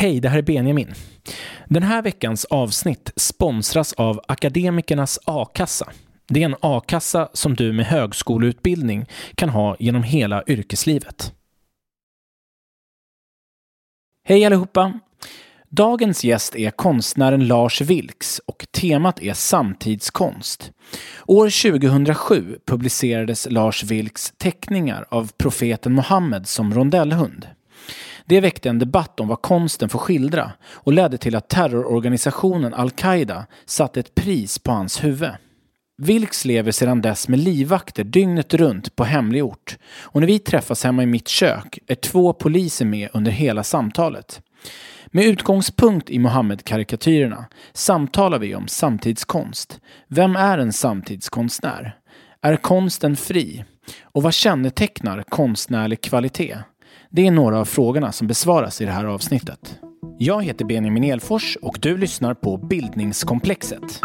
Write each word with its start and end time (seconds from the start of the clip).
Hej, 0.00 0.20
det 0.20 0.28
här 0.28 0.38
är 0.38 0.42
Benjamin. 0.42 0.94
Den 1.66 1.82
här 1.82 2.02
veckans 2.02 2.44
avsnitt 2.44 3.12
sponsras 3.16 3.92
av 3.92 4.20
Akademikernas 4.28 5.18
a-kassa. 5.24 5.92
Det 6.28 6.42
är 6.42 6.44
en 6.44 6.56
a-kassa 6.60 7.28
som 7.32 7.54
du 7.54 7.72
med 7.72 7.86
högskoleutbildning 7.86 9.06
kan 9.34 9.48
ha 9.48 9.76
genom 9.78 10.02
hela 10.02 10.44
yrkeslivet. 10.46 11.34
Hej 14.24 14.44
allihopa! 14.44 15.00
Dagens 15.68 16.24
gäst 16.24 16.56
är 16.56 16.70
konstnären 16.70 17.46
Lars 17.46 17.80
Vilks 17.80 18.38
och 18.38 18.66
temat 18.70 19.22
är 19.22 19.34
samtidskonst. 19.34 20.72
År 21.26 21.70
2007 21.70 22.58
publicerades 22.66 23.46
Lars 23.50 23.84
Vilks 23.84 24.32
teckningar 24.36 25.06
av 25.08 25.32
profeten 25.38 25.94
Muhammed 25.94 26.48
som 26.48 26.74
rondellhund. 26.74 27.46
Det 28.28 28.40
väckte 28.40 28.68
en 28.68 28.78
debatt 28.78 29.20
om 29.20 29.28
vad 29.28 29.42
konsten 29.42 29.88
får 29.88 29.98
skildra 29.98 30.52
och 30.70 30.92
ledde 30.92 31.18
till 31.18 31.36
att 31.36 31.48
terrororganisationen 31.48 32.74
al-Qaida 32.74 33.46
satte 33.66 34.00
ett 34.00 34.14
pris 34.14 34.58
på 34.58 34.72
hans 34.72 35.04
huvud. 35.04 35.30
Vilks 36.02 36.44
lever 36.44 36.72
sedan 36.72 37.02
dess 37.02 37.28
med 37.28 37.38
livvakter 37.38 38.04
dygnet 38.04 38.54
runt 38.54 38.96
på 38.96 39.04
hemlig 39.04 39.44
ort 39.44 39.78
och 40.02 40.20
när 40.20 40.26
vi 40.26 40.38
träffas 40.38 40.84
hemma 40.84 41.02
i 41.02 41.06
mitt 41.06 41.28
kök 41.28 41.78
är 41.86 41.94
två 41.94 42.32
poliser 42.32 42.84
med 42.84 43.08
under 43.12 43.30
hela 43.30 43.64
samtalet. 43.64 44.42
Med 45.06 45.24
utgångspunkt 45.24 46.10
i 46.10 46.18
Mohammed-karikatyrerna 46.18 47.44
samtalar 47.72 48.38
vi 48.38 48.54
om 48.54 48.68
samtidskonst. 48.68 49.80
Vem 50.08 50.36
är 50.36 50.58
en 50.58 50.72
samtidskonstnär? 50.72 51.96
Är 52.42 52.56
konsten 52.56 53.16
fri? 53.16 53.64
Och 54.02 54.22
vad 54.22 54.34
kännetecknar 54.34 55.22
konstnärlig 55.22 56.00
kvalitet? 56.00 56.56
Det 57.10 57.26
är 57.26 57.30
några 57.30 57.58
av 57.58 57.64
frågorna 57.64 58.12
som 58.12 58.26
besvaras 58.26 58.80
i 58.80 58.84
det 58.84 58.90
här 58.90 59.04
avsnittet. 59.04 59.78
Jag 60.18 60.44
heter 60.44 60.64
Benjamin 60.64 61.04
Elfors 61.04 61.56
och 61.62 61.78
du 61.80 61.96
lyssnar 61.96 62.34
på 62.34 62.56
Bildningskomplexet. 62.56 64.00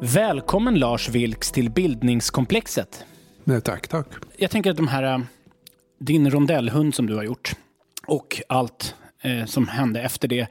Välkommen 0.00 0.74
Lars 0.74 1.08
Vilks 1.08 1.52
till 1.52 1.70
Bildningskomplexet. 1.70 3.04
Nej, 3.44 3.60
tack, 3.60 3.88
tack. 3.88 4.06
Jag 4.36 4.50
tänker 4.50 4.70
att 4.70 4.76
de 4.76 4.88
här, 4.88 5.02
äh, 5.02 5.18
din 5.98 6.30
rondellhund 6.30 6.94
som 6.94 7.06
du 7.06 7.16
har 7.16 7.22
gjort 7.22 7.52
och 8.06 8.42
allt 8.48 8.94
eh, 9.22 9.44
som 9.44 9.68
hände 9.68 10.00
efter 10.00 10.28
det 10.28 10.46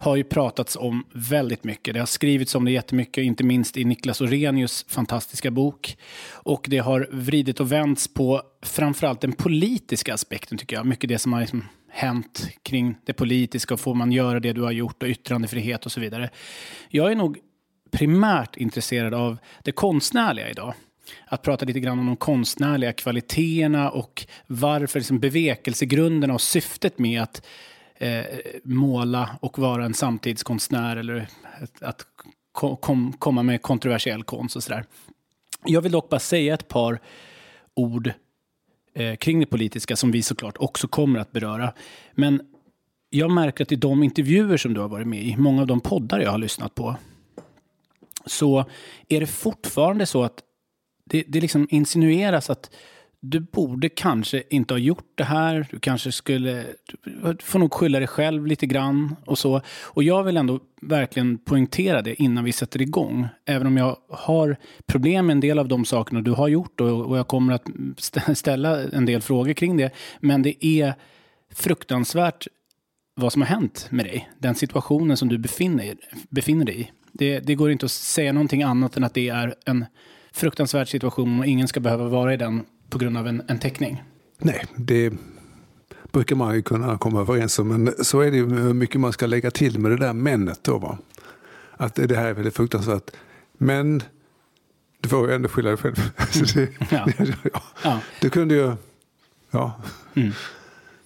har 0.00 0.16
ju 0.16 0.24
pratats 0.24 0.76
om 0.76 1.04
väldigt 1.12 1.64
mycket. 1.64 1.94
Det 1.94 2.00
har 2.00 2.06
skrivits 2.06 2.54
om 2.54 2.64
det 2.64 2.70
jättemycket, 2.70 3.24
inte 3.24 3.44
minst 3.44 3.76
i 3.76 3.84
Niklas 3.84 4.20
Orenius 4.20 4.84
fantastiska 4.88 5.50
bok. 5.50 5.96
Och 6.32 6.66
det 6.68 6.78
har 6.78 7.08
vridit 7.12 7.60
och 7.60 7.72
vänts 7.72 8.14
på 8.14 8.42
framförallt 8.62 9.20
den 9.20 9.32
politiska 9.32 10.14
aspekten 10.14 10.58
tycker 10.58 10.76
jag. 10.76 10.86
Mycket 10.86 11.08
det 11.08 11.18
som 11.18 11.32
har 11.32 11.40
liksom 11.40 11.64
hänt 11.90 12.48
kring 12.62 12.96
det 13.06 13.12
politiska 13.12 13.74
och 13.74 13.80
får 13.80 13.94
man 13.94 14.12
göra 14.12 14.40
det 14.40 14.52
du 14.52 14.62
har 14.62 14.72
gjort 14.72 15.02
och 15.02 15.08
yttrandefrihet 15.08 15.86
och 15.86 15.92
så 15.92 16.00
vidare. 16.00 16.30
Jag 16.88 17.10
är 17.10 17.16
nog 17.16 17.38
primärt 17.90 18.56
intresserad 18.56 19.14
av 19.14 19.38
det 19.62 19.72
konstnärliga 19.72 20.50
idag. 20.50 20.74
Att 21.26 21.42
prata 21.42 21.64
lite 21.64 21.80
grann 21.80 21.98
om 21.98 22.06
de 22.06 22.16
konstnärliga 22.16 22.92
kvaliteterna 22.92 23.90
och 23.90 24.26
varför 24.46 24.98
liksom 24.98 25.20
bevekelsegrunderna 25.20 26.34
och 26.34 26.40
syftet 26.40 26.98
med 26.98 27.22
att 27.22 27.42
eh, 28.00 28.24
måla 28.64 29.38
och 29.40 29.58
vara 29.58 29.84
en 29.84 29.94
samtidskonstnär 29.94 30.96
eller 30.96 31.28
att, 31.62 31.82
att 31.82 32.06
kom, 32.52 33.12
komma 33.12 33.42
med 33.42 33.62
kontroversiell 33.62 34.22
konst 34.22 34.56
och 34.56 34.62
sådär. 34.62 34.84
Jag 35.64 35.80
vill 35.80 35.92
dock 35.92 36.08
bara 36.08 36.20
säga 36.20 36.54
ett 36.54 36.68
par 36.68 37.00
ord 37.74 38.12
eh, 38.94 39.16
kring 39.16 39.40
det 39.40 39.46
politiska 39.46 39.96
som 39.96 40.10
vi 40.10 40.22
såklart 40.22 40.56
också 40.58 40.88
kommer 40.88 41.20
att 41.20 41.32
beröra. 41.32 41.72
Men 42.14 42.40
jag 43.10 43.30
märker 43.30 43.64
att 43.64 43.72
i 43.72 43.76
de 43.76 44.02
intervjuer 44.02 44.56
som 44.56 44.74
du 44.74 44.80
har 44.80 44.88
varit 44.88 45.06
med 45.06 45.22
i, 45.22 45.36
många 45.36 45.60
av 45.60 45.66
de 45.66 45.80
poddar 45.80 46.20
jag 46.20 46.30
har 46.30 46.38
lyssnat 46.38 46.74
på, 46.74 46.96
så 48.26 48.64
är 49.08 49.20
det 49.20 49.26
fortfarande 49.26 50.06
så 50.06 50.22
att 50.22 50.42
det, 51.04 51.24
det 51.28 51.40
liksom 51.40 51.66
insinueras 51.70 52.50
att 52.50 52.70
du 53.20 53.40
borde 53.40 53.88
kanske 53.88 54.42
inte 54.50 54.74
ha 54.74 54.78
gjort 54.78 55.12
det 55.14 55.24
här. 55.24 55.66
Du 55.70 55.78
kanske 55.78 56.12
skulle... 56.12 56.66
Du 57.04 57.36
får 57.40 57.58
nog 57.58 57.74
skylla 57.74 57.98
dig 57.98 58.08
själv 58.08 58.46
lite 58.46 58.66
grann 58.66 59.16
och 59.26 59.38
så. 59.38 59.60
Och 59.82 60.02
jag 60.02 60.24
vill 60.24 60.36
ändå 60.36 60.60
verkligen 60.82 61.38
poängtera 61.38 62.02
det 62.02 62.22
innan 62.22 62.44
vi 62.44 62.52
sätter 62.52 62.82
igång. 62.82 63.28
Även 63.44 63.66
om 63.66 63.76
jag 63.76 63.96
har 64.08 64.56
problem 64.86 65.26
med 65.26 65.34
en 65.34 65.40
del 65.40 65.58
av 65.58 65.68
de 65.68 65.84
sakerna 65.84 66.20
du 66.20 66.30
har 66.30 66.48
gjort 66.48 66.80
och, 66.80 67.06
och 67.06 67.18
jag 67.18 67.28
kommer 67.28 67.52
att 67.52 67.66
ställa 68.38 68.82
en 68.82 69.06
del 69.06 69.20
frågor 69.20 69.52
kring 69.52 69.76
det. 69.76 69.90
Men 70.20 70.42
det 70.42 70.66
är 70.66 70.94
fruktansvärt 71.54 72.46
vad 73.14 73.32
som 73.32 73.42
har 73.42 73.48
hänt 73.48 73.86
med 73.90 74.04
dig. 74.04 74.30
Den 74.38 74.54
situationen 74.54 75.16
som 75.16 75.28
du 75.28 75.38
befinner, 75.38 75.94
befinner 76.28 76.64
dig 76.64 76.80
i. 76.80 76.90
Det, 77.12 77.40
det 77.40 77.54
går 77.54 77.70
inte 77.70 77.86
att 77.86 77.92
säga 77.92 78.32
någonting 78.32 78.62
annat 78.62 78.96
än 78.96 79.04
att 79.04 79.14
det 79.14 79.28
är 79.28 79.54
en 79.66 79.84
fruktansvärd 80.32 80.88
situation 80.88 81.40
och 81.40 81.46
ingen 81.46 81.68
ska 81.68 81.80
behöva 81.80 82.08
vara 82.08 82.34
i 82.34 82.36
den 82.36 82.64
på 82.90 82.98
grund 82.98 83.16
av 83.16 83.26
en, 83.26 83.42
en 83.48 83.58
teckning. 83.58 84.02
Nej, 84.38 84.64
det 84.76 85.12
brukar 86.12 86.36
man 86.36 86.54
ju 86.54 86.62
kunna 86.62 86.98
komma 86.98 87.20
överens 87.20 87.58
om. 87.58 87.68
Men 87.68 88.04
så 88.04 88.20
är 88.20 88.30
det 88.30 88.36
ju 88.36 88.48
hur 88.48 88.74
mycket 88.74 89.00
man 89.00 89.12
ska 89.12 89.26
lägga 89.26 89.50
till 89.50 89.78
med 89.78 89.90
det 89.90 89.96
där 89.96 90.12
männet 90.12 90.64
då. 90.64 90.78
Va? 90.78 90.98
Att 91.72 91.94
det 91.94 92.16
här 92.16 92.26
är 92.26 92.34
väldigt 92.34 92.56
fruktansvärt. 92.56 93.10
Men 93.58 94.02
du 95.00 95.08
får 95.08 95.28
ju 95.28 95.34
ändå 95.34 95.48
skylla 95.48 95.68
dig 95.68 95.78
själv. 95.78 96.12
ja. 96.90 97.08
ja. 97.52 97.62
ja. 97.84 98.00
Du 98.20 98.30
kunde 98.30 98.54
ju... 98.54 98.72
Ja. 99.50 99.82
Mm. 100.14 100.32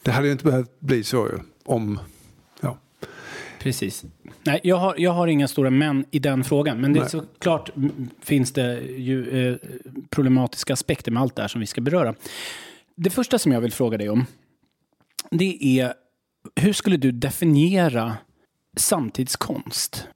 Det 0.03 0.11
hade 0.11 0.27
ju 0.27 0.33
inte 0.33 0.45
behövt 0.45 0.81
bli 0.81 1.05
så 1.05 1.29
ju. 1.29 1.39
Om 1.65 1.99
Precis. 3.65 4.05
Nej, 4.47 4.61
jag 4.63 4.77
har, 4.77 4.95
jag 4.99 5.11
har 5.11 5.27
inga 5.27 5.49
stora 5.49 5.71
men 5.71 6.05
i 6.11 6.19
den 6.19 6.45
frågan. 6.45 6.81
Men 6.81 6.93
det 6.93 7.01
är 7.01 7.09
såklart 7.09 7.71
finns 8.21 8.53
det 8.53 8.81
ju 8.81 9.49
eh, 9.49 9.57
problematiska 10.11 10.73
aspekter 10.73 11.13
med 11.13 11.23
allt 11.23 11.37
det 11.37 11.43
här 11.43 11.49
som 11.49 11.61
vi 11.61 11.67
ska 11.67 11.81
beröra. 11.81 12.15
Det 12.97 13.11
första 13.11 13.39
som 13.39 13.53
jag 13.53 13.61
vill 13.61 13.73
fråga 13.73 13.99
dig 13.99 14.09
om, 14.09 14.27
det 15.31 15.81
är 15.81 15.95
hur 16.57 16.73
skulle 16.73 16.97
du 16.97 17.13
definiera 17.13 18.17
samtidskonst? 18.77 20.09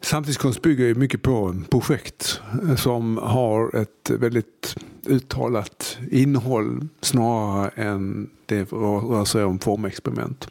Samtidskonst 0.00 0.62
bygger 0.62 0.86
ju 0.86 0.94
mycket 0.94 1.22
på 1.22 1.62
projekt 1.70 2.40
som 2.76 3.16
har 3.16 3.76
ett 3.76 4.10
väldigt 4.10 4.76
uttalat 5.06 5.98
innehåll 6.10 6.88
snarare 7.00 7.68
än 7.68 8.30
det 8.46 8.72
rör 8.72 9.24
sig 9.24 9.44
om 9.44 9.58
formexperiment. 9.58 10.48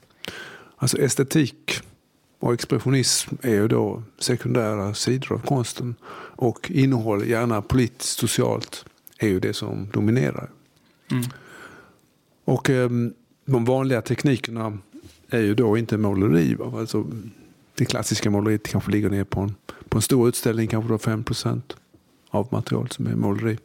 Alltså 0.78 0.97
estetik 0.97 1.81
och 2.41 2.53
expressionism 2.53 3.35
är 3.41 3.53
ju 3.53 3.68
då 3.68 4.03
sekundära 4.19 4.94
sidor 4.94 5.34
av 5.34 5.40
konsten. 5.40 5.96
Och 6.35 6.72
innehåll, 6.72 7.28
gärna 7.28 7.62
politiskt, 7.62 8.19
socialt, 8.19 8.85
är 9.18 9.28
ju 9.28 9.40
det 9.40 9.53
som 9.53 9.88
dominerar. 9.94 10.50
Mm. 11.12 11.24
Och 12.46 12.69
eh, 12.69 12.90
de 13.46 13.66
vanliga 13.66 14.01
teknikerna 14.01 14.78
är 15.30 15.40
ju 15.40 15.56
då 15.56 15.78
inte 15.78 15.97
måleri. 15.97 16.56
Va? 16.56 16.80
Alltså, 16.80 17.06
det 17.75 17.85
klassiska 17.85 18.30
måleriet 18.30 18.68
kanske 18.68 18.91
ligger 18.91 19.09
ner 19.09 19.24
på 19.24 19.40
en, 19.40 19.56
på 19.90 19.97
en 19.97 20.01
stor 20.01 20.30
utställning, 20.30 20.68
kanske 20.68 20.91
då 20.91 20.97
5% 20.97 21.62
av 22.30 22.47
materialet 22.51 22.94
som 22.94 23.07
är 23.07 23.16
måleri. 23.16 23.57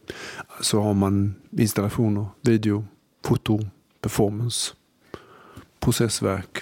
Så 0.60 0.82
har 0.82 0.94
man 0.94 1.34
installationer, 1.50 2.26
video, 2.40 2.84
foto, 3.24 3.60
performance, 4.00 4.74
processverk, 5.80 6.58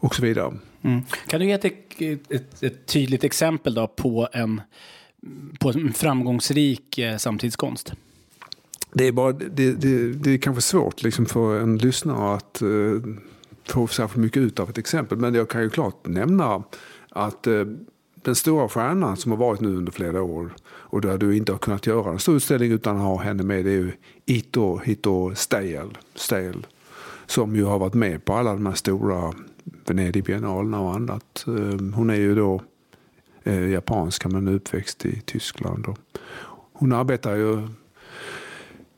och 0.00 0.14
så 0.14 0.22
vidare. 0.22 0.54
Mm. 0.82 1.02
Kan 1.26 1.40
du 1.40 1.46
ge 1.46 1.52
ett, 1.52 1.64
ett, 1.64 2.62
ett, 2.62 2.86
tydligt 2.86 3.24
exempel 3.24 3.74
då 3.74 3.86
på 3.86 4.28
en, 4.32 4.60
på 5.58 5.70
en 5.70 5.92
framgångsrik 5.92 6.98
eh, 6.98 7.16
samtidskonst? 7.16 7.92
Det 8.92 9.06
är, 9.06 9.12
bara, 9.12 9.32
det, 9.32 9.72
det, 9.72 10.12
det 10.12 10.30
är 10.30 10.38
kanske 10.38 10.62
svårt 10.62 11.02
liksom 11.02 11.26
för 11.26 11.60
en 11.60 11.78
lyssnare 11.78 12.34
att 12.34 12.62
uh, 12.62 13.02
få 13.64 13.86
särskilt 13.86 14.22
mycket 14.22 14.42
ut 14.42 14.60
av 14.60 14.70
ett 14.70 14.78
exempel. 14.78 15.18
Men 15.18 15.34
jag 15.34 15.48
kan 15.48 15.62
ju 15.62 15.70
klart 15.70 16.06
nämna 16.06 16.62
att 17.08 17.46
uh, 17.46 17.66
den 18.14 18.34
stora 18.34 18.68
stjärnan 18.68 19.16
som 19.16 19.32
har 19.32 19.38
varit 19.38 19.60
nu 19.60 19.76
under 19.76 19.92
flera 19.92 20.22
år 20.22 20.50
och 20.62 21.00
där 21.00 21.18
du 21.18 21.36
inte 21.36 21.52
har 21.52 21.58
kunnat 21.58 21.86
göra 21.86 22.10
en 22.10 22.18
stor 22.18 22.36
utställning 22.36 22.72
utan 22.72 22.96
att 22.96 23.02
ha 23.02 23.22
henne 23.22 23.42
med 23.42 23.64
det 23.64 23.70
är 23.70 23.74
ju 23.74 23.92
Ito, 24.26 24.78
Hito 24.78 25.34
Stale, 25.34 25.90
Stale 26.14 26.62
som 27.30 27.56
ju 27.56 27.64
har 27.64 27.78
varit 27.78 27.94
med 27.94 28.24
på 28.24 28.34
alla 28.34 28.52
de 28.52 28.66
här 28.66 28.74
stora 28.74 29.34
Venedigbiennalerna 29.86 30.80
och 30.80 30.94
annat. 30.94 31.44
Ehm, 31.46 31.92
hon 31.92 32.10
är 32.10 32.14
ju 32.14 32.34
då 32.34 32.62
eh, 33.44 33.68
japanska 33.68 34.28
men 34.28 34.48
uppväxt 34.48 35.06
i 35.06 35.20
Tyskland. 35.20 35.86
Hon 36.72 36.92
arbetar 36.92 37.36
ju 37.36 37.68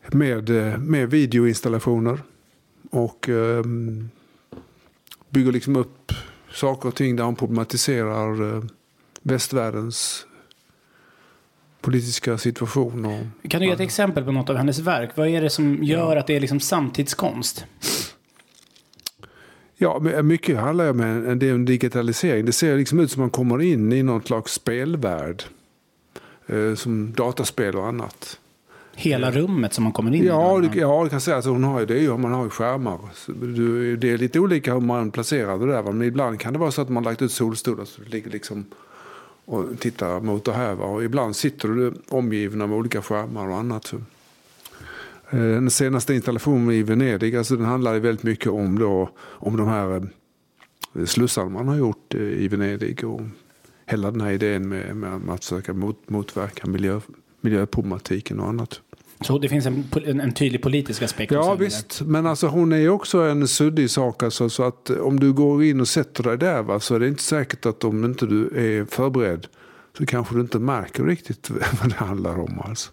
med, 0.06 0.50
eh, 0.50 0.78
med 0.78 1.10
videoinstallationer 1.10 2.18
och 2.90 3.28
ehm, 3.28 4.10
bygger 5.28 5.52
liksom 5.52 5.76
upp 5.76 6.12
saker 6.52 6.88
och 6.88 6.94
ting 6.94 7.16
där 7.16 7.24
hon 7.24 7.36
problematiserar 7.36 8.56
eh, 8.56 8.64
västvärldens 9.22 10.26
politiska 11.80 12.38
situation. 12.38 13.04
Och, 13.04 13.50
kan 13.50 13.60
du 13.60 13.66
ge 13.66 13.72
ett 13.72 13.80
exempel 13.80 14.24
på 14.24 14.32
något 14.32 14.50
av 14.50 14.56
hennes 14.56 14.78
verk? 14.78 15.10
Vad 15.14 15.28
är 15.28 15.42
det 15.42 15.50
som 15.50 15.82
gör 15.82 16.16
att 16.16 16.26
det 16.26 16.36
är 16.36 16.40
liksom 16.40 16.60
samtidskonst? 16.60 17.66
Ja, 19.82 20.22
mycket 20.22 20.58
handlar 20.58 20.90
om 20.90 21.00
en, 21.00 21.38
del 21.38 21.54
om 21.54 21.64
digitalisering. 21.64 22.46
Det 22.46 22.52
ser 22.52 22.76
liksom 22.76 23.00
ut 23.00 23.10
som 23.10 23.20
man 23.20 23.30
kommer 23.30 23.62
in 23.62 23.92
i 23.92 24.02
någon 24.02 24.22
slags 24.22 24.52
spelvärld. 24.52 25.42
Eh, 26.46 26.74
som 26.74 27.12
dataspel 27.12 27.76
och 27.76 27.86
annat. 27.86 28.38
Hela 28.94 29.30
rummet 29.30 29.74
som 29.74 29.84
man 29.84 29.92
kommer 29.92 30.14
in 30.14 30.24
ja, 30.24 30.58
i? 30.64 30.68
Det, 30.68 30.78
ja, 30.78 31.04
det 31.04 31.10
kan 31.10 31.20
säga 31.20 31.36
att 31.36 31.44
hon 31.44 31.64
har 31.64 31.86
det. 31.86 32.04
Är, 32.04 32.16
man 32.16 32.32
har 32.32 32.44
ju 32.44 32.50
skärmar. 32.50 32.98
Det 33.96 34.10
är 34.10 34.18
lite 34.18 34.40
olika 34.40 34.74
hur 34.74 34.80
man 34.80 35.10
placerar 35.10 35.58
det 35.58 35.66
där. 35.66 35.82
Men 35.82 36.02
ibland 36.02 36.40
kan 36.40 36.52
det 36.52 36.58
vara 36.58 36.70
så 36.70 36.82
att 36.82 36.88
man 36.88 37.02
lagt 37.02 37.22
ut 37.22 37.32
solstolar 37.32 37.84
så 37.84 38.02
det 38.02 38.08
ligger 38.08 38.30
liksom 38.30 38.64
och 39.44 39.64
tittar 39.78 40.20
mot 40.20 40.44
det 40.44 40.52
här. 40.52 40.80
Och 40.80 41.04
ibland 41.04 41.36
sitter 41.36 41.68
du 41.68 41.94
omgiven 42.08 42.62
av 42.62 42.74
olika 42.74 43.02
skärmar 43.02 43.48
och 43.48 43.56
annat. 43.56 43.94
Eh, 45.32 45.38
den 45.38 45.70
senaste 45.70 46.14
installationen 46.14 46.70
i 46.70 46.82
Venedig 46.82 47.36
alltså 47.36 47.56
den 47.56 47.66
handlar 47.66 47.98
väldigt 47.98 48.22
mycket 48.22 48.52
om, 48.52 48.78
då, 48.78 49.10
om 49.20 49.56
de 49.56 49.68
här 49.68 50.08
eh, 50.94 51.04
slussarna 51.04 51.48
man 51.48 51.68
har 51.68 51.76
gjort 51.76 52.14
eh, 52.14 52.20
i 52.20 52.48
Venedig. 52.48 53.04
Och 53.04 53.20
hela 53.86 54.10
den 54.10 54.20
här 54.20 54.32
idén 54.32 54.68
med, 54.68 54.96
med 54.96 55.34
att 55.34 55.44
försöka 55.44 55.72
mot, 55.72 56.10
motverka 56.10 56.66
miljö, 56.66 57.00
miljöproblematiken 57.40 58.40
och 58.40 58.48
annat. 58.48 58.80
Så 59.20 59.38
det 59.38 59.48
finns 59.48 59.66
en, 59.66 59.84
en, 60.04 60.20
en 60.20 60.32
tydlig 60.32 60.62
politisk 60.62 61.02
aspekt? 61.02 61.32
Ja 61.32 61.54
visst, 61.54 61.98
där. 61.98 62.06
men 62.06 62.26
alltså 62.26 62.46
hon 62.46 62.72
är 62.72 62.88
också 62.88 63.18
en 63.18 63.48
suddig 63.48 63.90
sak. 63.90 64.22
Alltså, 64.22 64.50
så 64.50 64.62
att 64.62 64.90
om 64.90 65.20
du 65.20 65.32
går 65.32 65.64
in 65.64 65.80
och 65.80 65.88
sätter 65.88 66.22
dig 66.22 66.38
där 66.38 66.62
va, 66.62 66.80
så 66.80 66.94
är 66.94 67.00
det 67.00 67.08
inte 67.08 67.22
säkert 67.22 67.66
att 67.66 67.84
om 67.84 68.04
inte 68.04 68.26
du 68.26 68.46
är 68.46 68.84
förberedd 68.84 69.46
så 69.98 70.06
kanske 70.06 70.34
du 70.34 70.40
inte 70.40 70.58
märker 70.58 71.04
riktigt 71.04 71.50
vad 71.80 71.90
det 71.90 71.96
handlar 71.96 72.38
om. 72.38 72.60
Alltså. 72.64 72.90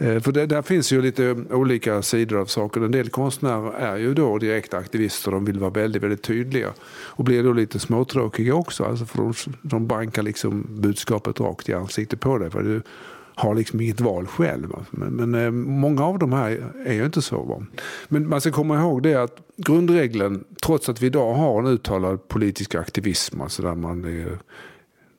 Eh, 0.00 0.20
för 0.20 0.32
det, 0.32 0.46
där 0.46 0.62
finns 0.62 0.92
ju 0.92 1.02
lite 1.02 1.36
olika 1.50 2.02
sidor 2.02 2.40
av 2.40 2.46
saker. 2.46 2.80
En 2.80 2.90
del 2.90 3.08
konstnärer 3.08 3.72
är 3.72 3.96
ju 3.96 4.14
då 4.14 4.38
direkt 4.38 4.74
aktivister. 4.74 5.30
De 5.30 5.44
vill 5.44 5.58
vara 5.58 5.70
väldigt, 5.70 6.02
väldigt 6.02 6.22
tydliga. 6.22 6.72
Och 6.88 7.24
blir 7.24 7.42
då 7.42 7.52
lite 7.52 7.78
småtråkiga 7.78 8.54
också. 8.54 8.84
Alltså 8.84 9.04
för 9.04 9.18
de, 9.18 9.34
de 9.62 9.86
bankar 9.86 10.22
liksom 10.22 10.66
budskapet 10.68 11.40
rakt 11.40 11.68
i 11.68 11.74
ansiktet 11.74 12.20
på 12.20 12.38
dig. 12.38 12.50
För 12.50 12.62
du 12.62 12.82
har 13.34 13.54
liksom 13.54 13.80
inget 13.80 14.00
val 14.00 14.26
själv. 14.26 14.74
Alltså, 14.74 14.96
men, 14.96 15.30
men 15.30 15.44
eh, 15.44 15.50
många 15.50 16.04
av 16.04 16.18
de 16.18 16.32
här 16.32 16.72
är 16.86 16.94
ju 16.94 17.04
inte 17.04 17.22
så. 17.22 17.42
Va? 17.42 17.66
Men 18.08 18.28
man 18.28 18.40
ska 18.40 18.52
komma 18.52 18.80
ihåg 18.80 19.02
det 19.02 19.14
att 19.14 19.36
grundregeln, 19.56 20.44
trots 20.62 20.88
att 20.88 21.02
vi 21.02 21.06
idag 21.06 21.34
har 21.34 21.58
en 21.58 21.66
uttalad 21.66 22.28
politisk 22.28 22.74
aktivism, 22.74 23.40
alltså 23.40 23.62
där 23.62 23.74
man 23.74 24.04
eh, 24.04 24.32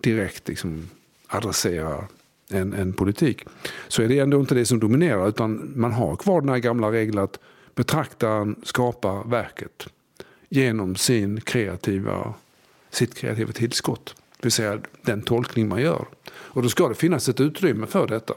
direkt 0.01 0.47
liksom 0.47 0.89
adresserar 1.27 2.07
en, 2.52 2.74
en 2.74 2.94
politik. 2.94 3.44
Så 3.88 4.02
är 4.02 4.08
det 4.08 4.20
ändå 4.20 4.40
inte 4.40 4.56
det 4.56 4.66
som 4.66 4.80
dominerar 4.80 5.30
utan 5.30 5.74
man 5.76 5.92
har 5.92 6.16
kvar 6.16 6.42
den 6.42 6.50
här 6.50 6.58
gamla 6.58 6.92
regeln 6.92 7.18
att 7.18 7.40
betraktaren 7.76 8.56
skapar 8.64 9.30
verket 9.30 9.88
genom 10.50 10.96
sin 10.96 11.42
kreativa, 11.42 12.34
sitt 12.90 13.16
kreativa 13.16 13.52
tillskott. 13.52 14.16
Det 14.38 14.46
vill 14.46 14.52
säga 14.52 14.80
den 15.02 15.22
tolkning 15.22 15.68
man 15.68 15.82
gör. 15.82 16.06
Och 16.30 16.64
då 16.64 16.70
ska 16.70 16.90
det 16.90 16.96
finnas 16.96 17.30
ett 17.30 17.40
utrymme 17.40 17.88
för 17.88 18.08
detta. 18.08 18.34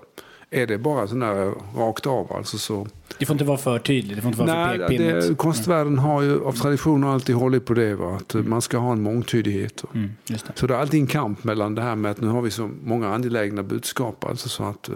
Är 0.52 0.66
det 0.66 0.78
bara 0.78 1.08
sån 1.08 1.20
där 1.20 1.54
rakt 1.76 2.06
av 2.06 2.32
alltså 2.32 2.58
så... 2.58 2.86
Det 3.18 3.26
får 3.26 3.34
inte 3.34 3.44
vara 3.44 3.58
för 3.58 3.78
tydligt, 3.78 4.16
det 4.16 4.22
får 4.22 4.28
inte 4.30 4.44
vara 4.44 4.66
Nej, 4.66 4.78
för 4.78 4.88
pekpinnigt. 4.88 5.38
Konstvärlden 5.38 5.98
har 5.98 6.22
ju 6.22 6.44
av 6.44 6.52
tradition 6.52 7.04
alltid 7.04 7.34
hållit 7.34 7.64
på 7.64 7.74
det. 7.74 7.94
Va? 7.94 8.16
Att 8.16 8.34
mm. 8.34 8.50
man 8.50 8.62
ska 8.62 8.78
ha 8.78 8.92
en 8.92 9.02
mångtydighet. 9.02 9.84
Mm, 9.94 10.10
det. 10.26 10.42
Så 10.54 10.66
det 10.66 10.74
är 10.74 10.78
alltid 10.78 11.00
en 11.00 11.06
kamp 11.06 11.44
mellan 11.44 11.74
det 11.74 11.82
här 11.82 11.96
med 11.96 12.10
att 12.10 12.20
nu 12.20 12.28
har 12.28 12.42
vi 12.42 12.50
så 12.50 12.70
många 12.84 13.14
angelägna 13.14 13.62
budskap. 13.62 14.24
Alltså 14.24 14.48
så 14.48 14.64
att, 14.64 14.88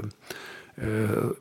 eh, 0.77 0.89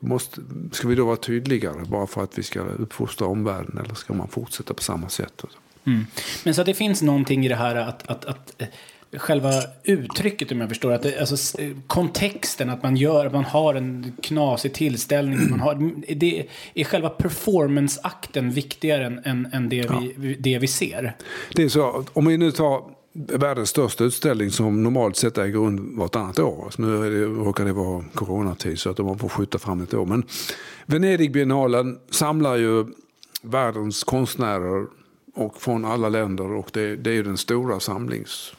måste, 0.00 0.40
ska 0.72 0.88
vi 0.88 0.94
då 0.94 1.06
vara 1.06 1.16
tydligare 1.16 1.84
bara 1.84 2.06
för 2.06 2.22
att 2.22 2.38
vi 2.38 2.42
ska 2.42 2.60
uppfostra 2.60 3.26
omvärlden 3.26 3.78
eller 3.84 3.94
ska 3.94 4.14
man 4.14 4.28
fortsätta 4.28 4.74
på 4.74 4.82
samma 4.82 5.08
sätt? 5.08 5.44
Mm. 5.86 6.06
Men 6.44 6.54
så 6.54 6.60
att 6.60 6.66
det 6.66 6.74
finns 6.74 7.02
någonting 7.02 7.46
i 7.46 7.48
det 7.48 7.56
här 7.56 7.76
att, 7.76 8.08
att, 8.08 8.24
att 8.24 8.62
själva 9.18 9.52
uttrycket 9.82 10.52
om 10.52 10.60
jag 10.60 10.68
förstår. 10.68 10.92
Att 10.92 11.02
det, 11.02 11.20
alltså, 11.20 11.58
kontexten, 11.86 12.70
att 12.70 12.82
man, 12.82 12.96
gör, 12.96 13.26
att 13.26 13.32
man 13.32 13.44
har 13.44 13.74
en 13.74 14.16
knasig 14.22 14.74
tillställning. 14.74 15.50
Man 15.50 15.60
har, 15.60 15.92
det, 16.14 16.46
är 16.74 16.84
själva 16.84 17.08
performanceakten 17.08 18.50
viktigare 18.50 19.06
än, 19.06 19.20
än, 19.24 19.48
än 19.52 19.68
det, 19.68 19.76
ja. 19.76 20.02
vi, 20.16 20.34
det 20.34 20.58
vi 20.58 20.66
ser? 20.66 21.16
Det 21.54 21.62
är 21.62 21.68
så, 21.68 22.04
om 22.12 22.26
vi 22.26 22.36
nu 22.36 22.52
tar 22.52 22.82
världens 23.14 23.68
största 23.68 24.04
utställning 24.04 24.50
som 24.50 24.82
normalt 24.82 25.16
sett 25.16 25.38
äger 25.38 25.58
rum 25.58 25.98
vartannat 25.98 26.38
år. 26.38 26.70
Så 26.70 26.82
nu 26.82 27.06
är 27.06 27.10
det, 27.10 27.24
råkar 27.24 27.64
det 27.64 27.72
vara 27.72 28.04
coronatid 28.14 28.78
så 28.78 28.90
att 28.90 28.98
man 28.98 29.18
får 29.18 29.28
skjuta 29.28 29.58
fram 29.58 29.82
ett 29.82 29.94
år. 29.94 30.06
Men 30.06 30.22
Venedigbiennalen 30.86 31.98
samlar 32.10 32.56
ju 32.56 32.84
världens 33.42 34.04
konstnärer 34.04 34.86
och 35.34 35.62
från 35.62 35.84
alla 35.84 36.08
länder 36.08 36.52
och 36.52 36.70
det, 36.72 36.96
det 36.96 37.10
är 37.10 37.14
ju 37.14 37.22
den 37.22 37.36
stora 37.36 37.80
samlings 37.80 38.54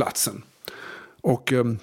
platsen. 0.00 0.42
Och 1.20 1.52
ehm, 1.52 1.78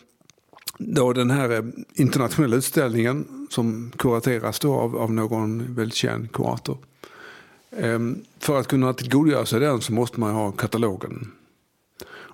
då 0.77 1.13
den 1.13 1.31
här 1.31 1.49
eh, 1.49 1.63
internationella 1.93 2.55
utställningen 2.55 3.47
som 3.49 3.91
kurateras 3.97 4.59
då 4.59 4.73
av, 4.73 4.97
av 4.97 5.13
någon 5.13 5.75
väldigt 5.75 5.95
känd 5.95 6.31
kurator. 6.31 6.77
Ehm, 7.71 8.23
för 8.39 8.59
att 8.59 8.67
kunna 8.67 8.93
tillgodogöra 8.93 9.45
sig 9.45 9.59
den 9.59 9.81
så 9.81 9.93
måste 9.93 10.19
man 10.19 10.33
ha 10.33 10.51
katalogen. 10.51 11.31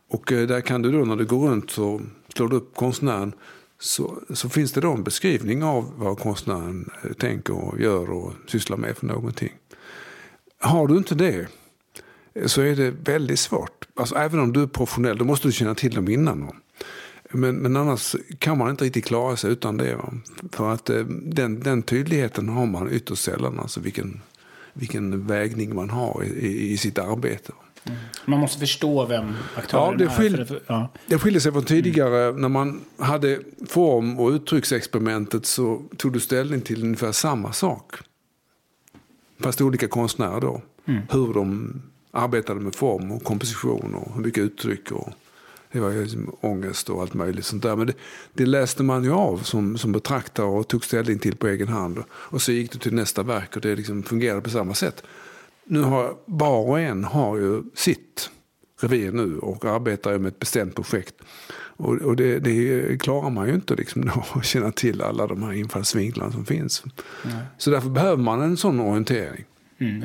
Och 0.10 0.32
eh, 0.32 0.48
där 0.48 0.62
kan 0.62 0.82
du 0.82 0.92
då 0.92 1.06
när 1.06 1.16
du 1.16 1.26
går 1.26 1.50
runt 1.50 1.78
och 1.78 2.02
slår 2.36 2.50
du 2.50 2.56
upp 2.56 2.76
konstnären 2.76 3.34
så, 3.80 4.18
så 4.30 4.50
finns 4.50 4.72
det 4.72 4.82
då 4.82 4.92
en 4.92 5.04
beskrivning 5.04 5.64
av 5.64 5.92
vad 5.98 6.20
konstnären 6.20 6.90
eh, 7.04 7.14
tänker 7.14 7.54
och 7.54 7.80
gör 7.80 8.12
och 8.12 8.34
sysslar 8.48 8.78
med 8.78 8.98
för 8.98 9.06
någonting. 9.06 9.54
Har 10.60 10.88
du 10.88 10.98
inte 10.98 11.16
det 11.16 11.48
så 12.46 12.62
är 12.62 12.76
det 12.76 12.92
väldigt 12.92 13.40
svårt. 13.40 13.88
Alltså, 13.96 14.16
även 14.16 14.40
om 14.40 14.54
du 14.54 14.62
är 14.62 14.68
professionell, 14.68 15.18
då 15.18 15.26
måste 15.26 15.48
du 15.48 15.52
känna 15.52 15.76
till 15.76 15.96
dem 15.96 16.10
innan. 16.10 16.52
Men, 17.30 17.56
men 17.56 17.76
annars 17.76 18.16
kan 18.40 18.58
man 18.58 18.70
inte 18.70 18.86
riktigt 18.86 19.06
klara 19.06 19.36
sig 19.36 19.52
utan 19.52 19.78
det. 19.78 19.96
Va? 19.96 20.14
För 20.52 20.74
att 20.74 20.90
eh, 20.90 21.00
den, 21.06 21.60
den 21.60 21.84
tydligheten 21.84 22.50
har 22.50 22.66
man 22.66 22.92
ytterst 22.92 23.24
sällan. 23.24 23.60
Alltså 23.60 23.80
vilken, 23.80 24.22
vilken 24.74 25.28
vägning 25.28 25.76
man 25.76 25.90
har 25.90 26.24
i, 26.24 26.28
i, 26.28 26.72
i 26.72 26.78
sitt 26.78 27.00
arbete. 27.00 27.52
Mm. 27.86 28.00
Man 28.26 28.40
måste 28.40 28.60
förstå 28.60 29.06
vem 29.06 29.34
aktören 29.56 30.00
ja, 30.00 30.06
det 30.06 30.10
skil, 30.10 30.40
är. 30.40 30.46
För, 30.46 30.62
ja. 30.68 30.90
Det 31.08 31.18
skiljer 31.18 31.40
sig 31.40 31.52
från 31.52 31.66
tidigare. 31.66 32.24
Mm. 32.24 32.42
När 32.42 32.50
man 32.50 32.82
hade 32.98 33.40
form 33.68 34.20
och 34.20 34.30
uttrycksexperimentet 34.30 35.46
så 35.46 35.82
tog 35.98 36.13
du 36.13 36.20
ställning 36.20 36.62
till 36.62 36.84
ungefär 36.84 37.12
samma 37.12 37.54
sak. 37.54 37.96
Fast 39.40 39.62
olika 39.62 39.88
konstnärer 39.88 40.42
då. 40.42 40.62
Mm. 40.86 41.02
Hur 41.10 41.34
de 41.34 41.74
arbetade 42.13 42.60
med 42.60 42.75
form 42.75 43.12
och 43.12 43.24
komposition 43.24 43.96
och 43.96 44.20
mycket 44.20 44.43
uttryck. 44.43 44.91
Och 44.91 45.10
det 45.72 45.79
var 45.79 45.91
liksom 45.91 46.36
ångest 46.41 46.89
och 46.89 47.01
allt 47.01 47.13
möjligt 47.13 47.46
sånt 47.46 47.63
där. 47.63 47.75
Men 47.75 47.88
det, 47.88 47.93
det, 48.34 48.46
läste 48.46 48.84
man 48.84 49.03
ju 49.03 49.12
av 49.12 49.38
som, 49.38 49.77
som 49.77 49.91
betraktare 49.91 50.46
och 50.46 50.67
tog 50.67 50.86
ställning 50.86 51.20
till 51.20 51.36
på 51.36 51.48
egen 51.48 51.67
hand. 51.67 52.03
Och 52.10 52.41
så 52.41 52.51
gick 52.51 52.72
du 52.72 52.79
till 52.79 52.93
nästa 52.93 53.24
verk 53.24 53.55
och 53.55 53.62
det 53.62 53.75
liksom 53.75 54.03
fungerade 54.03 54.41
på 54.41 54.50
samma 54.50 54.74
sätt. 54.74 55.03
Nu 55.65 55.82
har 55.82 56.15
var 56.25 56.67
och 56.67 56.79
en 56.79 57.03
har 57.03 57.38
ju 57.38 57.63
sitt 57.75 58.29
revir 58.82 59.12
nu 59.12 59.39
och 59.39 59.65
arbetar 59.65 60.17
med 60.17 60.27
ett 60.27 60.39
bestämt 60.39 60.75
projekt. 60.75 61.15
Och, 61.55 61.96
och 61.96 62.15
det, 62.15 62.39
det, 62.39 63.01
klarar 63.01 63.29
man 63.29 63.48
ju 63.48 63.53
inte 63.53 63.75
liksom 63.75 64.05
då, 64.15 64.25
att 64.39 64.46
känna 64.46 64.72
till 64.72 65.01
alla 65.01 65.27
de 65.27 65.43
här 65.43 65.53
infallsvinklarna 65.53 66.32
som 66.32 66.46
finns. 66.46 66.84
Nej. 67.24 67.36
Så 67.58 67.70
därför 67.70 67.89
behöver 67.89 68.24
man 68.24 68.41
en 68.41 68.58
sån 68.58 68.79
orientering. 68.79 69.46
Mm, 69.77 70.03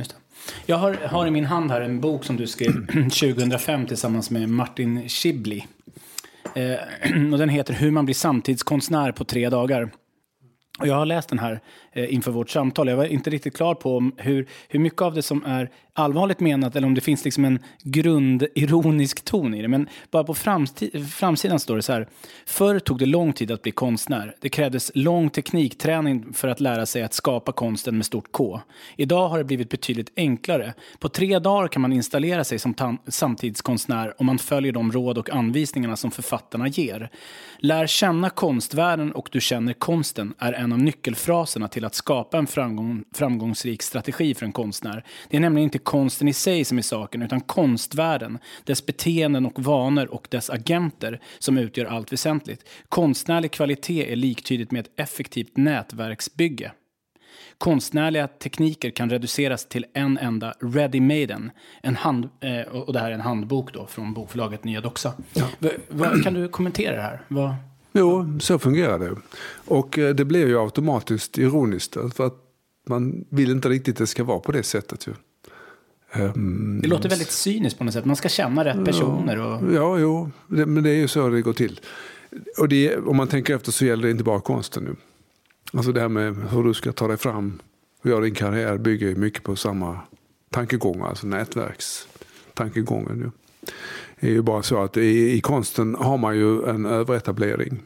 jag 0.67 0.77
har, 0.77 0.95
har, 0.95 1.27
i 1.27 1.31
min 1.31 1.45
hand 1.45 1.71
här 1.71 1.81
en 1.81 2.01
bok 2.01 2.25
som 2.25 2.37
du 2.37 2.47
skrev 2.47 2.87
2005 2.93 3.87
tillsammans 3.87 4.31
med 4.31 4.49
Martin 4.49 5.09
Schibli. 5.09 5.67
Eh, 6.55 7.33
och 7.33 7.39
den 7.39 7.49
heter 7.49 7.75
Hur 7.75 7.91
man 7.91 8.05
blir 8.05 8.15
samtidskonstnär 8.15 9.13
på 9.13 9.25
tre 9.25 9.49
dagar. 9.49 9.91
Och 10.79 10.87
jag 10.87 10.95
har 10.95 11.07
läst 11.07 11.29
den 11.29 11.39
här 11.39 11.61
Eh, 11.99 12.15
inför 12.15 12.31
vårt 12.31 12.51
samtal. 12.51 12.89
Jag 12.89 12.97
var 12.97 13.05
inte 13.05 13.31
riktigt 13.31 13.57
klar 13.57 13.75
på 13.75 14.11
hur, 14.17 14.49
hur 14.69 14.79
mycket 14.79 15.03
av 15.03 15.15
det 15.15 15.23
som 15.23 15.45
är 15.45 15.71
allvarligt 15.93 16.41
menat 16.41 16.77
eller 16.77 16.87
om 16.87 16.95
det 16.95 17.01
finns 17.01 17.25
liksom 17.25 17.45
en 17.45 17.59
grundironisk 17.83 19.25
ton 19.25 19.55
i 19.55 19.63
det. 19.63 19.69
Men 19.69 19.89
bara 20.11 20.25
på 20.25 20.35
framsidan 20.35 21.61
står 21.61 21.77
det 21.77 21.83
så 21.83 21.93
här. 21.93 22.09
Förr 22.47 22.79
tog 22.79 22.99
det 22.99 23.07
lång 23.07 23.33
tid 23.33 23.51
att 23.51 23.63
bli 23.63 23.73
konstnär. 23.73 24.35
Det 24.41 24.49
krävdes 24.49 24.93
lång 24.95 25.31
teknikträning 25.31 26.33
för 26.33 26.49
att 26.49 26.61
lära 26.61 26.87
sig 26.87 27.03
att 27.03 27.15
skapa 27.15 27.53
konsten 27.53 27.97
med 27.97 28.07
stort 28.07 28.33
K. 28.33 28.61
Idag 28.97 29.29
har 29.29 29.39
det 29.39 29.45
blivit 29.45 29.71
betydligt 29.71 30.13
enklare. 30.17 30.75
På 30.99 31.09
tre 31.09 31.39
dagar 31.39 31.69
kan 31.69 31.83
man 31.83 31.93
installera 31.93 32.45
sig 32.45 32.59
som 32.59 32.99
samtidskonstnär 33.09 34.15
om 34.21 34.27
man 34.27 34.39
följer 34.39 34.73
de 34.73 34.93
råd 34.93 35.19
och 35.19 35.31
anvisningarna 35.31 35.97
som 35.97 36.11
författarna 36.11 36.69
ger. 36.69 37.11
Lär 37.59 37.87
känna 37.87 38.31
konstvärlden 38.31 39.13
och 39.13 39.29
du 39.33 39.41
känner 39.41 39.73
konsten 39.73 40.35
är 40.39 40.53
en 40.53 40.69
en 40.69 40.73
av 40.73 40.79
nyckelfraserna 40.79 41.69
till 41.69 41.85
att 41.89 41.95
skapa 41.95 42.39
en 42.39 42.47
framgång, 42.47 43.05
framgångsrik 43.15 43.83
strategi 43.83 44.35
för 44.35 44.47
en 44.47 44.53
konstnär. 44.53 45.05
Det 45.29 45.37
är 45.37 45.41
nämligen 45.41 45.65
inte 45.65 45.79
konsten 45.79 46.29
i 46.29 46.33
sig 46.33 46.65
som 46.65 46.79
är 46.79 46.83
saken, 46.83 47.23
utan 47.23 47.41
konstvärlden, 47.41 48.39
dess 48.65 48.87
beteenden 48.87 49.47
och 49.47 49.63
vanor 49.63 50.07
och 50.07 50.29
dess 50.31 50.51
agenter 50.51 51.21
som 51.39 51.59
utgör 51.59 51.87
allt 51.87 52.13
väsentligt. 52.13 52.69
Konstnärlig 52.89 53.51
kvalitet 53.51 54.13
är 54.13 54.17
liktydigt 54.17 54.71
med 54.71 54.81
ett 54.81 55.01
effektivt 55.01 55.57
nätverksbygge. 55.57 56.73
Konstnärliga 57.59 58.29
tekniker 58.29 58.91
kan 58.91 59.11
reduceras 59.11 59.69
till 59.69 59.87
en 59.95 60.19
enda 60.19 60.55
ready 60.61 61.01
maiden. 61.01 61.51
En 61.83 61.97
hand, 61.97 62.29
eh, 62.41 62.61
och 62.61 62.93
det 62.93 63.01
här 63.01 63.11
är 63.11 63.15
en 63.15 63.21
handbok 63.21 63.73
då 63.73 63.87
från 63.87 64.15
bokförlaget 64.15 64.65
Nya 64.65 64.81
Doxa. 64.81 65.13
Ja. 65.35 65.47
kan 66.25 66.35
du 66.35 66.49
kommentera 66.49 66.97
det 66.97 67.03
här? 67.03 67.21
Vad... 67.29 67.55
Jo, 67.99 68.39
så 68.41 68.59
fungerar 68.59 68.99
det. 68.99 69.17
Och 69.65 69.99
eh, 69.99 70.15
det 70.15 70.25
blir 70.25 70.47
ju 70.47 70.59
automatiskt 70.59 71.39
ironiskt. 71.39 71.97
För 72.15 72.27
att 72.27 72.37
man 72.89 73.25
vill 73.29 73.51
inte 73.51 73.69
riktigt 73.69 73.95
att 73.95 73.99
det 73.99 74.07
ska 74.07 74.25
vara 74.25 74.39
på 74.39 74.53
det 74.53 74.63
sättet. 74.63 75.07
Ju. 75.07 75.13
Um, 76.15 76.81
det 76.83 76.89
låter 76.89 77.09
väldigt 77.09 77.31
cyniskt 77.31 77.79
på 77.79 77.85
något 77.85 77.95
sätt. 77.95 78.05
Man 78.05 78.17
ska 78.17 78.29
känna 78.29 78.65
rätt 78.65 78.85
personer. 78.85 79.39
Och... 79.39 79.75
Ja, 79.75 79.99
jo, 79.99 80.31
det, 80.47 80.67
men 80.67 80.83
det 80.85 80.91
är 80.91 80.95
ju 80.95 81.09
så 81.09 81.29
det 81.29 81.43
går 81.43 81.53
till. 81.53 81.81
Och 82.59 82.69
det, 82.69 82.97
om 82.97 83.17
man 83.17 83.29
tänker 83.29 83.57
efter 83.57 83.73
så 83.73 83.85
gäller 83.85 84.03
det 84.03 84.11
inte 84.11 84.25
bara 84.25 84.41
konsten 84.41 84.85
nu. 84.85 84.97
Alltså 85.73 85.93
det 85.93 86.01
här 86.01 86.09
med 86.09 86.37
hur 86.51 86.65
du 86.65 86.75
ska 86.75 86.93
ta 86.93 87.09
dig 87.09 87.17
fram 87.17 87.59
och 88.03 88.11
göra 88.11 88.21
din 88.21 88.35
karriär 88.35 88.79
bygger 88.79 89.15
mycket 89.15 89.43
på 89.43 89.57
samma 89.57 90.01
tankegångar, 90.51 91.07
alltså 91.07 91.27
nätverkstankegången. 91.27 93.19
Ju. 93.19 93.31
Det 94.21 94.27
är 94.27 94.31
ju 94.31 94.43
bara 94.43 94.63
så 94.63 94.83
att 94.83 94.97
i, 94.97 95.33
i 95.33 95.41
konsten 95.41 95.95
har 95.95 96.19
man 96.19 96.37
ju 96.37 96.69
en 96.69 96.87
överetablering. 96.87 97.83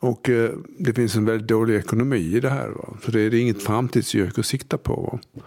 Och 0.00 0.28
eh, 0.28 0.50
det 0.78 0.94
finns 0.94 1.16
en 1.16 1.24
väldigt 1.24 1.48
dålig 1.48 1.76
ekonomi 1.76 2.18
i 2.18 2.40
det 2.40 2.50
här. 2.50 2.68
Va? 2.68 2.96
Så 3.04 3.10
det 3.10 3.20
är, 3.20 3.30
det 3.30 3.36
är 3.36 3.40
inget 3.40 3.62
framtidsyrke 3.62 4.40
att 4.40 4.46
sikta 4.46 4.78
på. 4.78 4.94
Va? 5.02 5.42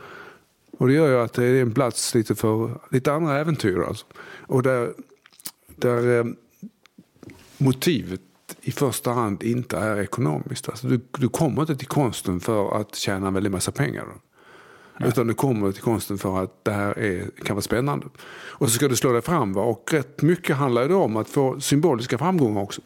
Och 0.78 0.88
det 0.88 0.94
gör 0.94 1.08
ju 1.08 1.20
att 1.20 1.34
det 1.34 1.46
är 1.46 1.62
en 1.62 1.74
plats 1.74 2.16
lite 2.16 2.36
för 2.36 2.80
lite 2.92 3.14
andra 3.14 3.40
äventyr. 3.40 3.80
Alltså. 3.88 4.06
Och 4.48 4.64
där, 4.64 4.94
där 5.76 6.20
eh, 6.20 6.26
motivet 7.58 8.22
i 8.62 8.72
första 8.72 9.12
hand 9.12 9.44
inte 9.44 9.78
är 9.78 9.98
ekonomiskt. 9.98 10.70
Alltså 10.70 10.88
du, 10.88 11.00
du 11.18 11.30
kommer 11.30 11.62
inte 11.62 11.76
till 11.76 11.88
konsten 11.88 12.40
för 12.40 12.82
att 12.82 12.96
tjäna 12.96 13.28
en 13.28 13.34
väldig 13.34 13.52
massa 13.52 13.72
pengar. 13.72 14.06
Nej. 15.02 15.10
Utan 15.10 15.28
du 15.28 15.34
kommer 15.34 15.72
till 15.72 15.82
konsten 15.82 16.18
för 16.18 16.44
att 16.44 16.66
det 16.66 16.72
här 16.72 17.00
är, 17.00 17.30
kan 17.44 17.56
vara 17.56 17.62
spännande. 17.62 18.06
Och 18.32 18.70
så 18.70 18.76
ska 18.76 18.88
du 18.88 18.96
slå 18.96 19.12
dig 19.12 19.22
fram. 19.22 19.54
Va? 19.54 19.62
Och 19.62 19.90
rätt 19.94 20.22
mycket 20.22 20.56
handlar 20.56 20.88
det 20.88 20.96
om 20.96 21.18
att 21.18 21.30
få 21.30 21.60
symboliska 21.60 22.18
framgångar 22.18 22.62
också. 22.62 22.82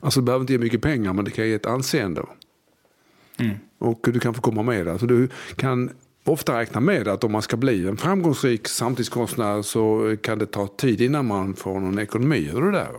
Alltså 0.00 0.20
det 0.20 0.24
behöver 0.24 0.42
inte 0.42 0.52
ge 0.52 0.58
mycket 0.58 0.82
pengar 0.82 1.12
men 1.12 1.24
det 1.24 1.30
kan 1.30 1.48
ge 1.48 1.54
ett 1.54 1.66
anseende. 1.66 2.22
Mm. 3.36 3.56
Och 3.78 4.00
du 4.12 4.20
kan 4.20 4.34
få 4.34 4.40
komma 4.40 4.62
med. 4.62 4.88
Alltså 4.88 5.06
du 5.06 5.28
kan 5.56 5.90
ofta 6.24 6.58
räkna 6.58 6.80
med 6.80 7.08
att 7.08 7.24
om 7.24 7.32
man 7.32 7.42
ska 7.42 7.56
bli 7.56 7.88
en 7.88 7.96
framgångsrik 7.96 8.68
samtidskonstnär 8.68 9.62
så 9.62 10.16
kan 10.22 10.38
det 10.38 10.46
ta 10.46 10.66
tid 10.66 11.00
innan 11.00 11.26
man 11.26 11.54
får 11.54 11.80
någon 11.80 11.98
ekonomi 11.98 12.50
ur 12.54 12.62
det 12.62 12.70
där. 12.70 12.90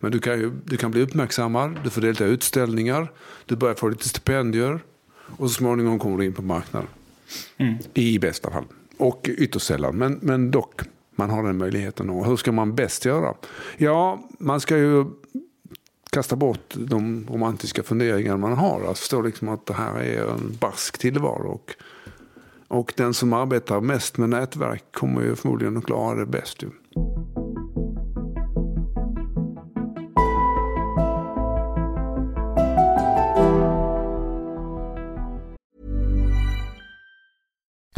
Men 0.00 0.12
du 0.12 0.18
kan, 0.18 0.40
ju, 0.40 0.52
du 0.64 0.76
kan 0.76 0.90
bli 0.90 1.02
uppmärksammad, 1.02 1.78
du 1.84 1.90
får 1.90 2.00
delta 2.00 2.26
i 2.26 2.30
utställningar, 2.30 3.12
du 3.46 3.56
börjar 3.56 3.74
få 3.74 3.88
lite 3.88 4.08
stipendier 4.08 4.80
och 5.36 5.50
så 5.50 5.54
småningom 5.54 5.98
kommer 5.98 6.18
du 6.18 6.24
in 6.24 6.32
på 6.32 6.42
marknaden. 6.42 6.88
Mm. 7.56 7.74
I 7.94 8.18
bästa 8.18 8.50
fall. 8.50 8.64
Och 8.96 9.30
ytterst 9.38 9.66
sällan, 9.66 9.98
men, 9.98 10.18
men 10.22 10.50
dock. 10.50 10.80
Man 11.16 11.30
har 11.30 11.42
den 11.42 11.58
möjligheten. 11.58 12.10
Och 12.10 12.26
hur 12.26 12.36
ska 12.36 12.52
man 12.52 12.74
bäst 12.74 13.04
göra? 13.04 13.34
Ja, 13.76 14.28
man 14.38 14.60
ska 14.60 14.76
ju 14.76 15.04
kasta 16.10 16.36
bort 16.36 16.74
de 16.74 17.26
romantiska 17.30 17.82
funderingar 17.82 18.36
man 18.36 18.52
har. 18.52 18.80
Alltså 18.80 18.94
förstå 18.94 19.22
liksom 19.22 19.48
att 19.48 19.66
det 19.66 19.74
här 19.74 20.00
är 20.00 20.26
en 20.26 20.56
barsk 20.60 20.98
tillvaro. 20.98 21.48
Och, 21.48 21.74
och 22.68 22.92
den 22.96 23.14
som 23.14 23.32
arbetar 23.32 23.80
mest 23.80 24.18
med 24.18 24.28
nätverk 24.28 24.84
kommer 24.92 25.22
ju 25.22 25.36
förmodligen 25.36 25.76
att 25.76 25.84
klara 25.84 26.18
det 26.18 26.26
bäst. 26.26 26.62
Ju. 26.62 26.68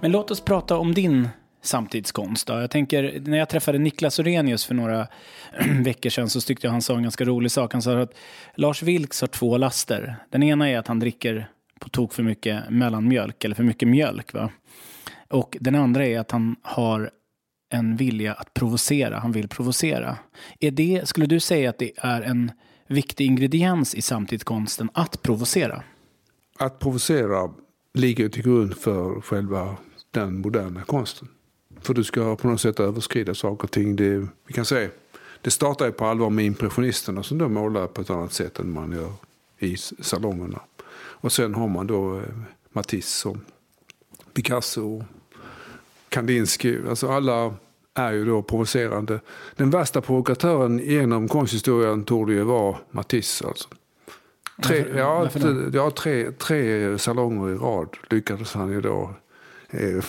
Men 0.00 0.12
låt 0.12 0.30
oss 0.30 0.40
prata 0.40 0.76
om 0.76 0.94
din 0.94 1.28
samtidskonst. 1.62 2.46
Då. 2.46 2.52
Jag 2.52 2.70
tänker, 2.70 3.20
när 3.24 3.38
jag 3.38 3.48
träffade 3.48 3.78
Niklas 3.78 4.18
Orenius 4.18 4.64
för 4.64 4.74
några 4.74 5.08
veckor 5.84 6.10
sedan 6.10 6.30
så 6.30 6.40
tyckte 6.40 6.66
jag 6.66 6.72
han 6.72 6.82
sa 6.82 6.96
en 6.96 7.02
ganska 7.02 7.24
rolig 7.24 7.50
sak. 7.50 7.72
Han 7.72 7.82
sa 7.82 8.00
att 8.00 8.14
Lars 8.54 8.82
Vilks 8.82 9.20
har 9.20 9.28
två 9.28 9.56
laster. 9.56 10.16
Den 10.30 10.42
ena 10.42 10.70
är 10.70 10.78
att 10.78 10.86
han 10.86 10.98
dricker 10.98 11.48
på 11.80 11.88
tok 11.88 12.12
för 12.12 12.22
mycket 12.22 12.70
mellanmjölk, 12.70 13.44
eller 13.44 13.54
för 13.54 13.62
mycket 13.62 13.88
mjölk. 13.88 14.32
Va? 14.32 14.50
Och 15.28 15.56
den 15.60 15.74
andra 15.74 16.06
är 16.06 16.18
att 16.18 16.30
han 16.30 16.56
har 16.62 17.10
en 17.72 17.96
vilja 17.96 18.34
att 18.34 18.54
provocera. 18.54 19.18
Han 19.18 19.32
vill 19.32 19.48
provocera. 19.48 20.16
Är 20.60 20.70
det, 20.70 21.08
skulle 21.08 21.26
du 21.26 21.40
säga 21.40 21.70
att 21.70 21.78
det 21.78 21.92
är 21.96 22.22
en 22.22 22.50
viktig 22.86 23.26
ingrediens 23.26 23.94
i 23.94 24.02
samtidskonsten 24.02 24.90
att 24.94 25.22
provocera? 25.22 25.82
Att 26.58 26.78
provocera 26.78 27.50
ligger 27.94 28.28
till 28.28 28.42
grund 28.42 28.76
för 28.76 29.20
själva 29.20 29.76
den 30.20 30.40
moderna 30.40 30.82
konsten. 30.82 31.28
För 31.80 31.94
du 31.94 32.04
ska 32.04 32.36
på 32.36 32.48
något 32.48 32.60
sätt 32.60 32.80
överskrida 32.80 33.34
saker 33.34 33.64
och 33.64 33.70
ting. 33.70 33.96
Det, 33.96 34.26
vi 34.46 34.52
kan 34.54 34.64
säga, 34.64 34.90
det 35.40 35.50
startar 35.50 35.90
på 35.90 36.04
allvar 36.04 36.30
med 36.30 36.44
impressionisterna 36.44 37.22
som 37.22 37.38
då 37.38 37.48
målar 37.48 37.86
på 37.86 38.00
ett 38.00 38.10
annat 38.10 38.32
sätt 38.32 38.58
än 38.58 38.72
man 38.72 38.92
gör 38.92 39.12
i 39.58 39.76
salongerna. 39.76 40.60
Och 40.96 41.32
sen 41.32 41.54
har 41.54 41.68
man 41.68 41.86
då 41.86 42.16
eh, 42.16 42.22
Matisse 42.72 43.28
och 43.28 43.36
Picasso, 44.34 45.04
Kandinsky. 46.08 46.78
Alltså 46.88 47.08
alla 47.08 47.54
är 47.94 48.12
ju 48.12 48.24
då 48.24 48.42
provocerande. 48.42 49.20
Den 49.56 49.70
värsta 49.70 50.00
provokatören 50.00 50.78
genom 50.78 51.28
konsthistorien 51.28 52.04
torde 52.04 52.32
ju 52.32 52.42
vara 52.42 52.76
Matisse. 52.90 53.46
Alltså. 53.46 53.68
Tre, 54.62 54.84
ja, 54.96 55.28
ja, 55.72 55.90
tre, 55.90 56.32
tre 56.32 56.98
salonger 56.98 57.50
i 57.50 57.54
rad 57.54 57.96
lyckades 58.10 58.54
han 58.54 58.72
ju 58.72 58.80
då 58.80 59.14
eh, 59.70 60.04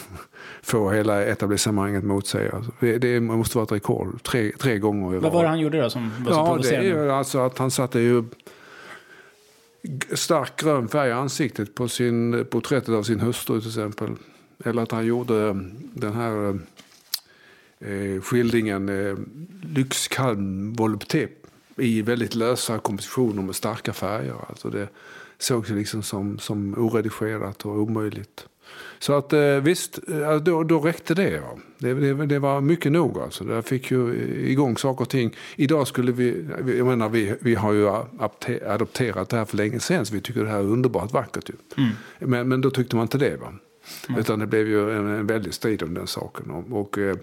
få 0.61 0.91
hela 0.91 1.25
etablissemanget 1.25 2.03
mot 2.03 2.27
sig. 2.27 2.49
Alltså, 2.51 2.71
det 2.79 3.19
måste 3.19 3.57
vara 3.57 3.63
ett 3.63 3.71
rekord. 3.71 4.23
Tre, 4.23 4.51
tre 4.59 4.79
gånger 4.79 5.11
i 5.11 5.15
rad. 5.15 5.23
Vad 5.23 5.33
var 5.33 5.43
det 5.43 5.49
han 5.49 5.59
gjorde 5.59 5.81
då 5.81 5.89
som 5.89 6.11
var 6.23 6.31
så 6.31 6.69
ja, 6.69 6.77
Det 6.79 6.89
är 6.89 7.07
alltså 7.07 7.39
att 7.39 7.57
han 7.57 7.71
satte 7.71 7.99
ju 7.99 8.23
stark 10.13 10.59
grön 10.59 10.87
färg 10.87 11.09
i 11.09 11.11
ansiktet 11.11 11.75
på 11.75 11.87
sin, 11.87 12.45
porträttet 12.49 12.89
av 12.89 13.03
sin 13.03 13.19
hustru 13.19 13.59
till 13.59 13.69
exempel. 13.69 14.09
Eller 14.65 14.81
att 14.81 14.91
han 14.91 15.05
gjorde 15.05 15.53
den 15.93 16.13
här 16.13 16.59
eh, 17.79 18.21
skildringen 18.21 18.89
eh, 18.89 19.15
Lyxkalm 19.75 20.73
volupté 20.73 21.27
i 21.75 22.01
väldigt 22.01 22.35
lösa 22.35 22.79
kompositioner 22.79 23.41
med 23.41 23.55
starka 23.55 23.93
färger. 23.93 24.35
Alltså 24.49 24.69
det, 24.69 24.87
sågs 25.37 25.69
liksom 25.69 26.03
som, 26.03 26.39
som 26.39 26.73
oredigerat 26.77 27.65
och 27.65 27.71
omöjligt. 27.71 28.47
Så 28.99 29.13
att 29.13 29.33
eh, 29.33 29.39
visst, 29.41 29.99
eh, 30.09 30.35
då, 30.35 30.63
då 30.63 30.79
räckte 30.79 31.13
det, 31.13 31.29
ja. 31.29 31.57
det, 31.77 31.93
det. 31.93 32.25
Det 32.25 32.39
var 32.39 32.61
mycket 32.61 32.91
nog 32.91 33.19
alltså. 33.19 33.43
Jag 33.49 33.65
fick 33.65 33.91
ju 33.91 34.13
igång 34.47 34.77
saker 34.77 35.01
och 35.01 35.09
ting. 35.09 35.35
Idag 35.55 35.87
skulle 35.87 36.11
vi, 36.11 36.45
jag 36.77 36.87
menar 36.87 37.09
vi, 37.09 37.35
vi 37.39 37.55
har 37.55 37.73
ju 37.73 37.89
adopterat 38.67 39.29
det 39.29 39.37
här 39.37 39.45
för 39.45 39.57
länge 39.57 39.79
sedan 39.79 40.05
så 40.05 40.13
vi 40.13 40.21
tycker 40.21 40.43
det 40.43 40.49
här 40.49 40.59
är 40.59 40.63
underbart 40.63 41.13
vackert 41.13 41.49
ju. 41.49 41.83
Mm. 41.83 41.89
Men, 42.19 42.47
men 42.47 42.61
då 42.61 42.69
tyckte 42.69 42.95
man 42.95 43.03
inte 43.03 43.17
det 43.17 43.37
va. 43.37 43.53
Mm. 44.09 44.21
Utan 44.21 44.39
det 44.39 44.47
blev 44.47 44.67
ju 44.67 44.91
en, 44.97 45.07
en 45.07 45.27
väldig 45.27 45.53
strid 45.53 45.83
om 45.83 45.93
den 45.93 46.07
saken. 46.07 46.51
Och, 46.51 46.81
och 46.81 46.97
eh, 46.97 47.17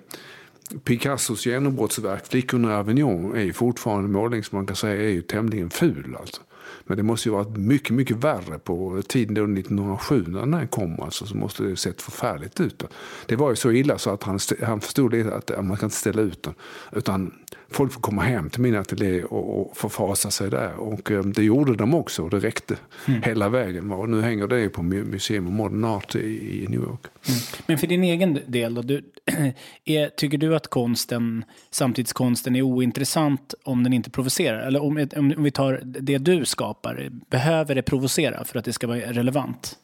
Picassos 0.85 1.47
genombrottsverk, 1.47 2.27
Flickorna 2.27 2.71
i 2.71 2.75
Avignon, 2.75 3.37
är 3.37 3.43
ju 3.43 3.53
fortfarande 3.53 4.05
en 4.05 4.13
målning 4.13 4.45
som 4.45 4.57
man 4.57 4.67
kan 4.67 4.77
säga 4.77 5.03
är 5.03 5.09
ju 5.09 5.23
tämligen 5.23 5.71
ful. 5.71 6.17
Alltså. 6.21 6.43
Men 6.87 6.97
det 6.97 7.03
måste 7.03 7.29
ju 7.29 7.33
varit 7.35 7.57
mycket, 7.57 7.91
mycket 7.91 8.17
värre 8.17 8.59
på 8.59 9.03
tiden 9.09 9.35
då 9.35 9.43
1907 9.43 10.25
när 10.29 10.47
den 10.47 10.69
kom. 10.69 11.01
Alltså, 11.01 11.27
så 11.27 11.37
måste 11.37 11.63
det 11.63 11.77
sett 11.77 12.03
förfärligt 12.03 12.61
ut. 12.61 12.85
Det 13.27 13.37
var 13.37 13.51
ju 13.51 13.57
så 13.57 13.73
illa 13.73 13.99
så 13.99 14.11
att 14.11 14.23
han, 14.23 14.39
han 14.63 14.81
förstod 14.81 15.15
att 15.15 15.65
man 15.65 15.77
kan 15.77 15.87
inte 15.87 15.97
ställa 15.97 16.23
ut 16.23 16.43
den. 16.43 16.55
Utan 16.93 17.33
folk 17.75 17.93
får 17.93 18.01
komma 18.01 18.23
hem 18.23 18.51
till 18.51 18.61
min 18.61 18.77
ateljé 18.77 19.25
och, 19.25 19.61
och 19.61 19.77
förfasa 19.77 20.31
sig 20.31 20.51
där. 20.51 20.75
Och 20.75 21.11
um, 21.11 21.33
det 21.33 21.43
gjorde 21.43 21.77
de 21.77 21.95
också 21.95 22.23
och 22.23 22.31
det 22.31 22.39
räckte 22.39 22.77
mm. 23.09 23.23
hela 23.23 23.49
vägen. 23.49 23.93
Och 23.93 24.09
nu 24.09 24.23
hänger 24.23 24.47
det 24.47 24.69
på 24.69 24.83
Museum 24.83 25.47
of 25.47 25.53
Modern 25.53 25.85
Art 25.85 26.15
i, 26.15 26.67
New 26.69 26.81
York. 26.81 27.01
Mm. 27.29 27.41
Men 27.67 27.79
för 27.79 27.87
din 27.87 28.05
egen 28.05 28.39
del 28.47 28.75
då, 28.75 28.83
du, 28.83 29.05
är, 29.85 30.09
tycker 30.09 30.39
du 30.39 30.57
att 30.57 30.67
konsten, 30.67 31.45
samtidskonsten 31.71 32.57
är 32.57 32.63
ointressant 32.63 33.55
om 33.65 33.83
den 33.85 33.93
inte 33.93 34.11
provocerar? 34.11 34.59
Eller 34.59 34.83
om, 34.83 35.09
om 35.17 35.43
vi 35.43 35.51
tar 35.51 35.81
det 35.85 36.19
du 36.19 36.45
skapar, 36.45 37.09
behöver 37.31 37.75
det 37.75 37.83
provocera 37.83 38.45
för 38.45 38.59
att 38.59 38.65
det 38.65 38.73
ska 38.73 38.87
vara 38.87 38.99
relevant? 38.99 39.79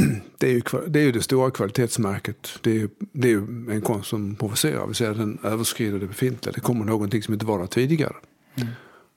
det 0.38 0.46
är, 0.46 0.52
ju, 0.52 0.62
det 0.88 1.00
är 1.00 1.04
ju 1.04 1.12
det 1.12 1.22
stora 1.22 1.50
kvalitetsmärket. 1.50 2.48
Det 2.60 2.70
är, 2.70 2.74
ju, 2.74 2.88
det 3.12 3.28
är 3.28 3.32
ju 3.32 3.70
en 3.70 3.80
konst 3.80 4.08
som 4.08 4.34
provocerar, 4.34 4.86
vill 4.86 4.94
säga 4.94 5.14
den 5.14 5.38
överskrider 5.44 5.98
det 5.98 6.06
befintliga. 6.06 6.52
Det 6.52 6.60
kommer 6.60 6.84
någonting 6.84 7.22
som 7.22 7.34
inte 7.34 7.46
var 7.46 7.58
där 7.58 7.66
tidigare. 7.66 8.14
Mm. 8.54 8.68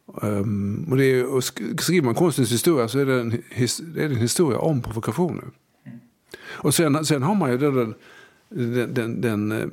Um, 0.05 0.87
och 0.91 0.97
det 0.97 1.05
är, 1.05 1.25
och 1.25 1.43
skriver 1.43 2.05
man 2.05 2.15
konstens 2.15 2.51
historia 2.51 2.87
så 2.87 2.99
är 2.99 3.05
det 3.05 3.19
en, 3.19 3.29
det 3.93 4.03
är 4.03 4.05
en 4.05 4.15
historia 4.15 4.59
om 4.59 4.81
provokationer. 4.81 5.45
Mm. 5.85 5.99
Och 6.39 6.75
sen, 6.75 7.05
sen 7.05 7.23
har 7.23 7.35
man 7.35 7.51
ju 7.51 7.57
den, 7.57 7.95
den, 8.49 8.93
den, 8.93 9.21
den 9.21 9.51
eh, 9.51 9.67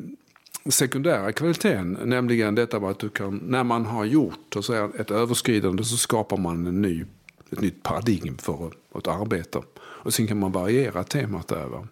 sekundära 0.71 1.33
kvaliteten, 1.33 1.99
nämligen 2.05 2.55
detta 2.55 2.76
att 2.76 2.99
du 2.99 3.09
kan, 3.09 3.37
när 3.37 3.64
man 3.64 3.87
har 3.87 4.05
gjort 4.05 4.57
och 4.57 4.64
så 4.64 4.90
ett 4.99 5.11
överskridande 5.11 5.85
så 5.85 5.97
skapar 5.97 6.37
man 6.37 6.67
en 6.67 6.83
ny, 6.83 7.05
ett 7.50 7.61
nytt 7.61 7.83
paradigm 7.83 8.38
för 8.38 8.71
att 8.93 9.09
arbeta. 9.09 9.62
Och 10.02 10.14
sen 10.14 10.26
kan 10.26 10.38
man 10.38 10.52
variera 10.52 11.04
temat 11.04 11.49
där. 11.49 11.66
Va? 11.66 11.87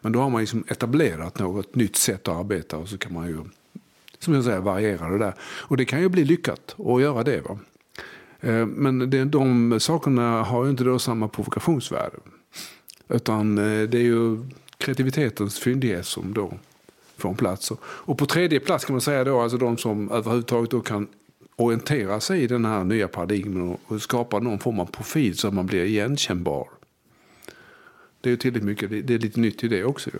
Men 0.00 0.12
då 0.12 0.20
har 0.20 0.30
man 0.30 0.40
liksom 0.40 0.64
etablerat 0.68 1.38
något 1.38 1.74
nytt 1.74 1.96
sätt 1.96 2.28
att 2.28 2.36
arbeta 2.36 2.76
och 2.76 2.88
så 2.88 2.98
kan 2.98 3.12
man 3.12 3.26
ju 3.26 3.38
som 4.18 4.34
jag 4.34 4.44
säger, 4.44 4.60
variera 4.60 5.08
det 5.08 5.18
där. 5.18 5.34
Och 5.40 5.76
det 5.76 5.84
kan 5.84 6.00
ju 6.00 6.08
bli 6.08 6.24
lyckat 6.24 6.76
att 6.78 7.00
göra 7.00 7.22
det. 7.22 7.40
Va? 7.40 7.58
Eh, 8.40 8.66
men 8.66 9.10
det, 9.10 9.24
de 9.24 9.80
sakerna 9.80 10.42
har 10.42 10.64
ju 10.64 10.70
inte 10.70 10.84
då 10.84 10.98
samma 10.98 11.28
provokationsvärde. 11.28 12.16
Utan 13.08 13.58
eh, 13.58 13.88
det 13.88 13.98
är 13.98 14.02
ju 14.02 14.38
kreativitetens 14.78 15.58
fyndighet 15.58 16.06
som 16.06 16.34
då 16.34 16.52
får 17.16 17.28
en 17.28 17.36
plats. 17.36 17.72
Och 17.80 18.18
på 18.18 18.26
tredje 18.26 18.60
plats 18.60 18.84
kan 18.84 18.94
man 18.94 19.00
säga 19.00 19.24
då, 19.24 19.40
alltså 19.40 19.58
de 19.58 19.76
som 19.76 20.10
överhuvudtaget 20.10 20.70
då 20.70 20.80
kan 20.80 21.08
orientera 21.56 22.20
sig 22.20 22.42
i 22.42 22.46
den 22.46 22.64
här 22.64 22.84
nya 22.84 23.08
paradigmen 23.08 23.76
och 23.86 24.02
skapa 24.02 24.38
någon 24.38 24.58
form 24.58 24.80
av 24.80 24.86
profil 24.86 25.38
så 25.38 25.48
att 25.48 25.54
man 25.54 25.66
blir 25.66 25.84
igenkännbar. 25.84 26.68
Det 28.20 28.30
är 28.30 28.36
tillräckligt 28.36 28.64
mycket, 28.64 29.06
det 29.06 29.14
är 29.14 29.18
lite 29.18 29.40
nytt 29.40 29.64
i 29.64 29.68
det 29.68 29.84
också. 29.84 30.10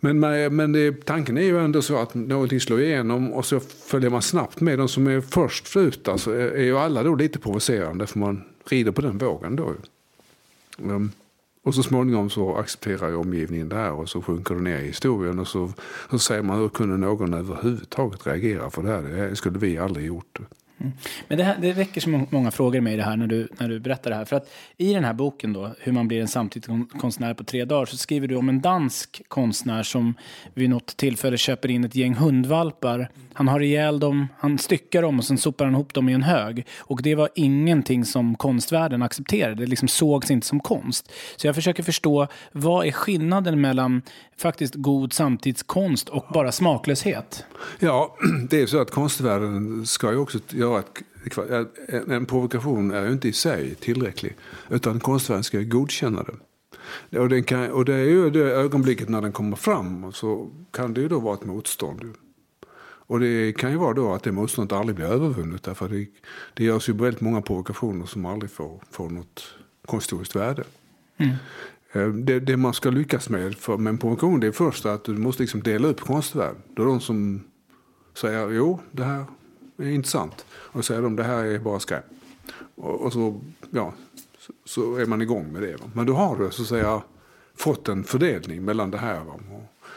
Men, 0.00 0.20
men 0.56 0.72
det, 0.72 1.04
tanken 1.04 1.38
är 1.38 1.42
ju 1.42 1.58
ändå 1.58 1.82
så 1.82 1.96
att 1.96 2.14
någonting 2.14 2.60
slår 2.60 2.80
igenom 2.80 3.32
och 3.32 3.46
så 3.46 3.60
följer 3.60 4.10
man 4.10 4.22
snabbt 4.22 4.60
med. 4.60 4.78
De 4.78 4.88
som 4.88 5.06
är 5.06 5.20
först 5.20 5.76
ut 5.76 6.08
alltså, 6.08 6.32
är, 6.32 6.62
ju 6.62 6.78
alla 6.78 7.02
då 7.02 7.14
lite 7.14 7.38
provocerande 7.38 8.06
för 8.06 8.18
man 8.18 8.44
rider 8.64 8.92
på 8.92 9.00
den 9.00 9.18
vågen 9.18 9.56
då. 9.56 9.74
Ehm, 10.78 11.10
och 11.62 11.74
så 11.74 11.82
småningom 11.82 12.30
så 12.30 12.56
accepterar 12.56 13.08
ju 13.08 13.14
omgivningen 13.14 13.68
det 13.68 13.76
här 13.76 13.92
och 13.92 14.08
så 14.08 14.22
sjunker 14.22 14.54
det 14.54 14.60
ner 14.60 14.78
i 14.78 14.86
historien 14.86 15.38
och 15.38 15.48
så, 15.48 15.72
så 16.10 16.18
säger 16.18 16.42
man 16.42 16.58
hur 16.58 16.68
kunde 16.68 16.96
någon 16.96 17.34
överhuvudtaget 17.34 18.26
reagera 18.26 18.70
för 18.70 18.82
det 18.82 18.88
här? 18.88 19.02
Det 19.02 19.36
skulle 19.36 19.58
vi 19.58 19.78
aldrig 19.78 20.06
gjort. 20.06 20.38
Mm. 20.84 20.96
Men 21.28 21.38
det, 21.38 21.44
här, 21.44 21.56
det 21.60 21.72
väcker 21.72 22.00
så 22.00 22.26
många 22.30 22.50
frågor 22.50 22.80
med 22.80 22.98
det 22.98 23.02
här 23.02 23.16
när 23.16 23.26
du, 23.26 23.48
när 23.58 23.68
du 23.68 23.80
berättar 23.80 24.10
det 24.10 24.16
här. 24.16 24.24
För 24.24 24.36
att 24.36 24.50
i 24.76 24.94
den 24.94 25.04
här 25.04 25.12
boken 25.12 25.52
då, 25.52 25.70
Hur 25.80 25.92
man 25.92 26.08
blir 26.08 26.20
en 26.20 26.28
samtidskonstnär 26.28 27.34
på 27.34 27.44
tre 27.44 27.64
dagar, 27.64 27.86
så 27.86 27.96
skriver 27.96 28.28
du 28.28 28.36
om 28.36 28.48
en 28.48 28.60
dansk 28.60 29.22
konstnär 29.28 29.82
som 29.82 30.14
vid 30.54 30.70
något 30.70 30.96
tillfälle 30.96 31.38
köper 31.38 31.70
in 31.70 31.84
ett 31.84 31.94
gäng 31.94 32.14
hundvalpar. 32.14 33.08
Han 33.34 33.48
har 33.48 33.60
ihjäl 33.60 34.00
dem, 34.00 34.28
han 34.38 34.58
styckar 34.58 35.02
dem 35.02 35.18
och 35.18 35.24
sen 35.24 35.38
sopar 35.38 35.64
han 35.64 35.74
ihop 35.74 35.94
dem 35.94 36.08
i 36.08 36.12
en 36.12 36.22
hög. 36.22 36.66
Och 36.78 37.02
det 37.02 37.14
var 37.14 37.28
ingenting 37.34 38.04
som 38.04 38.34
konstvärlden 38.34 39.02
accepterade. 39.02 39.54
Det 39.54 39.66
liksom 39.66 39.88
sågs 39.88 40.30
inte 40.30 40.46
som 40.46 40.60
konst. 40.60 41.12
Så 41.36 41.46
jag 41.46 41.54
försöker 41.54 41.82
förstå, 41.82 42.28
vad 42.52 42.86
är 42.86 42.92
skillnaden 42.92 43.60
mellan 43.60 44.02
faktiskt 44.36 44.74
god 44.74 45.12
samtidskonst 45.12 46.08
och 46.08 46.26
bara 46.34 46.52
smaklöshet? 46.52 47.44
Ja, 47.78 48.16
det 48.50 48.62
är 48.62 48.66
så 48.66 48.80
att 48.80 48.90
konstvärlden 48.90 49.86
ska 49.86 50.12
ju 50.12 50.18
också 50.18 50.38
göra 50.50 50.80
ett 50.80 51.02
en 52.08 52.26
provokation 52.26 52.90
är 52.90 53.06
ju 53.06 53.12
inte 53.12 53.28
i 53.28 53.32
sig 53.32 53.74
tillräcklig. 53.74 54.36
Utan 54.70 55.00
konstvärlden 55.00 55.44
ska 55.44 55.60
godkänna 55.60 56.22
det. 56.22 57.18
Och, 57.18 57.28
den 57.28 57.44
kan, 57.44 57.70
och 57.70 57.84
det 57.84 57.94
är 57.94 58.04
ju 58.04 58.30
det 58.30 58.52
ögonblicket 58.52 59.08
när 59.08 59.22
den 59.22 59.32
kommer 59.32 59.56
fram. 59.56 60.12
Så 60.12 60.50
kan 60.70 60.94
det 60.94 61.00
ju 61.00 61.08
då 61.08 61.18
vara 61.20 61.34
ett 61.34 61.44
motstånd. 61.44 62.14
Och 63.06 63.20
det 63.20 63.52
kan 63.52 63.70
ju 63.70 63.76
vara 63.76 63.94
då 63.94 64.14
att 64.14 64.22
det 64.22 64.32
motståndet 64.32 64.78
aldrig 64.78 64.96
blir 64.96 65.06
övervunnet. 65.06 65.62
Därför 65.62 65.88
det, 65.88 66.06
det 66.54 66.64
görs 66.64 66.88
ju 66.88 66.92
väldigt 66.92 67.20
många 67.20 67.42
provokationer 67.42 68.06
som 68.06 68.26
aldrig 68.26 68.50
får, 68.50 68.80
får 68.90 69.10
något 69.10 69.54
konsthistoriskt 69.86 70.36
värde. 70.36 70.64
Mm. 71.16 71.34
Eh, 71.92 72.08
det, 72.08 72.40
det, 72.40 72.56
man 72.56 72.74
ska 72.74 72.90
lyckas 72.90 73.28
med 73.28 73.54
för, 73.54 73.76
med 73.76 73.90
en 73.90 73.98
provokation 73.98 74.40
det 74.40 74.46
är 74.46 74.52
först 74.52 74.86
att 74.86 75.04
du 75.04 75.12
måste 75.12 75.42
liksom 75.42 75.62
dela 75.62 75.88
upp 75.88 76.00
konstvärlden. 76.00 76.62
Då 76.74 76.82
är 76.82 76.86
de 76.86 77.00
som 77.00 77.44
säger 78.14 78.50
jo, 78.50 78.80
det 78.90 79.04
här 79.04 79.24
är 79.76 79.88
intressant. 79.88 80.46
Och 80.50 80.84
säger 80.84 81.02
de 81.02 81.16
det 81.16 81.24
här 81.24 81.44
är 81.44 81.58
bara 81.58 81.80
skräp. 81.80 82.04
Och, 82.74 83.00
och, 83.00 83.12
så, 83.12 83.40
ja, 83.70 83.92
så, 84.38 84.52
så, 84.64 84.96
är 84.96 85.06
man 85.06 85.22
igång 85.22 85.52
med 85.52 85.62
det. 85.62 85.76
Va? 85.76 85.90
Men 85.92 86.06
då 86.06 86.14
har 86.14 86.36
du 86.36 86.50
så 86.50 86.62
att 86.62 86.68
säga 86.68 87.02
fått 87.56 87.88
en 87.88 88.04
fördelning 88.04 88.64
mellan 88.64 88.90
det 88.90 88.98
här. 88.98 89.24
Va? 89.24 89.40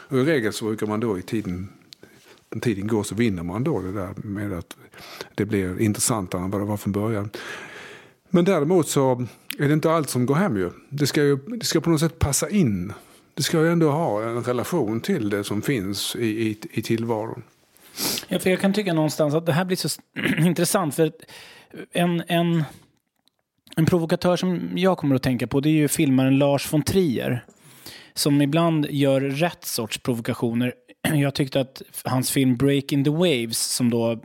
Och, 0.08 0.18
I 0.18 0.22
regel 0.22 0.52
så 0.52 0.64
brukar 0.64 0.86
man 0.86 1.00
då 1.00 1.18
i 1.18 1.22
tiden, 1.22 1.68
tiden 2.60 2.86
går 2.86 3.02
så 3.02 3.14
vinner 3.14 3.42
man 3.42 3.64
då 3.64 3.80
det 3.80 3.92
där 3.92 4.14
med 4.16 4.52
att 4.52 4.76
det 5.34 5.44
blir 5.44 5.80
intressantare 5.80 6.42
än 6.42 6.50
vad 6.50 6.60
det 6.60 6.64
var 6.64 6.76
från 6.76 6.92
början. 6.92 7.30
Men 8.30 8.44
däremot 8.44 8.88
så 8.88 9.26
är 9.58 9.68
det 9.68 9.74
inte 9.74 9.90
allt 9.90 10.10
som 10.10 10.26
går 10.26 10.34
hem 10.34 10.56
ju. 10.56 10.70
Det 10.88 11.06
ska 11.06 11.22
ju 11.22 11.36
det 11.36 11.66
ska 11.66 11.80
på 11.80 11.90
något 11.90 12.00
sätt 12.00 12.18
passa 12.18 12.50
in. 12.50 12.92
Det 13.34 13.42
ska 13.42 13.60
ju 13.60 13.72
ändå 13.72 13.90
ha 13.90 14.22
en 14.22 14.42
relation 14.42 15.00
till 15.00 15.30
det 15.30 15.44
som 15.44 15.62
finns 15.62 16.16
i, 16.16 16.26
i, 16.26 16.58
i 16.70 16.82
tillvaron. 16.82 17.42
Ja, 18.28 18.38
för 18.38 18.50
jag 18.50 18.60
kan 18.60 18.72
tycka 18.72 18.92
någonstans 18.92 19.34
att 19.34 19.46
det 19.46 19.52
här 19.52 19.64
blir 19.64 19.76
så 19.76 19.88
intressant. 20.38 20.94
För 20.94 21.12
en, 21.92 22.22
en, 22.26 22.64
en 23.76 23.86
provokatör 23.86 24.36
som 24.36 24.70
jag 24.74 24.98
kommer 24.98 25.16
att 25.16 25.22
tänka 25.22 25.46
på 25.46 25.60
det 25.60 25.68
är 25.68 25.72
ju 25.72 25.88
filmaren 25.88 26.38
Lars 26.38 26.72
von 26.72 26.82
Trier. 26.82 27.44
Som 28.14 28.42
ibland 28.42 28.86
gör 28.90 29.20
rätt 29.20 29.64
sorts 29.64 29.98
provokationer. 29.98 30.74
Jag 31.14 31.34
tyckte 31.34 31.60
att 31.60 31.82
hans 32.04 32.30
film 32.30 32.56
Breaking 32.56 33.04
the 33.04 33.10
Waves, 33.10 33.58
som 33.58 33.90
då 33.90 34.18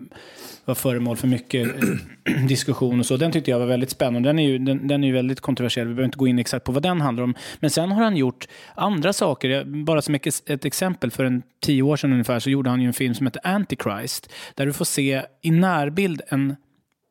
var 0.65 0.75
föremål 0.75 1.17
för 1.17 1.27
mycket 1.27 1.69
diskussion 2.47 2.99
och 2.99 3.05
så. 3.05 3.17
Den 3.17 3.31
tyckte 3.31 3.51
jag 3.51 3.59
var 3.59 3.65
väldigt 3.65 3.89
spännande. 3.89 4.29
Den 4.29 4.39
är 4.39 4.47
ju, 4.47 4.57
den, 4.57 4.87
den 4.87 5.03
är 5.03 5.07
ju 5.07 5.13
väldigt 5.13 5.39
kontroversiell. 5.41 5.87
Vi 5.87 5.93
behöver 5.93 6.05
inte 6.05 6.17
gå 6.17 6.27
in 6.27 6.39
exakt 6.39 6.65
på 6.65 6.71
vad 6.71 6.83
den 6.83 7.01
handlar 7.01 7.23
om. 7.23 7.35
Men 7.59 7.69
sen 7.69 7.91
har 7.91 8.03
han 8.03 8.17
gjort 8.17 8.47
andra 8.75 9.13
saker. 9.13 9.63
Bara 9.83 10.01
som 10.01 10.15
ett 10.15 10.65
exempel, 10.65 11.11
för 11.11 11.25
en 11.25 11.43
tio 11.61 11.81
år 11.81 11.97
sedan 11.97 12.11
ungefär 12.11 12.39
så 12.39 12.49
gjorde 12.49 12.69
han 12.69 12.81
ju 12.81 12.87
en 12.87 12.93
film 12.93 13.15
som 13.15 13.27
heter 13.27 13.47
Antichrist. 13.47 14.29
Där 14.55 14.65
du 14.65 14.73
får 14.73 14.85
se 14.85 15.21
i 15.41 15.51
närbild 15.51 16.21
en 16.27 16.55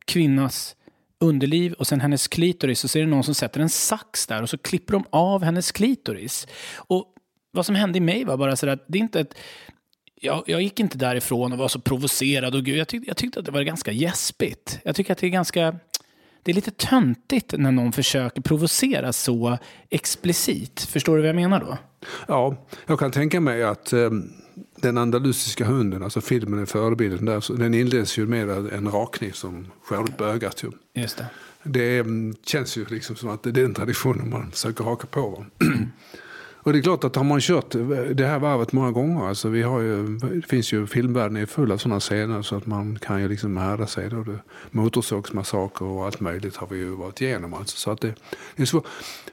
kvinnas 0.05 0.77
underliv 1.21 1.73
och 1.73 1.87
sen 1.87 2.01
hennes 2.01 2.29
klitoris 2.29 2.85
och 2.85 2.91
så 2.91 2.99
är 2.99 3.03
det 3.03 3.09
någon 3.09 3.25
som 3.25 3.35
sätter 3.35 3.61
en 3.61 3.69
sax 3.69 4.27
där 4.27 4.43
och 4.43 4.51
så 4.51 4.59
klipper 4.59 4.93
de 4.93 5.05
av 5.11 5.43
hennes 5.43 5.73
klitoris. 5.73 6.47
Och 6.77 7.07
vad 7.53 7.67
som 7.67 7.75
hände 7.75 7.99
i 7.99 8.01
mig 8.01 8.25
var 8.25 8.37
bara 8.37 8.57
så 8.57 8.69
att 8.69 8.85
det 8.87 8.99
är 8.99 9.03
inte 9.03 9.21
ett 9.21 9.35
jag, 10.25 10.45
jag, 10.47 10.63
gick 10.63 10.81
inte 10.81 10.99
därifrån 10.99 11.53
och 11.53 11.59
var 11.59 11.69
så 11.69 11.81
provocerad. 11.81 12.55
Och 12.55 12.65
gud, 12.65 12.77
jag, 12.77 12.89
tyck, 12.89 13.03
jag 13.07 13.17
tyckte 13.17 13.41
att 13.41 13.47
det 13.47 13.53
var 13.53 13.63
ganska 13.63 13.93
gäspigt. 13.93 14.81
Jag 14.85 14.97
tycker 14.97 15.13
att 15.13 15.19
det 15.19 15.27
är 15.27 15.31
ganska... 15.31 15.77
Det 16.43 16.51
är 16.51 16.55
lite 16.55 16.71
töntigt 16.71 17.55
när 17.59 17.73
någon 17.73 17.93
försöker 17.93 18.43
provocera 18.43 19.13
så 19.13 19.59
explicit. 19.91 20.81
Förstår 20.81 21.17
du 21.17 21.23
vad 21.23 21.29
jag 21.29 21.37
menar 21.37 21.61
då? 21.61 21.79
Ja, 22.29 22.67
jag 22.87 22.99
kan 22.99 23.11
tänka 23.11 23.41
mig 23.41 23.63
att 23.63 23.93
eh, 23.93 24.11
den 24.77 24.99
andalusiska 24.99 25.65
hunden, 25.65 26.03
alltså 26.03 26.21
filmen 26.21 26.59
är 26.59 26.67
förebilden 26.67 27.25
där, 27.25 27.57
den 27.59 27.75
inleds 27.75 28.19
ju 28.19 28.27
med 28.27 28.49
en 28.49 28.91
rakkniv 28.91 29.33
som 29.33 29.67
skär 29.85 30.01
upp 30.01 30.21
ögat. 30.21 30.63
Ju. 30.63 30.71
Just 31.03 31.17
det. 31.17 31.27
Det 31.63 31.99
mm, 31.99 32.35
känns 32.45 32.77
ju 32.77 32.85
liksom 32.85 33.17
som 33.17 33.29
att 33.29 33.43
det 33.43 33.51
är 33.51 33.53
den 33.53 33.75
traditionen 33.75 34.31
man 34.31 34.51
försöker 34.51 34.85
haka 34.85 35.07
på. 35.07 35.47
Och 36.65 36.73
det 36.73 36.79
är 36.79 36.83
klart 36.83 37.05
att 37.05 37.17
har 37.17 37.25
man 37.25 37.41
kört 37.41 37.71
det 38.15 38.27
här 38.27 38.39
varvet 38.39 38.73
många 38.73 38.91
gånger, 38.91 39.29
alltså 39.29 39.49
vi 39.49 39.63
har 39.63 39.81
ju, 39.81 40.19
det 40.19 40.47
finns 40.47 40.73
ju, 40.73 40.87
filmvärlden 40.87 41.37
är 41.37 41.47
full 41.47 41.73
av 41.73 41.79
sådana 41.79 42.01
scener 42.01 42.43
så 42.43 42.57
att 42.57 42.67
man 42.67 42.99
kan 42.99 43.23
ju 43.23 43.29
liksom 43.29 43.57
härda 43.57 43.87
sig. 43.87 44.11
Då. 44.11 44.25
Motorsågsmassaker 44.71 45.85
och 45.85 46.07
allt 46.07 46.21
möjligt 46.21 46.57
har 46.57 46.67
vi 46.67 46.79
ju 46.79 46.91
varit 46.91 47.21
igenom. 47.21 47.55
Alltså, 47.55 47.77
så 47.77 47.91
att 47.91 48.01
det, 48.01 48.15
det 48.57 48.63
är 48.63 48.67
svårt. 48.67 48.87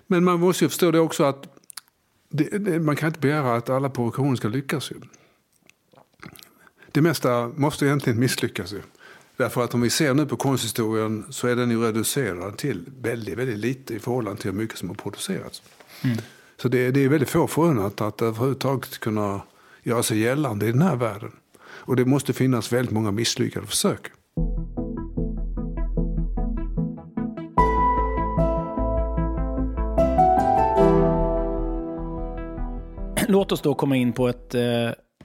Men 0.08 0.24
man 0.24 0.40
måste 0.40 0.66
ju 0.66 0.70
förstå 0.70 0.92
det 0.92 1.00
också 1.00 1.24
att 1.24 1.48
det, 2.30 2.58
det, 2.58 2.80
man 2.80 2.96
kan 2.96 3.08
inte 3.08 3.20
begära 3.20 3.56
att 3.56 3.70
alla 3.70 3.90
provokationer 3.90 4.36
ska 4.36 4.48
lyckas. 4.48 4.92
Ju. 4.92 4.96
Det 6.92 7.02
mesta 7.02 7.52
måste 7.56 7.86
egentligen 7.86 8.20
misslyckas. 8.20 8.74
Ju. 8.74 8.82
Därför 9.38 9.64
att 9.64 9.74
om 9.74 9.82
vi 9.82 9.90
ser 9.90 10.14
nu 10.14 10.26
på 10.26 10.38
konsthistorien 10.38 11.26
så 11.30 11.48
är 11.48 11.56
den 11.56 11.72
ju 11.72 11.82
reducerad 11.82 12.58
till 12.58 12.86
väldigt, 13.02 13.38
väldigt 13.38 13.58
lite 13.58 13.94
i 13.94 14.00
förhållande 14.00 14.42
till 14.42 14.52
hur 14.52 14.58
mycket 14.58 14.78
som 14.78 14.90
har 14.90 14.96
producerats. 14.96 15.62
Mm. 16.04 16.18
Så 16.62 16.68
det, 16.68 16.92
det 16.92 17.04
är 17.04 17.10
väldigt 17.10 17.30
få 17.30 17.48
förunnat 17.48 18.02
att 18.02 18.22
överhuvudtaget 18.22 19.00
kunna 19.00 19.42
göra 19.84 20.04
sig 20.04 20.20
gällande 20.20 20.68
i 20.68 20.72
den 20.72 20.82
här 20.82 20.96
världen. 20.96 21.32
Och 21.62 21.96
det 21.96 22.06
måste 22.06 22.34
finnas 22.34 22.74
väldigt 22.74 22.94
många 22.94 23.12
misslyckade 23.12 23.68
försök. 23.68 24.12
Låt 33.28 33.52
oss 33.52 33.62
då 33.62 33.74
komma 33.74 33.96
in 33.96 34.14
på 34.14 34.28
ett 34.28 34.56
eh, 34.56 34.62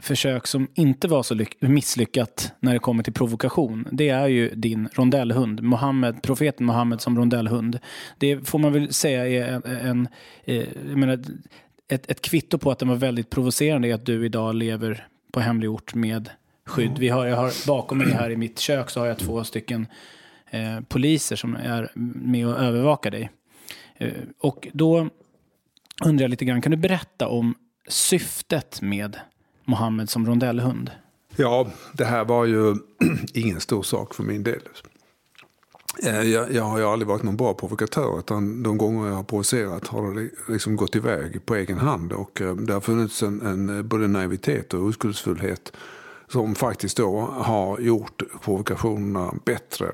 försök 0.00 0.46
som 0.46 0.68
inte 0.74 1.09
var 1.09 1.22
så 1.22 1.44
misslyckat 1.61 2.52
när 2.61 2.72
det 2.72 2.78
kommer 2.78 3.02
till 3.02 3.12
provokation. 3.12 3.88
Det 3.92 4.09
är 4.09 4.26
ju 4.26 4.54
din 4.54 4.88
rondellhund, 4.92 5.62
Mohammed, 5.62 6.22
profeten 6.22 6.66
Mohammed 6.66 7.00
som 7.00 7.18
rondellhund. 7.18 7.78
Det 8.18 8.48
får 8.48 8.59
man 8.59 8.72
väl 8.72 8.92
säga 8.92 9.26
är 9.26 9.52
en, 9.52 9.76
en 9.76 10.09
eh, 10.44 10.68
jag 10.88 10.98
menar, 10.98 11.24
ett, 11.88 12.11
ett 12.11 12.22
kvitto 12.22 12.59
på 12.59 12.70
att 12.70 12.78
den 12.78 12.88
var 12.88 12.96
väldigt 12.96 13.30
provocerande 13.30 13.88
är 13.88 13.94
att 13.94 14.07
du 14.07 14.26
idag 14.26 14.54
lever 14.54 15.09
på 15.33 15.40
hemlig 15.40 15.70
ort 15.70 15.94
med 15.94 16.30
skydd. 16.66 16.98
Vi 16.98 17.09
har, 17.09 17.26
jag 17.26 17.37
har, 17.37 17.66
bakom 17.66 17.98
mig 17.98 18.12
här 18.12 18.30
i 18.30 18.37
mitt 18.37 18.59
kök 18.59 18.90
så 18.90 19.00
har 19.00 19.07
jag 19.07 19.18
två 19.18 19.44
stycken 19.44 19.87
eh, 20.50 20.80
poliser 20.80 21.37
som 21.37 21.57
är 21.57 21.90
med 21.94 22.46
och 22.46 22.59
övervakar 22.59 23.11
dig. 23.11 23.30
Eh, 23.96 24.12
och 24.38 24.68
då 24.72 25.09
undrar 26.04 26.24
jag 26.24 26.30
lite 26.30 26.44
grann, 26.44 26.62
kan 26.62 26.70
du 26.70 26.76
berätta 26.76 27.28
om 27.28 27.54
syftet 27.88 28.83
med 28.83 29.16
Mohammed 29.64 30.11
som 30.11 30.27
rondellhund? 30.27 30.90
Ja, 31.37 31.66
det 31.92 32.05
här 32.05 32.24
var 32.24 32.44
ju 32.44 32.74
ingen 33.35 33.61
stor 33.61 33.83
sak 33.83 34.14
för 34.14 34.22
min 34.22 34.42
del. 34.42 34.61
Eh, 36.03 36.22
jag, 36.22 36.53
jag 36.53 36.64
har 36.64 36.79
ju 36.79 36.85
aldrig 36.85 37.09
varit 37.09 37.22
någon 37.22 37.37
bra 37.37 37.55
provokatör 37.55 38.18
utan 38.18 38.62
de 38.62 38.79
gånger 38.79 39.09
jag 39.09 39.14
har 39.14 39.22
provocerat 39.22 39.87
har 39.87 40.14
det 40.14 40.31
liksom 40.48 40.77
gått 40.77 40.96
iväg 40.96 41.46
på 41.46 41.55
egen 41.55 41.79
hand. 41.79 42.12
Och 42.12 42.40
eh, 42.40 42.57
det 42.57 42.72
har 42.72 42.81
funnits 42.81 43.22
en, 43.22 43.42
en 43.42 43.77
eh, 43.77 43.83
både 43.83 44.09
naivitet 44.09 44.74
och 44.74 44.83
oskuldsfullhet 44.83 45.72
som 46.29 46.55
faktiskt 46.55 46.96
då 46.96 47.20
har 47.20 47.79
gjort 47.79 48.22
provokationerna 48.44 49.35
bättre. 49.44 49.92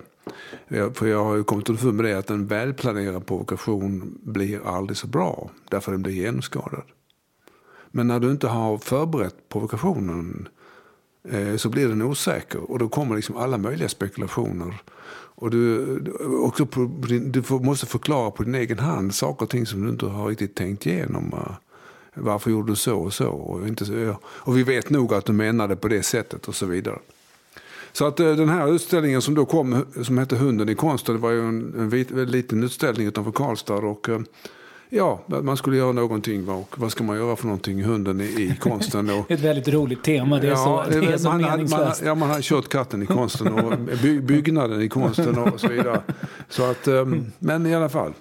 För 0.69 1.07
jag 1.07 1.25
har 1.25 1.37
ju 1.37 1.45
kommit 1.45 1.69
underfund 1.69 1.95
med 1.95 2.05
det 2.05 2.19
att 2.19 2.31
en 2.31 2.47
välplanerad 2.47 3.27
provokation 3.27 4.19
blir 4.23 4.67
aldrig 4.67 4.97
så 4.97 5.07
bra 5.07 5.51
därför 5.71 5.93
den 5.93 6.03
blir 6.03 6.13
genomskadad. 6.13 6.83
Men 7.91 8.07
när 8.07 8.21
du 8.21 8.31
inte 8.31 8.49
har 8.49 8.79
förberett 8.79 9.49
provokationen 9.49 10.49
eh, 11.29 11.57
så 11.57 11.69
blir 11.69 11.89
den 11.89 12.03
osäker 12.03 12.71
och 12.71 12.79
då 12.79 12.89
kommer 12.89 13.17
liksom 13.17 13.37
alla 13.37 13.59
möjliga 13.59 13.89
spekulationer. 13.89 14.83
Och 15.35 15.51
du, 15.51 15.97
också 16.43 16.67
på, 16.67 16.91
du 17.09 17.43
måste 17.51 17.87
förklara 17.87 18.31
på 18.31 18.43
din 18.43 18.55
egen 18.55 18.79
hand 18.79 19.15
saker 19.15 19.45
och 19.45 19.51
ting 19.51 19.67
som 19.67 19.83
du 19.83 19.89
inte 19.89 20.07
har 20.07 20.29
riktigt 20.29 20.55
tänkt 20.55 20.87
igenom. 20.87 21.35
Varför 22.15 22.51
gjorde 22.51 22.73
du 22.73 22.77
så 22.77 22.99
och 22.99 23.13
så? 23.13 23.29
Och, 23.29 23.69
inte 23.69 23.85
så, 23.85 24.17
och 24.25 24.57
vi 24.57 24.63
vet 24.63 24.91
nog 24.91 25.15
att 25.15 25.25
du 25.25 25.33
menade 25.33 25.77
på 25.77 25.89
det 25.89 26.03
sättet 26.03 26.49
och 26.49 26.55
så 26.55 26.67
vidare. 26.67 26.99
Så 27.93 28.07
att 28.07 28.21
eh, 28.21 28.37
den 28.37 28.49
här 28.49 28.75
utställningen 28.75 29.23
som 29.23 29.35
då 29.35 29.45
kom, 29.45 29.85
som 30.03 30.19
hette 30.19 30.37
Hunden 30.37 30.69
i 30.69 30.75
konsten, 30.75 31.15
det 31.15 31.21
var 31.21 31.31
ju 31.31 31.49
en, 31.49 31.93
en, 31.93 32.19
en 32.19 32.31
liten 32.31 32.65
utställning 32.65 33.07
utanför 33.07 33.33
Karlstad. 33.33 33.75
Och, 33.75 34.09
eh, 34.09 34.21
Ja, 34.93 35.21
man 35.27 35.57
skulle 35.57 35.77
göra 35.77 35.93
någonting. 35.93 36.49
Och 36.49 36.79
vad 36.79 36.93
ska 36.93 37.05
man 37.05 37.17
göra 37.17 37.37
för 37.37 37.45
någonting? 37.45 37.85
Hunden 37.85 38.21
i, 38.21 38.25
i 38.25 38.57
konsten. 38.61 39.11
Och, 39.11 39.31
Ett 39.31 39.41
väldigt 39.41 39.69
roligt 39.69 40.05
tema. 40.05 40.39
Det 40.39 40.47
är 40.47 40.51
ja, 40.51 40.85
så, 40.91 41.01
det 41.01 41.07
är 41.07 41.19
så 41.19 41.29
man, 41.29 41.43
meningslöst. 41.43 42.01
Man, 42.01 42.09
ja, 42.09 42.15
man 42.15 42.31
har 42.31 42.41
kört 42.41 42.69
katten 42.69 43.03
i 43.03 43.07
konsten 43.07 43.49
och 43.53 43.79
by, 44.03 44.21
byggnaden 44.21 44.83
i 44.83 44.89
konsten 44.89 45.39
och 45.39 45.61
så 45.61 45.69
vidare. 45.69 46.01
Så 46.49 46.71
att, 46.71 46.89
um, 46.89 47.33
men 47.39 47.67
i 47.67 47.75
alla 47.75 47.89
fall. 47.89 48.13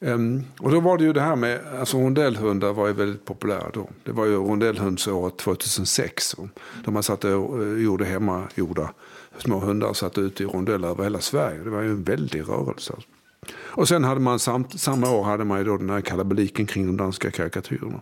Um, 0.00 0.44
och 0.60 0.70
då 0.70 0.80
var 0.80 0.98
det 0.98 1.04
ju 1.04 1.12
det 1.12 1.20
här 1.20 1.36
med, 1.36 1.60
alltså 1.80 1.98
rondellhundar 1.98 2.72
var 2.72 2.86
ju 2.86 2.92
väldigt 2.92 3.24
populära 3.24 3.70
då. 3.72 3.88
Det 4.04 4.12
var 4.12 4.24
ju 4.24 4.34
rondellhundsåret 4.36 5.36
2006. 5.36 6.36
Då 6.84 6.90
man 6.90 7.02
satt 7.02 7.24
och 7.24 7.60
uh, 7.60 7.82
gjorde 7.82 8.04
hemmagjorda 8.04 8.90
små 9.38 9.58
hundar 9.58 9.88
och 9.88 9.96
satte 9.96 10.20
ut 10.20 10.40
i 10.40 10.44
rondeller 10.44 10.88
över 10.88 11.04
hela 11.04 11.20
Sverige. 11.20 11.58
Det 11.64 11.70
var 11.70 11.82
ju 11.82 11.90
en 11.90 12.02
väldig 12.02 12.40
rörelse. 12.40 12.92
Alltså. 12.92 13.15
Och 13.54 13.88
sen 13.88 14.04
hade 14.04 14.20
man 14.20 14.38
samt, 14.38 14.80
samma 14.80 15.10
år 15.10 15.24
hade 15.24 15.44
man 15.44 15.58
ju 15.58 15.64
då 15.64 15.76
den 15.76 15.90
här 15.90 16.00
kalabaliken 16.00 16.66
kring 16.66 16.86
de 16.86 16.96
danska 16.96 17.30
karikatyrerna. 17.30 18.00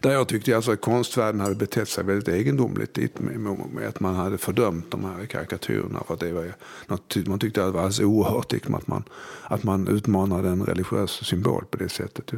Där 0.00 0.12
jag 0.12 0.28
tyckte 0.28 0.56
alltså 0.56 0.72
att 0.72 0.80
konstvärlden 0.80 1.40
hade 1.40 1.54
betett 1.54 1.88
sig 1.88 2.04
väldigt 2.04 2.28
egendomligt 2.28 2.98
med, 3.18 3.88
att 3.88 4.00
man 4.00 4.14
hade 4.14 4.38
fördömt 4.38 4.90
de 4.90 5.04
här 5.04 5.26
karikatyrerna. 5.26 6.02
För 6.06 6.14
att 6.14 6.20
det 6.20 6.32
var 6.32 6.52
något, 6.86 7.16
man 7.26 7.38
tyckte 7.38 7.60
att 7.60 7.68
det 7.68 7.72
var 7.72 7.80
alldeles 7.80 8.00
oerhört 8.00 8.52
liksom, 8.52 8.74
att, 8.74 8.86
man, 8.86 9.04
att 9.42 9.62
man 9.62 9.88
utmanade 9.88 10.48
en 10.48 10.64
religiös 10.64 11.10
symbol 11.10 11.64
på 11.70 11.76
det 11.76 11.88
sättet. 11.88 12.32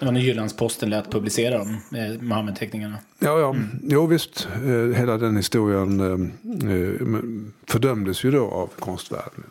Det 0.00 0.06
var 0.06 0.12
när 0.12 0.20
Jyllandsposten 0.20 0.90
lät 0.90 1.10
publicera 1.10 1.58
de 1.58 1.98
eh, 1.98 2.20
Muhammed-teckningarna. 2.20 2.98
Ja, 3.18 3.40
ja. 3.40 3.50
Mm. 3.50 3.68
Jo, 3.82 4.06
visst. 4.06 4.48
Eh, 4.64 4.70
hela 4.70 5.18
den 5.18 5.36
historien 5.36 6.00
eh, 6.00 7.20
fördömdes 7.66 8.24
ju 8.24 8.30
då 8.30 8.44
av 8.44 8.70
konstvärlden. 8.78 9.44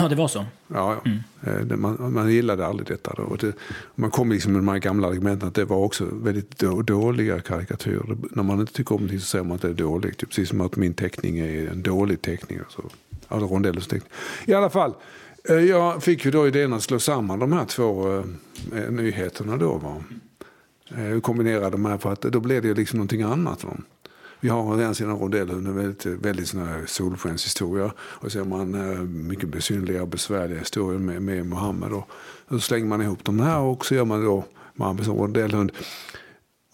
Ja, 0.00 0.08
det 0.08 0.14
var 0.14 0.28
så. 0.28 0.38
Ja, 0.68 1.00
ja. 1.04 1.10
Mm. 1.44 1.68
Det, 1.68 1.76
man, 1.76 2.12
man 2.12 2.32
gillade 2.32 2.66
aldrig 2.66 2.88
detta. 2.88 3.14
Då. 3.16 3.22
Och 3.22 3.38
det, 3.38 3.52
man 3.94 4.10
kom 4.10 4.32
liksom 4.32 4.52
med 4.52 4.60
de 4.60 4.68
här 4.68 4.78
gamla 4.78 5.08
argumenten 5.08 5.48
att 5.48 5.54
det 5.54 5.64
var 5.64 5.76
också 5.76 6.04
väldigt 6.12 6.58
dåliga 6.86 7.40
karikatyrer. 7.40 8.16
När 8.30 8.42
man 8.42 8.60
inte 8.60 8.72
tycker 8.72 8.94
om 8.94 9.06
det 9.06 9.18
så 9.18 9.26
säger 9.26 9.44
man 9.44 9.54
att 9.54 9.62
det 9.62 9.68
är 9.68 9.74
dåligt. 9.74 10.18
Typ, 10.18 10.28
precis 10.28 10.48
som 10.48 10.60
att 10.60 10.76
min 10.76 10.94
teckning 10.94 11.38
är 11.38 11.70
en 11.70 11.82
dålig 11.82 12.22
teckning. 12.22 12.58
Alltså, 12.58 12.82
alltså 13.28 13.54
Rondellers 13.54 13.86
teckning. 13.86 14.12
I 14.44 14.54
alla 14.54 14.70
fall. 14.70 14.94
Eh, 15.48 15.54
jag 15.54 16.02
fick 16.02 16.24
ju 16.24 16.30
då 16.30 16.48
idén 16.48 16.72
att 16.72 16.82
slå 16.82 16.98
samman 16.98 17.38
de 17.38 17.52
här 17.52 17.64
två 17.64 18.18
eh, 18.74 18.90
nyheterna 18.90 19.56
då. 19.56 19.78
Va? 19.78 20.02
Eh, 20.96 21.20
kombinera 21.20 21.70
dem 21.70 21.84
här 21.84 21.98
för 21.98 22.12
att 22.12 22.20
då 22.22 22.40
blev 22.40 22.62
det 22.62 22.74
liksom 22.74 22.96
någonting 22.96 23.22
annat. 23.22 23.64
Va? 23.64 23.76
Vi 24.40 24.48
har 24.48 24.62
å 24.62 24.80
ena 24.80 24.94
sidan 24.94 25.18
rondellen 25.18 25.66
en 25.66 25.76
väldigt, 25.76 26.06
väldigt 26.06 26.48
sån 26.48 26.66
här 26.66 26.86
solskenshistoria. 26.86 27.92
Och 27.98 28.32
så 28.32 28.38
har 28.38 28.46
man 28.46 28.74
eh, 28.74 29.00
mycket 29.02 29.48
besynliga 29.48 30.02
och 30.02 30.08
besvärliga 30.08 30.58
historier 30.58 30.98
med, 30.98 31.22
med 31.22 31.46
Mohammed. 31.46 31.92
Och 31.92 32.08
så 32.48 32.60
slänger 32.60 32.86
man 32.86 33.02
ihop 33.02 33.24
de 33.24 33.40
här 33.40 33.60
och 33.60 33.86
så 33.86 33.94
gör 33.94 34.04
man 34.04 34.24
då 34.24 34.44
Mohammed 34.74 35.04
som 35.04 35.16
rondellhund. 35.18 35.72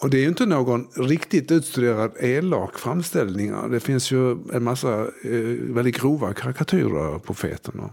Och 0.02 0.10
det 0.10 0.16
är 0.18 0.20
ju 0.20 0.28
inte 0.28 0.46
någon 0.46 0.86
riktigt 0.96 1.50
utstuderad 1.50 2.12
elak 2.20 2.78
framställning. 2.78 3.70
Det 3.70 3.80
finns 3.80 4.10
ju 4.10 4.30
en 4.52 4.62
massa 4.62 5.00
eh, 5.02 5.40
väldigt 5.60 6.00
grova 6.00 6.32
karikatyrer 6.32 7.14
av 7.14 7.18
profeten. 7.18 7.90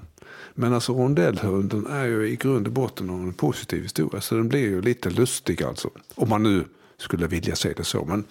Men 0.54 0.74
alltså 0.74 0.94
rondellhunden 0.94 1.88
är 1.88 2.06
ju 2.06 2.28
i 2.28 2.36
grund 2.36 2.68
och 2.68 2.74
botten 2.74 3.10
en 3.10 3.34
positiv 3.34 3.84
historia. 3.84 4.22
Så 4.22 4.36
den 4.36 4.50
blir 4.50 4.60
ju 4.62 4.82
lite 4.82 5.10
lustig 5.10 5.64
alltså. 5.64 5.90
Om 6.16 6.30
man 6.30 6.44
nu 6.44 6.66
skulle 6.98 7.28
vilja 7.28 7.56
se 7.56 7.74
det 7.74 7.84
så. 7.84 8.06
Men 8.06 8.24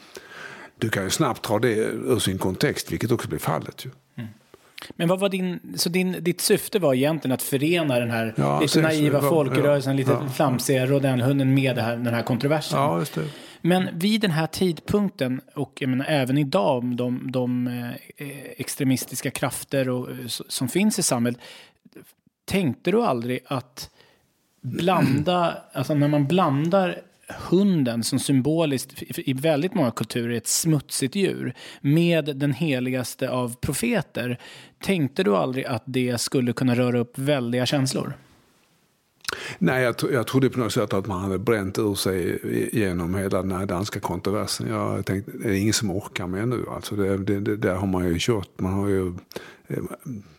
du 0.83 0.91
kan 0.91 1.05
ju 1.05 1.11
snabbt 1.11 1.43
ta 1.43 1.59
det 1.59 1.75
ur 1.75 2.19
sin 2.19 2.39
kontext, 2.39 2.93
vilket 2.93 3.11
också 3.11 3.29
blir 3.29 3.39
fallet. 3.39 3.85
Ju. 3.85 3.91
Mm. 4.17 4.31
Men 4.97 5.09
vad 5.09 5.21
var 5.21 5.29
din, 5.29 5.61
så 5.77 5.89
din, 5.89 6.17
ditt 6.21 6.41
syfte 6.41 6.79
var 6.79 6.95
egentligen 6.95 7.35
att 7.35 7.43
förena 7.43 7.99
den 7.99 8.11
här 8.11 8.35
ja, 8.37 8.61
lite 8.61 8.81
naiva 8.81 9.21
var, 9.21 9.29
folkrörelsen, 9.29 9.93
ja, 9.93 9.97
lite 9.97 10.11
ja. 10.11 10.29
flamsiga 10.29 10.87
rodellhunden 10.87 11.55
med 11.55 11.79
här, 11.79 11.97
den 11.97 12.15
här 12.15 12.23
kontroversen? 12.23 12.79
Ja, 12.79 12.99
just 12.99 13.15
det. 13.15 13.29
Men 13.61 13.89
vid 13.99 14.21
den 14.21 14.31
här 14.31 14.47
tidpunkten 14.47 15.41
och 15.55 15.73
jag 15.81 15.89
menar, 15.89 16.07
även 16.09 16.39
idag, 16.39 16.97
de, 16.97 17.31
de 17.33 17.67
eh, 17.67 18.27
extremistiska 18.57 19.31
krafter 19.31 19.89
och, 19.89 20.11
eh, 20.11 20.17
som 20.27 20.69
finns 20.69 20.99
i 20.99 21.03
samhället, 21.03 21.41
tänkte 22.45 22.91
du 22.91 23.03
aldrig 23.03 23.41
att 23.47 23.91
blanda, 24.61 25.57
alltså 25.73 25.95
när 25.95 26.09
man 26.09 26.27
blandar 26.27 27.03
hunden 27.39 28.05
som 28.05 28.19
symboliskt 28.19 29.03
i 29.17 29.33
väldigt 29.33 29.75
många 29.75 29.91
kulturer 29.91 30.31
är 30.31 30.37
ett 30.37 30.47
smutsigt 30.47 31.15
djur 31.15 31.55
med 31.81 32.37
den 32.37 32.53
heligaste 32.53 33.31
av 33.31 33.57
profeter. 33.57 34.39
Tänkte 34.83 35.23
du 35.23 35.37
aldrig 35.37 35.65
att 35.65 35.83
det 35.87 36.21
skulle 36.21 36.53
kunna 36.53 36.75
röra 36.75 36.99
upp 36.99 37.19
väldiga 37.19 37.67
känslor? 37.67 38.13
Nej, 39.59 39.83
jag, 39.83 39.95
jag 40.13 40.27
trodde 40.27 40.51
på 40.51 40.59
något 40.59 40.73
sätt 40.73 40.93
att 40.93 41.07
man 41.07 41.23
hade 41.23 41.39
bränt 41.39 41.79
ur 41.79 41.95
sig 41.95 42.41
genom 42.73 43.15
hela 43.15 43.43
den 43.43 43.53
här 43.53 43.67
danska 43.67 44.01
kontroversen. 44.01 44.69
Jag 44.69 45.07
tänkte, 45.07 45.33
det 45.35 45.49
är 45.49 45.53
ingen 45.53 45.73
som 45.73 45.91
orkar 45.91 46.27
med 46.27 46.49
nu. 46.49 46.65
Alltså 46.71 46.97
det, 46.97 47.19
det, 47.19 47.41
det, 47.41 47.57
där 47.57 47.75
har 47.75 47.87
man 47.87 48.05
ju 48.09 48.17
kört. 48.19 48.49
Man 48.61 48.73
har 48.73 48.89
ju 48.89 49.13
eh, 49.67 49.83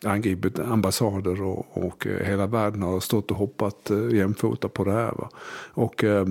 angripit 0.06 0.60
ambassader 0.60 1.42
och, 1.42 1.66
och 1.88 2.08
eh, 2.08 2.26
hela 2.26 2.48
världen 2.48 2.82
har 2.82 3.00
stått 3.00 3.32
och 3.32 3.38
hoppat 3.38 3.90
eh, 3.90 4.10
jämfota 4.10 4.70
på 4.70 4.84
det 4.84 4.92
här. 4.92 5.12
Va? 5.12 5.30
Och 5.74 6.04
eh, 6.04 6.26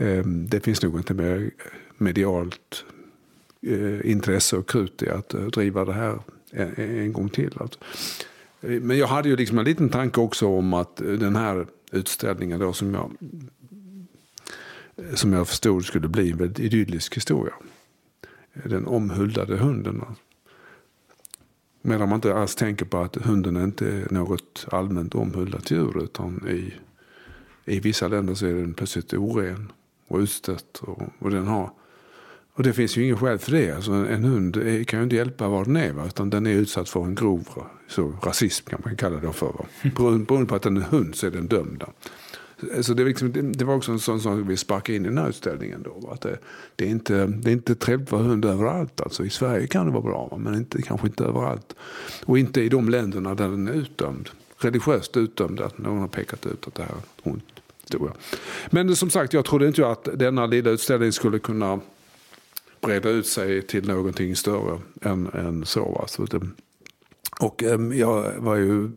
Ehm, 0.00 0.48
det 0.48 0.60
finns 0.60 0.82
nog 0.82 0.96
inte 0.96 1.14
mer 1.14 1.50
medialt 1.98 2.84
eh, 3.62 4.10
intresse 4.10 4.56
och 4.56 4.68
krut 4.68 5.02
i 5.02 5.08
att 5.08 5.34
eh, 5.34 5.46
driva 5.46 5.84
det 5.84 5.92
här 5.92 6.18
en, 6.76 7.12
gång 7.12 7.28
till. 7.28 7.58
Eh, 8.60 8.70
men 8.80 8.98
jag 8.98 9.06
hade 9.06 9.28
ju 9.28 9.36
liksom 9.36 9.58
en 9.58 9.64
liten 9.64 9.88
tanke 9.88 10.20
också 10.20 10.46
om 10.46 10.74
att 10.74 10.96
den 10.96 11.36
här 11.36 11.66
utställningen 11.92 12.60
då 12.60 12.72
som 12.72 12.94
jag, 12.94 13.10
som 15.14 15.32
jag 15.32 15.48
förstod 15.48 15.84
skulle 15.84 16.08
bli 16.08 16.30
en 16.30 16.36
väldigt 16.36 16.58
idyllisk 16.58 17.16
historia. 17.16 17.54
Den 18.64 18.86
omhuldade 18.86 19.56
hunden. 19.56 20.04
Medan 21.82 22.08
man 22.08 22.16
inte 22.16 22.34
alls 22.34 22.56
tänker 22.56 22.84
på 22.84 22.98
att 22.98 23.16
hunden 23.16 23.56
inte 23.56 23.88
är 23.88 24.06
något 24.10 24.66
allmänt 24.70 25.14
omhuldat 25.14 25.70
djur. 25.70 26.02
Utan 26.02 26.48
i, 26.48 26.74
i 27.64 27.80
vissa 27.80 28.08
länder 28.08 28.34
så 28.34 28.46
är 28.46 28.54
den 28.54 28.74
plötsligt 28.74 29.14
oren 29.14 29.72
och 30.10 30.18
utstött. 30.18 30.78
Och, 30.82 31.02
och 31.18 31.30
den 31.30 31.46
har 31.46 31.70
och 32.54 32.62
det 32.62 32.72
finns 32.72 32.96
ju 32.96 33.04
ingen 33.04 33.16
skäl 33.16 33.38
för 33.38 33.52
det. 33.52 33.72
Alltså 33.72 33.92
en 33.92 34.24
hund 34.24 34.54
kan 34.86 34.98
ju 34.98 35.04
inte 35.04 35.16
hjälpa 35.16 35.48
var 35.48 35.64
den 35.64 35.76
är. 35.76 35.92
Va? 35.92 36.06
Utan 36.06 36.30
den 36.30 36.46
är 36.46 36.50
utsatt 36.50 36.88
för 36.88 37.04
en 37.04 37.14
grov 37.14 37.48
så, 37.88 38.14
rasism 38.22 38.66
kan 38.66 38.80
man 38.84 38.96
kalla 38.96 39.20
det 39.20 39.32
för. 39.32 39.46
Va? 39.46 39.64
Beroende 39.96 40.46
på 40.46 40.54
att 40.54 40.62
den 40.62 40.76
är 40.76 40.80
hund 40.80 41.14
så 41.14 41.26
är 41.26 41.30
den 41.30 41.46
dömd. 41.46 41.84
Så 42.80 42.94
det, 42.94 43.04
liksom, 43.04 43.52
det, 43.52 43.64
var 43.64 43.74
också 43.74 43.92
en 43.92 43.98
sån 43.98 44.20
sak 44.20 44.38
vi 44.46 44.56
sparkade 44.56 44.96
in 44.96 45.04
i 45.04 45.08
den 45.08 45.18
här 45.18 45.28
utställningen. 45.28 45.82
Då, 45.82 46.10
att 46.12 46.20
det, 46.20 46.38
det, 46.76 46.84
är 46.84 46.88
inte, 46.88 47.26
det 47.26 47.50
är 47.50 47.52
inte 47.52 47.74
trevligt 47.74 48.08
att 48.08 48.12
vara 48.12 48.22
hund 48.22 48.44
överallt. 48.44 49.00
Alltså, 49.00 49.24
I 49.24 49.30
Sverige 49.30 49.66
kan 49.66 49.86
det 49.86 49.92
vara 49.92 50.02
bra, 50.02 50.28
va? 50.30 50.38
men 50.38 50.54
inte, 50.54 50.82
kanske 50.82 51.06
inte 51.06 51.24
överallt. 51.24 51.74
Och 52.24 52.38
inte 52.38 52.60
i 52.60 52.68
de 52.68 52.88
länderna 52.88 53.34
där 53.34 53.48
den 53.48 53.68
är 53.68 53.72
utdömd. 53.72 54.28
Religiöst 54.58 55.16
utdömd, 55.16 55.60
att 55.60 55.78
någon 55.78 55.98
har 55.98 56.08
pekat 56.08 56.46
ut 56.46 56.66
att 56.66 56.74
det 56.74 56.82
här 56.82 56.90
är 56.90 57.30
ont. 57.30 57.44
Men 58.70 58.96
som 58.96 59.10
sagt, 59.10 59.32
jag 59.32 59.44
trodde 59.44 59.66
inte 59.66 59.88
att 59.88 60.08
denna 60.14 60.46
lilla 60.46 60.70
utställning 60.70 61.12
skulle 61.12 61.38
kunna 61.38 61.80
breda 62.80 63.08
ut 63.08 63.26
sig 63.26 63.62
till 63.62 63.88
någonting 63.88 64.36
större 64.36 64.78
än, 65.02 65.26
än 65.26 65.66
så. 65.66 65.98
Alltså 66.00 66.24
det, 66.24 66.36
eh, 66.36 66.42
och 67.40 67.62
äm, 67.62 67.92
jag 67.92 68.32
var 68.38 68.56
ju 68.56 68.90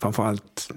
framförallt 0.00 0.72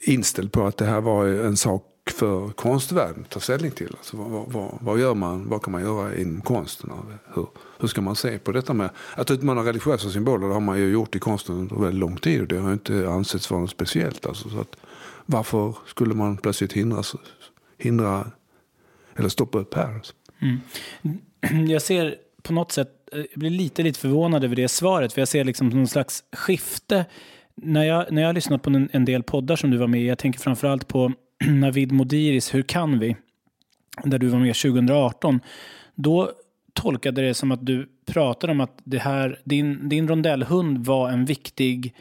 inställd 0.00 0.52
på 0.52 0.66
att 0.66 0.76
det 0.76 0.84
här 0.84 1.00
var 1.00 1.26
en 1.26 1.56
sak 1.56 1.86
för 2.10 2.48
konstvärlden 2.48 3.22
att 3.22 3.30
ta 3.30 3.40
ställning 3.40 3.70
till. 3.70 3.94
Alltså, 3.98 4.16
vad, 4.16 4.52
vad, 4.52 4.78
vad, 4.80 5.00
gör 5.00 5.14
man, 5.14 5.48
vad 5.48 5.62
kan 5.62 5.72
man 5.72 5.82
göra 5.82 6.16
inom 6.16 6.40
konsten? 6.40 6.92
Hur, 7.34 7.46
hur 7.78 7.88
ska 7.88 8.00
man 8.00 8.16
se 8.16 8.38
på 8.38 8.52
detta 8.52 8.72
med 8.72 8.90
att 9.14 9.30
utmana 9.30 9.64
religiösa 9.64 10.10
symboler? 10.10 10.46
Det 10.46 10.52
har 10.52 10.60
man 10.60 10.78
ju 10.78 10.92
gjort 10.92 11.16
i 11.16 11.18
konsten 11.18 11.54
under 11.54 11.76
väldigt 11.76 12.00
lång 12.00 12.16
tid 12.16 12.40
och 12.40 12.46
det 12.46 12.58
har 12.58 12.72
inte 12.72 13.08
ansetts 13.08 13.50
vara 13.50 13.60
något 13.60 13.70
speciellt. 13.70 14.26
Alltså, 14.26 14.48
så 14.48 14.60
att, 14.60 14.76
varför 15.30 15.74
skulle 15.86 16.14
man 16.14 16.36
plötsligt 16.36 16.72
hindras, 16.72 17.14
hindra 17.78 18.30
eller 19.16 19.28
stoppa 19.28 19.58
upp 19.58 19.74
här? 19.74 20.00
Mm. 20.40 20.60
Jag 21.68 21.82
ser 21.82 22.14
på 22.42 22.52
något 22.52 22.72
sätt, 22.72 22.90
eh, 23.12 23.18
jag 23.18 23.38
blir 23.38 23.50
lite, 23.50 23.82
lite 23.82 24.00
förvånad 24.00 24.44
över 24.44 24.56
det 24.56 24.68
svaret, 24.68 25.12
för 25.12 25.20
jag 25.20 25.28
ser 25.28 25.44
liksom 25.44 25.68
någon 25.68 25.88
slags 25.88 26.24
skifte. 26.32 27.04
När 27.54 27.84
jag, 27.84 28.12
när 28.12 28.22
jag 28.22 28.28
har 28.28 28.32
lyssnat 28.32 28.62
på 28.62 28.70
en, 28.70 28.88
en 28.92 29.04
del 29.04 29.22
poddar 29.22 29.56
som 29.56 29.70
du 29.70 29.76
var 29.76 29.86
med 29.86 30.00
i, 30.00 30.06
jag 30.06 30.18
tänker 30.18 30.40
framförallt 30.40 30.88
på 30.88 31.12
Navid 31.46 31.92
Modiris 31.92 32.54
Hur 32.54 32.62
kan 32.62 32.98
vi? 32.98 33.16
Där 34.04 34.18
du 34.18 34.26
var 34.26 34.38
med 34.38 34.54
2018. 34.54 35.40
Då 35.94 36.30
tolkade 36.72 37.22
det 37.22 37.34
som 37.34 37.52
att 37.52 37.66
du 37.66 37.88
pratade 38.06 38.50
om 38.50 38.60
att 38.60 38.78
det 38.84 38.98
här, 38.98 39.40
din, 39.44 39.88
din 39.88 40.08
rondellhund 40.08 40.86
var 40.86 41.10
en 41.10 41.24
viktig 41.24 41.94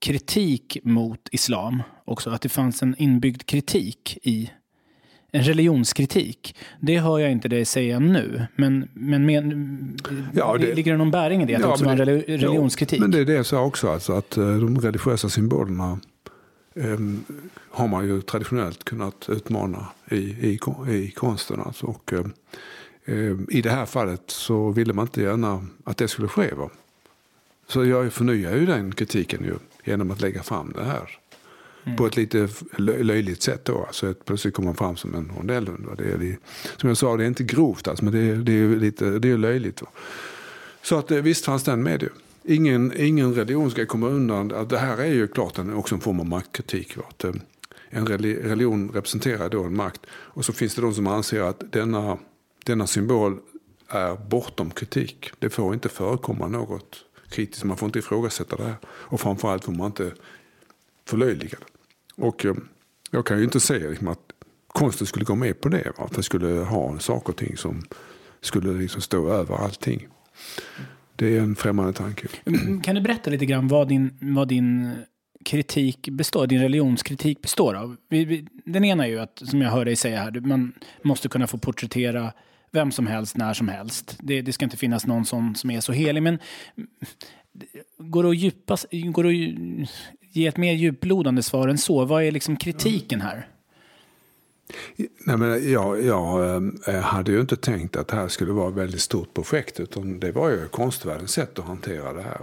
kritik 0.00 0.78
mot 0.82 1.28
islam 1.32 1.82
också. 2.10 2.30
Att 2.30 2.42
det 2.42 2.48
fanns 2.48 2.82
en 2.82 2.94
inbyggd 2.98 3.46
kritik 3.46 4.18
i 4.22 4.50
en 5.32 5.42
religionskritik. 5.42 6.56
Det 6.80 6.98
hör 6.98 7.18
jag 7.18 7.32
inte 7.32 7.48
dig 7.48 7.64
säga 7.64 7.98
nu. 7.98 8.46
Men, 8.56 8.88
men 8.92 9.26
med, 9.26 9.44
ja, 10.34 10.56
det, 10.58 10.74
ligger 10.74 10.92
det 10.92 10.98
någon 10.98 11.10
bäring 11.10 11.42
i 11.42 11.46
det? 11.46 11.54
Att 11.54 11.60
ja, 11.60 11.66
det 11.66 11.72
också 11.72 11.84
var 11.84 11.92
en 11.92 11.98
religionskritik? 11.98 12.98
Ja, 12.98 13.02
men 13.02 13.10
det 13.10 13.18
är 13.18 13.24
det 13.24 13.32
jag 13.32 13.46
sa 13.46 13.64
också. 13.64 13.88
Alltså, 13.88 14.12
att 14.12 14.36
eh, 14.36 14.56
de 14.56 14.80
religiösa 14.80 15.28
symbolerna 15.28 16.00
um, 16.74 17.24
har 17.70 17.88
man 17.88 18.06
ju 18.06 18.22
traditionellt 18.22 18.84
kunnat 18.84 19.28
utmana 19.28 19.86
i, 20.10 20.16
i, 20.16 20.58
i 20.88 21.10
konsten. 21.10 21.60
Alltså. 21.60 21.86
Och, 21.86 22.12
um, 23.06 23.46
I 23.50 23.62
det 23.62 23.70
här 23.70 23.86
fallet 23.86 24.22
så 24.26 24.70
ville 24.70 24.92
man 24.92 25.04
inte 25.04 25.22
gärna 25.22 25.66
att 25.84 25.96
det 25.96 26.08
skulle 26.08 26.28
ske. 26.28 26.54
Va? 26.54 26.70
Så 27.68 27.84
jag 27.84 28.12
förnyar 28.12 28.56
ju 28.56 28.66
den 28.66 28.94
kritiken 28.94 29.44
ju, 29.44 29.54
genom 29.84 30.10
att 30.10 30.20
lägga 30.20 30.42
fram 30.42 30.72
det 30.76 30.84
här. 30.84 31.18
Mm. 31.84 31.96
På 31.96 32.06
ett 32.06 32.16
lite 32.16 32.48
löjligt 32.78 33.42
sätt 33.42 33.64
då. 33.64 33.84
Alltså 33.86 34.14
plötsligt 34.14 34.54
kommer 34.54 34.66
man 34.66 34.76
fram 34.76 34.96
som 34.96 35.14
en 35.14 35.30
rondellhund. 35.36 35.88
Det 35.98 36.04
är, 36.04 36.36
som 36.76 36.88
jag 36.88 36.96
sa, 36.96 37.16
det 37.16 37.24
är 37.24 37.28
inte 37.28 37.44
grovt 37.44 37.88
alltså, 37.88 38.04
men 38.04 38.14
det 38.14 38.20
är, 38.20 38.34
det 38.36 38.52
är, 38.52 38.76
lite, 38.76 39.18
det 39.18 39.30
är 39.30 39.38
löjligt. 39.38 39.76
Då. 39.76 39.86
Så 40.82 40.98
att 40.98 41.10
eh, 41.10 41.18
visst 41.18 41.44
fanns 41.44 41.64
den 41.64 41.82
med 41.82 42.02
ju. 42.02 42.08
Ingen, 42.44 42.92
ingen 42.96 43.34
religion 43.34 43.70
ska 43.70 43.86
komma 43.86 44.08
undan. 44.08 44.54
Att 44.54 44.68
det 44.68 44.78
här 44.78 44.98
är 44.98 45.12
ju 45.12 45.26
klart 45.26 45.58
en, 45.58 45.74
också 45.74 45.94
en 45.94 46.00
form 46.00 46.20
av 46.20 46.26
maktkritik. 46.26 46.96
Att, 47.08 47.24
eh, 47.24 47.32
en 47.90 48.06
religion 48.06 48.90
representerar 48.94 49.48
då 49.48 49.64
en 49.64 49.76
makt. 49.76 50.00
Och 50.10 50.44
så 50.44 50.52
finns 50.52 50.74
det 50.74 50.82
de 50.82 50.94
som 50.94 51.06
anser 51.06 51.40
att 51.40 51.72
denna, 51.72 52.18
denna 52.64 52.86
symbol 52.86 53.38
är 53.88 54.14
bortom 54.14 54.70
kritik. 54.70 55.32
Det 55.38 55.50
får 55.50 55.74
inte 55.74 55.88
förekomma 55.88 56.48
något 56.48 57.04
kritiskt. 57.30 57.64
Man 57.64 57.76
får 57.76 57.86
inte 57.86 57.98
ifrågasätta 57.98 58.56
det 58.56 58.64
här. 58.64 58.76
Och 58.84 59.20
framförallt 59.20 59.64
får 59.64 59.72
man 59.72 59.86
inte 59.86 60.12
förlöjliga 61.10 61.58
det. 61.58 62.22
Och 62.24 62.44
eh, 62.44 62.54
jag 63.10 63.26
kan 63.26 63.38
ju 63.38 63.44
inte 63.44 63.60
säga 63.60 63.90
liksom, 63.90 64.08
att 64.08 64.32
konsten 64.66 65.06
skulle 65.06 65.24
gå 65.24 65.34
med 65.34 65.60
på 65.60 65.68
det. 65.68 65.92
Va? 65.98 66.04
Att 66.04 66.12
den 66.12 66.22
skulle 66.22 66.48
ha 66.48 66.98
saker 66.98 67.32
och 67.32 67.36
ting 67.36 67.56
som 67.56 67.82
skulle 68.40 68.72
liksom 68.72 69.00
stå 69.00 69.28
över 69.28 69.54
allting. 69.54 70.08
Det 71.16 71.36
är 71.36 71.40
en 71.40 71.56
främmande 71.56 71.92
tanke. 71.92 72.28
Mm, 72.44 72.80
kan 72.80 72.94
du 72.94 73.00
berätta 73.00 73.30
lite 73.30 73.46
grann 73.46 73.68
vad 73.68 73.88
din, 73.88 74.18
vad 74.20 74.48
din 74.48 74.92
kritik 75.44 76.08
består, 76.08 76.46
din 76.46 76.60
religionskritik 76.60 77.42
består 77.42 77.74
av? 77.74 77.96
Den 78.64 78.84
ena 78.84 79.06
är 79.06 79.10
ju 79.10 79.20
att, 79.20 79.42
som 79.44 79.60
jag 79.60 79.70
hör 79.70 79.84
dig 79.84 79.96
säga 79.96 80.20
här, 80.20 80.40
man 80.40 80.72
måste 81.02 81.28
kunna 81.28 81.46
få 81.46 81.58
porträttera 81.58 82.32
vem 82.72 82.92
som 82.92 83.06
helst 83.06 83.36
när 83.36 83.54
som 83.54 83.68
helst. 83.68 84.18
Det, 84.20 84.42
det 84.42 84.52
ska 84.52 84.64
inte 84.64 84.76
finnas 84.76 85.06
någon 85.06 85.24
som, 85.24 85.54
som 85.54 85.70
är 85.70 85.80
så 85.80 85.92
helig. 85.92 86.22
Men 86.22 86.38
går 87.98 88.22
det 88.22 88.28
att, 88.28 88.36
djupas, 88.36 88.86
går 88.90 89.24
det 89.24 89.28
att 89.30 89.90
ge 90.32 90.46
ett 90.46 90.56
mer 90.56 90.72
djuplodande 90.72 91.42
svar 91.42 91.68
än 91.68 91.78
så? 91.78 92.04
Vad 92.04 92.24
är 92.24 92.32
liksom 92.32 92.56
kritiken 92.56 93.20
här? 93.20 93.48
Nej, 94.96 95.36
men 95.36 95.70
jag, 95.72 96.04
jag 96.04 96.56
eh, 96.86 97.00
hade 97.00 97.32
ju 97.32 97.40
inte 97.40 97.56
tänkt 97.56 97.96
att 97.96 98.08
det 98.08 98.16
här 98.16 98.28
skulle 98.28 98.52
vara 98.52 98.68
ett 98.68 98.74
väldigt 98.74 99.00
stort 99.00 99.34
projekt. 99.34 99.80
Utan 99.80 100.20
det 100.20 100.32
var 100.32 100.50
ju 100.50 100.68
konstvärldens 100.68 101.32
sätt 101.32 101.58
att 101.58 101.64
hantera 101.64 102.12
det 102.12 102.22
här. 102.22 102.40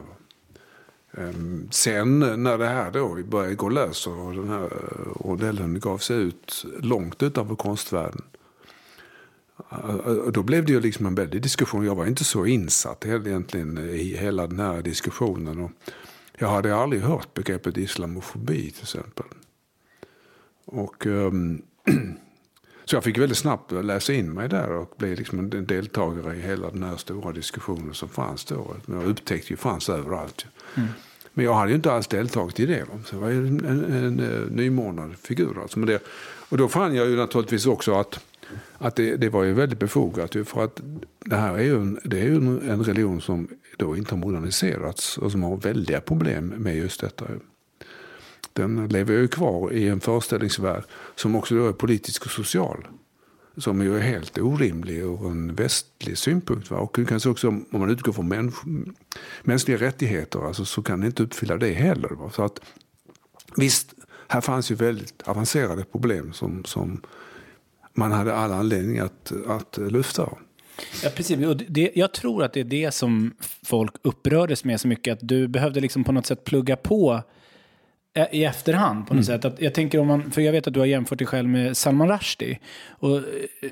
Ehm, 1.17 1.67
sen 1.71 2.19
när 2.19 2.58
det 2.58 2.67
här 2.67 2.91
då 2.91 3.17
började 3.23 3.56
gå 3.56 3.69
lös 3.69 4.08
och 4.08 4.34
den 4.34 4.50
här 4.50 4.69
modellen 5.26 5.80
gav 5.80 5.97
sig 5.97 6.17
ut 6.17 6.65
långt 6.80 7.23
utanför 7.23 7.56
konstvärlden. 7.56 8.21
Eh, 9.71 10.32
då 10.34 10.43
blev 10.43 10.65
det 10.65 10.71
ju 10.71 10.80
liksom 10.80 11.06
en 11.06 11.15
väldig 11.15 11.41
diskussion. 11.41 11.86
Jag 11.86 11.95
var 11.95 12.06
inte 12.06 12.23
så 12.23 12.45
insatt 12.45 13.06
egentligen 13.06 13.78
i 13.78 14.17
hela 14.17 14.47
den 14.47 14.60
här 14.60 14.82
diskussionen. 14.82 15.60
Och 15.60 15.71
jag 16.39 16.47
hade 16.47 16.76
aldrig 16.76 17.02
hört 17.02 17.34
begreppet 17.34 17.78
islamofobi 17.78 18.71
till 18.71 18.82
exempel. 18.82 19.26
Och, 20.65 21.06
um, 21.06 21.62
så 22.86 22.95
jag 22.95 23.04
fick 23.04 23.17
väldigt 23.17 23.38
snabbt 23.38 23.71
läsa 23.71 24.13
in 24.13 24.34
mig 24.34 24.50
där 24.50 24.71
och 24.71 24.93
bli 24.97 25.15
liksom 25.15 25.39
en 25.39 25.65
deltagare 25.65 26.36
i 26.36 26.41
hela 26.41 26.69
den 26.69 26.84
här 26.84 26.97
stora 26.97 27.32
diskussionen 27.32 27.93
som 27.93 28.10
fanns 28.10 28.45
då. 28.45 28.76
Men 28.86 29.00
jag 29.00 29.10
upptäckte 29.10 29.54
ju 29.54 29.58
fanns 29.58 29.89
överallt. 29.89 30.45
Mm. 30.76 30.89
Men 31.34 31.45
jag 31.45 31.54
hade 31.54 31.69
ju 31.69 31.76
inte 31.76 31.91
alls 31.91 32.08
deltagit 32.08 32.60
i 32.60 32.65
det. 32.65 32.86
Så 33.06 33.15
jag 33.15 33.19
var 33.19 33.30
ju 33.30 33.47
en, 33.47 33.65
en, 33.65 33.84
en, 33.84 34.19
en 34.19 34.47
nymornad 34.50 35.15
figur. 35.17 35.62
Alltså. 35.62 35.80
Men 35.80 35.88
det, 35.88 36.04
och 36.50 36.58
då 36.58 36.67
fann 36.67 36.95
jag 36.95 37.10
ju 37.10 37.15
naturligtvis 37.15 37.65
också 37.65 37.93
att, 37.93 38.19
att 38.78 38.95
det, 38.95 39.15
det 39.15 39.30
var 39.30 39.43
ju 39.43 39.54
väldigt 39.54 39.80
befogat. 39.80 40.36
För 40.45 40.63
att 40.63 40.82
det 41.19 41.36
här 41.36 41.54
är 41.58 41.63
ju 41.63 41.76
en, 41.76 42.00
det 42.04 42.19
är 42.19 42.26
ju 42.26 42.36
en 42.36 42.84
religion 42.84 43.21
som 43.21 43.47
då 43.77 43.97
inte 43.97 44.15
har 44.15 44.19
moderniserats 44.19 45.17
och 45.17 45.31
som 45.31 45.43
har 45.43 45.57
väldiga 45.57 46.01
problem 46.01 46.47
med 46.47 46.75
just 46.75 47.01
detta. 47.01 47.25
Den 48.53 48.87
lever 48.87 49.13
ju 49.13 49.27
kvar 49.27 49.73
i 49.73 49.87
en 49.87 49.99
föreställningsvärld 49.99 50.83
som 51.15 51.35
också 51.35 51.55
då 51.55 51.67
är 51.67 51.73
politisk 51.73 52.25
och 52.25 52.31
social. 52.31 52.87
Som 53.57 53.81
ju 53.81 53.97
är 53.97 54.01
helt 54.01 54.37
orimlig 54.37 54.97
ur 54.97 55.27
en 55.27 55.55
västlig 55.55 56.17
synpunkt. 56.17 56.71
Va? 56.71 56.77
Och 56.77 56.99
kanske 57.07 57.29
också 57.29 57.47
om 57.47 57.65
man 57.69 57.89
utgår 57.89 58.13
från 58.13 58.27
mäns 58.27 58.55
mänskliga 59.43 59.77
rättigheter 59.77 60.47
alltså, 60.47 60.65
så 60.65 60.83
kan 60.83 60.99
den 60.99 61.07
inte 61.07 61.23
uppfylla 61.23 61.57
det 61.57 61.73
heller. 61.73 62.09
Va? 62.09 62.31
Så 62.33 62.43
att 62.43 62.59
visst, 63.55 63.93
här 64.27 64.41
fanns 64.41 64.71
ju 64.71 64.75
väldigt 64.75 65.21
avancerade 65.21 65.83
problem 65.83 66.33
som, 66.33 66.65
som 66.65 67.01
man 67.93 68.11
hade 68.11 68.35
all 68.35 68.51
anledning 68.51 68.99
att, 68.99 69.31
att 69.47 69.77
lyfta. 69.77 70.29
Ja, 71.03 71.09
precis. 71.15 71.45
Och 71.45 71.57
det, 71.57 71.91
jag 71.95 72.11
tror 72.11 72.43
att 72.43 72.53
det 72.53 72.59
är 72.59 72.63
det 72.63 72.91
som 72.91 73.35
folk 73.63 73.95
upprördes 74.01 74.63
med 74.63 74.81
så 74.81 74.87
mycket. 74.87 75.13
Att 75.13 75.27
du 75.27 75.47
behövde 75.47 75.79
liksom 75.79 76.03
på 76.03 76.11
något 76.11 76.25
sätt 76.25 76.43
plugga 76.43 76.75
på 76.75 77.23
eh, 78.13 78.27
i 78.31 78.43
efterhand 78.43 79.07
på 79.07 79.13
något 79.13 79.27
mm. 79.27 79.41
sätt. 79.41 79.45
Att 79.45 79.61
jag 79.61 79.73
tänker 79.73 79.99
om 79.99 80.07
man, 80.07 80.31
för 80.31 80.41
jag 80.41 80.51
vet 80.51 80.67
att 80.67 80.73
du 80.73 80.79
har 80.79 80.87
jämfört 80.87 81.17
dig 81.17 81.27
själv 81.27 81.49
med 81.49 81.77
Salman 81.77 82.09
Rushdie. 82.09 82.59
Och 82.89 83.17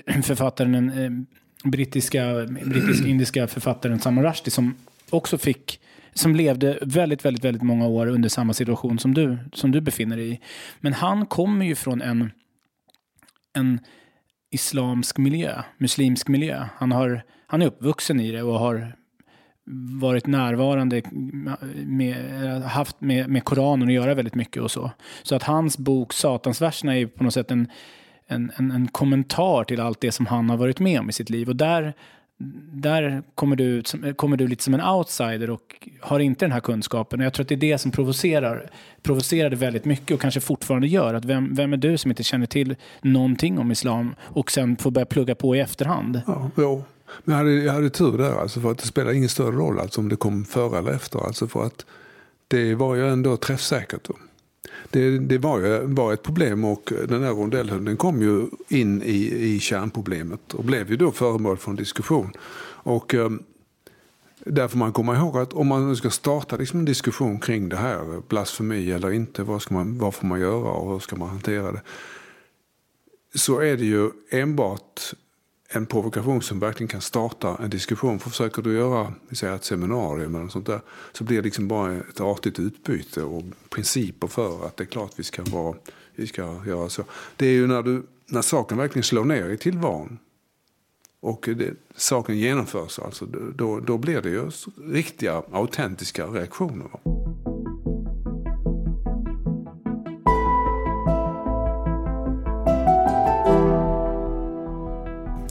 eh, 0.05 0.21
författaren, 0.21 0.71
den 0.71 0.89
eh, 0.89 1.69
brittiska, 1.69 2.47
brittisk-indiska 2.65 3.47
författaren 3.47 3.99
Salman 3.99 4.23
Rushdie 4.23 4.51
som 4.51 4.75
också 5.09 5.37
fick 5.37 5.79
som 6.13 6.35
levde 6.35 6.79
väldigt, 6.81 7.25
väldigt, 7.25 7.43
väldigt 7.43 7.63
många 7.63 7.87
år 7.87 8.07
under 8.07 8.29
samma 8.29 8.53
situation 8.53 8.99
som 8.99 9.13
du, 9.13 9.37
som 9.53 9.71
du 9.71 9.81
befinner 9.81 10.17
dig 10.17 10.31
i. 10.31 10.39
Men 10.79 10.93
han 10.93 11.25
kommer 11.25 11.65
ju 11.65 11.75
från 11.75 12.01
en, 12.01 12.31
en 13.53 13.79
islamsk 14.55 15.17
miljö, 15.17 15.61
muslimsk 15.77 16.27
miljö. 16.27 16.65
Han, 16.77 16.91
har, 16.91 17.23
han 17.47 17.61
är 17.61 17.65
uppvuxen 17.65 18.19
i 18.19 18.31
det 18.31 18.43
och 18.43 18.59
har 18.59 18.95
varit 20.01 20.27
närvarande, 20.27 21.01
med, 21.85 22.15
haft 22.61 23.01
med, 23.01 23.29
med 23.29 23.43
Koranen 23.43 23.87
att 23.87 23.93
göra 23.93 24.13
väldigt 24.13 24.35
mycket 24.35 24.63
och 24.63 24.71
så. 24.71 24.91
Så 25.23 25.35
att 25.35 25.43
hans 25.43 25.77
bok 25.77 26.13
Satansverserna 26.13 26.97
är 26.97 27.05
på 27.05 27.23
något 27.23 27.33
sätt 27.33 27.51
en, 27.51 27.67
en, 28.27 28.51
en, 28.55 28.71
en 28.71 28.87
kommentar 28.87 29.63
till 29.63 29.81
allt 29.81 30.01
det 30.01 30.11
som 30.11 30.25
han 30.25 30.49
har 30.49 30.57
varit 30.57 30.79
med 30.79 30.99
om 30.99 31.09
i 31.09 31.13
sitt 31.13 31.29
liv. 31.29 31.49
Och 31.49 31.55
där 31.55 31.93
där 32.71 33.23
kommer 33.35 33.55
du, 33.55 33.83
kommer 34.15 34.37
du 34.37 34.47
lite 34.47 34.63
som 34.63 34.73
en 34.73 34.81
outsider 34.81 35.49
och 35.49 35.87
har 36.01 36.19
inte 36.19 36.45
den 36.45 36.51
här 36.51 36.59
kunskapen. 36.59 37.19
Och 37.19 37.25
jag 37.25 37.33
tror 37.33 37.43
att 37.43 37.49
det 37.49 37.55
är 37.55 37.57
det 37.57 37.77
som 37.77 37.91
provocerar, 37.91 38.69
provocerade 39.03 39.55
väldigt 39.55 39.85
mycket 39.85 40.15
och 40.15 40.21
kanske 40.21 40.41
fortfarande 40.41 40.87
gör. 40.87 41.13
Att 41.13 41.25
vem, 41.25 41.55
vem 41.55 41.73
är 41.73 41.77
du 41.77 41.97
som 41.97 42.11
inte 42.11 42.23
känner 42.23 42.45
till 42.45 42.75
någonting 43.01 43.59
om 43.59 43.71
islam 43.71 44.15
och 44.21 44.51
sen 44.51 44.77
får 44.77 44.91
börja 44.91 45.05
plugga 45.05 45.35
på 45.35 45.55
i 45.55 45.59
efterhand? 45.59 46.21
Ja, 46.27 46.51
jo. 46.57 46.83
Men 47.23 47.33
jag 47.33 47.43
hade, 47.43 47.51
jag 47.51 47.73
hade 47.73 47.89
tur 47.89 48.17
där, 48.17 48.41
alltså 48.41 48.59
för 48.59 48.71
att 48.71 48.77
det 48.77 48.87
spelar 48.87 49.13
ingen 49.13 49.29
större 49.29 49.55
roll 49.55 49.79
alltså 49.79 50.01
om 50.01 50.09
det 50.09 50.15
kom 50.15 50.45
före 50.45 50.77
eller 50.77 50.91
efter. 50.91 51.19
Alltså 51.19 51.47
för 51.47 51.65
att 51.65 51.85
det 52.47 52.75
var 52.75 52.95
ju 52.95 53.09
ändå 53.09 53.37
träffsäkert. 53.37 54.03
Då 54.03 54.13
det, 54.89 55.19
det 55.19 55.37
var 55.37 55.59
ju 55.59 55.79
var 55.85 56.13
ett 56.13 56.23
problem 56.23 56.65
och 56.65 56.93
den 57.07 57.23
här 57.23 57.31
rondellhunden 57.31 57.97
kom 57.97 58.21
ju 58.21 58.47
in 58.67 59.01
i, 59.01 59.53
i 59.55 59.59
kärnproblemet 59.59 60.53
och 60.53 60.63
blev 60.63 60.89
ju 60.89 60.97
då 60.97 61.11
föremål 61.11 61.57
för 61.57 61.71
en 61.71 61.77
diskussion. 61.77 62.31
Och 62.83 63.13
eh, 63.13 63.29
där 64.45 64.67
får 64.67 64.77
man 64.77 64.93
komma 64.93 65.15
ihåg 65.15 65.37
att 65.37 65.53
om 65.53 65.67
man 65.67 65.95
ska 65.95 66.09
starta 66.09 66.57
liksom 66.57 66.79
en 66.79 66.85
diskussion 66.85 67.39
kring 67.39 67.69
det 67.69 67.77
här, 67.77 68.21
blasfemi 68.27 68.91
eller 68.91 69.11
inte, 69.11 69.43
vad, 69.43 69.61
ska 69.61 69.73
man, 69.73 69.97
vad 69.97 70.15
får 70.15 70.27
man 70.27 70.39
göra 70.39 70.71
och 70.71 70.91
hur 70.91 70.99
ska 70.99 71.15
man 71.15 71.29
hantera 71.29 71.71
det? 71.71 71.81
Så 73.35 73.59
är 73.59 73.77
det 73.77 73.85
ju 73.85 74.09
enbart 74.29 75.13
en 75.69 75.85
provokation 75.85 76.41
som 76.41 76.59
verkligen 76.59 76.87
kan 76.87 77.01
starta 77.01 77.57
en 77.63 77.69
diskussion. 77.69 78.19
För 78.19 78.29
försöker 78.29 78.61
du 78.61 78.73
göra 78.73 79.13
vi 79.29 79.35
säger, 79.35 79.55
ett 79.55 79.63
seminarium 79.63 80.35
eller 80.35 80.47
sånt 80.47 80.65
där, 80.65 80.81
så 81.11 81.23
blir 81.23 81.37
det 81.37 81.43
liksom 81.43 81.67
bara 81.67 81.93
ett 81.93 82.21
artigt 82.21 82.59
utbyte 82.59 83.23
och 83.23 83.43
principer 83.69 84.27
för 84.27 84.65
att 84.65 84.77
det 84.77 84.83
är 84.83 84.85
klart 84.85 85.11
vi 85.15 85.23
ska, 85.23 85.43
vara, 85.43 85.75
vi 86.15 86.27
ska 86.27 86.61
göra 86.67 86.89
så. 86.89 87.03
Det 87.35 87.47
är 87.47 87.51
ju 87.51 87.67
när, 87.67 87.83
du, 87.83 88.03
när 88.25 88.41
saken 88.41 88.77
verkligen 88.77 89.03
slår 89.03 89.25
ner 89.25 89.49
i 89.49 89.57
tillvaron 89.57 90.19
och 91.19 91.49
det, 91.57 91.73
saken 91.95 92.37
genomförs, 92.37 92.99
alltså, 92.99 93.25
då, 93.55 93.79
då 93.79 93.97
blir 93.97 94.21
det 94.21 94.29
ju 94.29 94.51
riktiga, 94.91 95.43
autentiska 95.51 96.27
reaktioner. 96.27 96.87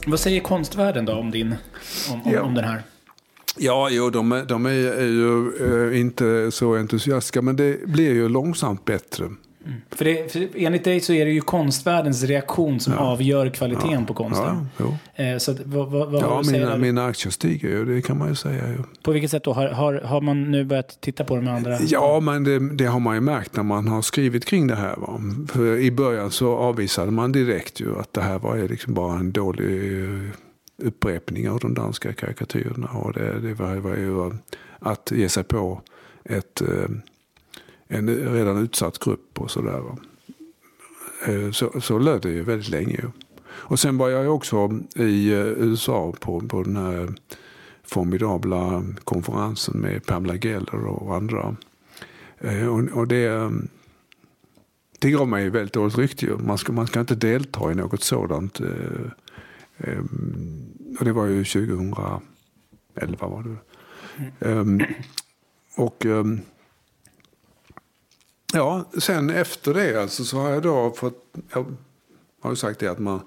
Vad 0.07 0.19
säger 0.19 0.41
konstvärlden 0.41 1.05
då 1.05 1.13
om, 1.13 1.31
din, 1.31 1.55
om, 2.11 2.21
om, 2.21 2.31
ja. 2.33 2.41
om 2.41 2.53
den 2.53 2.63
här? 2.63 2.83
Ja, 3.57 3.89
jo, 3.89 4.09
de, 4.09 4.45
de 4.47 4.65
är, 4.65 4.69
är 4.71 5.05
ju 5.05 5.51
äh, 5.91 5.99
inte 5.99 6.51
så 6.51 6.75
entusiastiska, 6.75 7.41
men 7.41 7.55
det 7.55 7.87
blir 7.87 8.13
ju 8.13 8.29
långsamt 8.29 8.85
bättre. 8.85 9.31
Mm. 9.65 9.81
För, 9.89 10.05
det, 10.05 10.31
för 10.31 10.49
enligt 10.55 10.83
dig 10.83 10.99
så 10.99 11.13
är 11.13 11.25
det 11.25 11.31
ju 11.31 11.41
konstvärldens 11.41 12.23
reaktion 12.23 12.79
som 12.79 12.93
ja. 12.93 12.99
avgör 12.99 13.49
kvaliteten 13.49 13.91
ja. 13.91 14.05
på 14.07 14.13
konsten. 14.13 14.67
Ja, 14.77 15.23
eh, 15.23 15.37
så 15.37 15.51
att, 15.51 15.59
vad, 15.65 15.91
vad, 15.91 16.11
vad 16.11 16.21
ja 16.21 16.41
mina, 16.51 16.77
mina 16.77 17.05
aktier 17.05 17.31
stiger 17.31 17.69
ju, 17.69 17.85
det 17.85 18.01
kan 18.01 18.17
man 18.17 18.29
ju 18.29 18.35
säga. 18.35 18.67
Ju. 18.67 18.77
På 19.03 19.11
vilket 19.11 19.31
sätt 19.31 19.43
då? 19.43 19.53
Har, 19.53 19.67
har, 19.67 19.93
har 19.93 20.21
man 20.21 20.51
nu 20.51 20.63
börjat 20.63 21.01
titta 21.01 21.23
på 21.23 21.35
det 21.35 21.41
med 21.41 21.53
andra? 21.53 21.77
Ja, 21.81 22.19
men 22.19 22.43
det, 22.43 22.75
det, 22.75 22.85
har 22.85 22.99
man 22.99 23.15
ju 23.15 23.21
märkt 23.21 23.55
när 23.55 23.63
man 23.63 23.87
har 23.87 24.01
skrivit 24.01 24.45
kring 24.45 24.67
det 24.67 24.75
här. 24.75 24.95
Va? 24.95 25.21
För 25.47 25.77
I 25.77 25.91
början 25.91 26.31
så 26.31 26.55
avvisade 26.55 27.11
man 27.11 27.31
direkt 27.31 27.79
ju 27.79 27.99
att 27.99 28.13
det 28.13 28.21
här 28.21 28.39
var 28.39 28.57
liksom 28.57 28.93
bara 28.93 29.19
en 29.19 29.31
dålig 29.31 30.03
eh, 30.03 30.29
upprepning 30.83 31.49
av 31.49 31.59
de 31.59 31.73
danska 31.73 32.13
karikatyrerna. 32.13 32.87
Och 32.87 33.13
det, 33.13 33.39
det 33.39 33.53
var, 33.53 33.75
var 33.75 33.95
ju 33.95 34.31
att 34.79 35.11
ge 35.15 35.29
sig 35.29 35.43
på 35.43 35.81
ett 36.23 36.61
eh, 36.61 36.67
en 37.87 38.33
redan 38.33 38.57
utsatt 38.57 38.99
grupp 38.99 39.41
och 39.41 39.51
sådär. 39.51 39.81
Eh, 41.27 41.51
så, 41.51 41.81
så 41.81 41.99
löd 41.99 42.21
det 42.21 42.29
ju 42.29 42.43
väldigt 42.43 42.69
länge. 42.69 43.05
Och 43.47 43.79
sen 43.79 43.97
var 43.97 44.09
jag 44.09 44.35
också 44.35 44.79
i 44.95 45.31
eh, 45.31 45.39
USA 45.39 46.13
på, 46.19 46.41
på 46.41 46.63
den 46.63 46.75
här 46.75 47.13
formidabla 47.83 48.83
konferensen 49.03 49.79
med 49.79 50.05
Pamela 50.05 50.35
Geller 50.35 50.85
och 50.85 51.15
andra. 51.15 51.55
Eh, 52.37 52.67
och, 52.67 52.97
och 52.97 53.07
det, 53.07 53.51
det 54.99 55.11
gav 55.11 55.27
mig 55.27 55.49
väldigt 55.49 55.73
dåligt 55.73 55.97
rykte. 55.97 56.25
Man 56.27 56.57
ska, 56.57 56.71
man 56.71 56.87
ska 56.87 56.99
inte 56.99 57.15
delta 57.15 57.71
i 57.71 57.75
något 57.75 58.03
sådant. 58.03 58.59
Och 60.99 61.05
det 61.05 61.11
var 61.11 61.25
ju 61.25 61.43
2011 61.43 62.21
var 63.19 63.43
det. 63.43 63.57
Mm. 64.49 64.81
Och 65.75 66.05
Ja, 68.55 68.85
sen 68.97 69.29
efter 69.29 69.73
det 69.73 70.01
alltså 70.01 70.23
så 70.23 70.37
har 70.37 70.49
jag 70.49 70.63
då 70.63 70.91
fått, 70.91 71.33
jag 71.53 71.65
har 72.41 72.49
ju 72.49 72.55
sagt 72.55 72.79
det 72.79 72.87
att 72.87 72.99
man, 72.99 73.21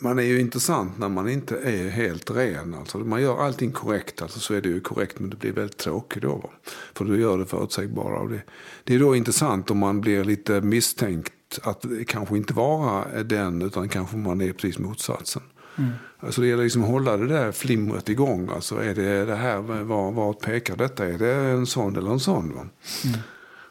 man 0.00 0.18
är 0.18 0.22
ju 0.22 0.40
intressant 0.40 0.98
när 0.98 1.08
man 1.08 1.28
inte 1.28 1.56
är 1.56 1.88
helt 1.88 2.30
ren. 2.30 2.74
Alltså, 2.74 2.98
man 2.98 3.22
gör 3.22 3.44
allting 3.44 3.72
korrekt, 3.72 4.22
alltså, 4.22 4.40
så 4.40 4.54
är 4.54 4.60
det 4.60 4.68
ju 4.68 4.80
korrekt 4.80 5.18
men 5.18 5.30
det 5.30 5.36
blir 5.36 5.52
väldigt 5.52 5.76
tråkigt 5.76 6.22
då. 6.22 6.50
För 6.94 7.04
du 7.04 7.20
gör 7.20 7.38
det 7.38 7.46
förutsägbara. 7.46 8.20
Och 8.20 8.30
det, 8.30 8.42
det 8.84 8.94
är 8.94 8.98
då 8.98 9.16
intressant 9.16 9.70
om 9.70 9.78
man 9.78 10.00
blir 10.00 10.24
lite 10.24 10.60
misstänkt 10.60 11.58
att 11.62 11.84
kanske 12.06 12.36
inte 12.36 12.54
vara 12.54 13.22
den 13.22 13.62
utan 13.62 13.88
kanske 13.88 14.16
man 14.16 14.40
är 14.40 14.52
precis 14.52 14.78
motsatsen. 14.78 15.42
Mm. 15.78 15.90
Alltså 16.18 16.40
det 16.40 16.46
gäller 16.46 16.64
liksom 16.64 16.82
att 16.82 16.90
hålla 16.90 17.16
det 17.16 17.26
där 17.26 17.52
flimret 17.52 18.08
igång. 18.08 18.48
Alltså 18.54 18.76
är 18.76 18.94
det 18.94 19.24
det 19.24 19.36
här, 19.36 19.58
vad 20.12 20.40
pekar 20.40 20.76
detta? 20.76 21.06
Är 21.06 21.18
det 21.18 21.34
en 21.34 21.66
sån 21.66 21.96
eller 21.96 22.10
en 22.10 22.20
sån? 22.20 22.54
Va? 22.54 22.66
Mm. 23.04 23.20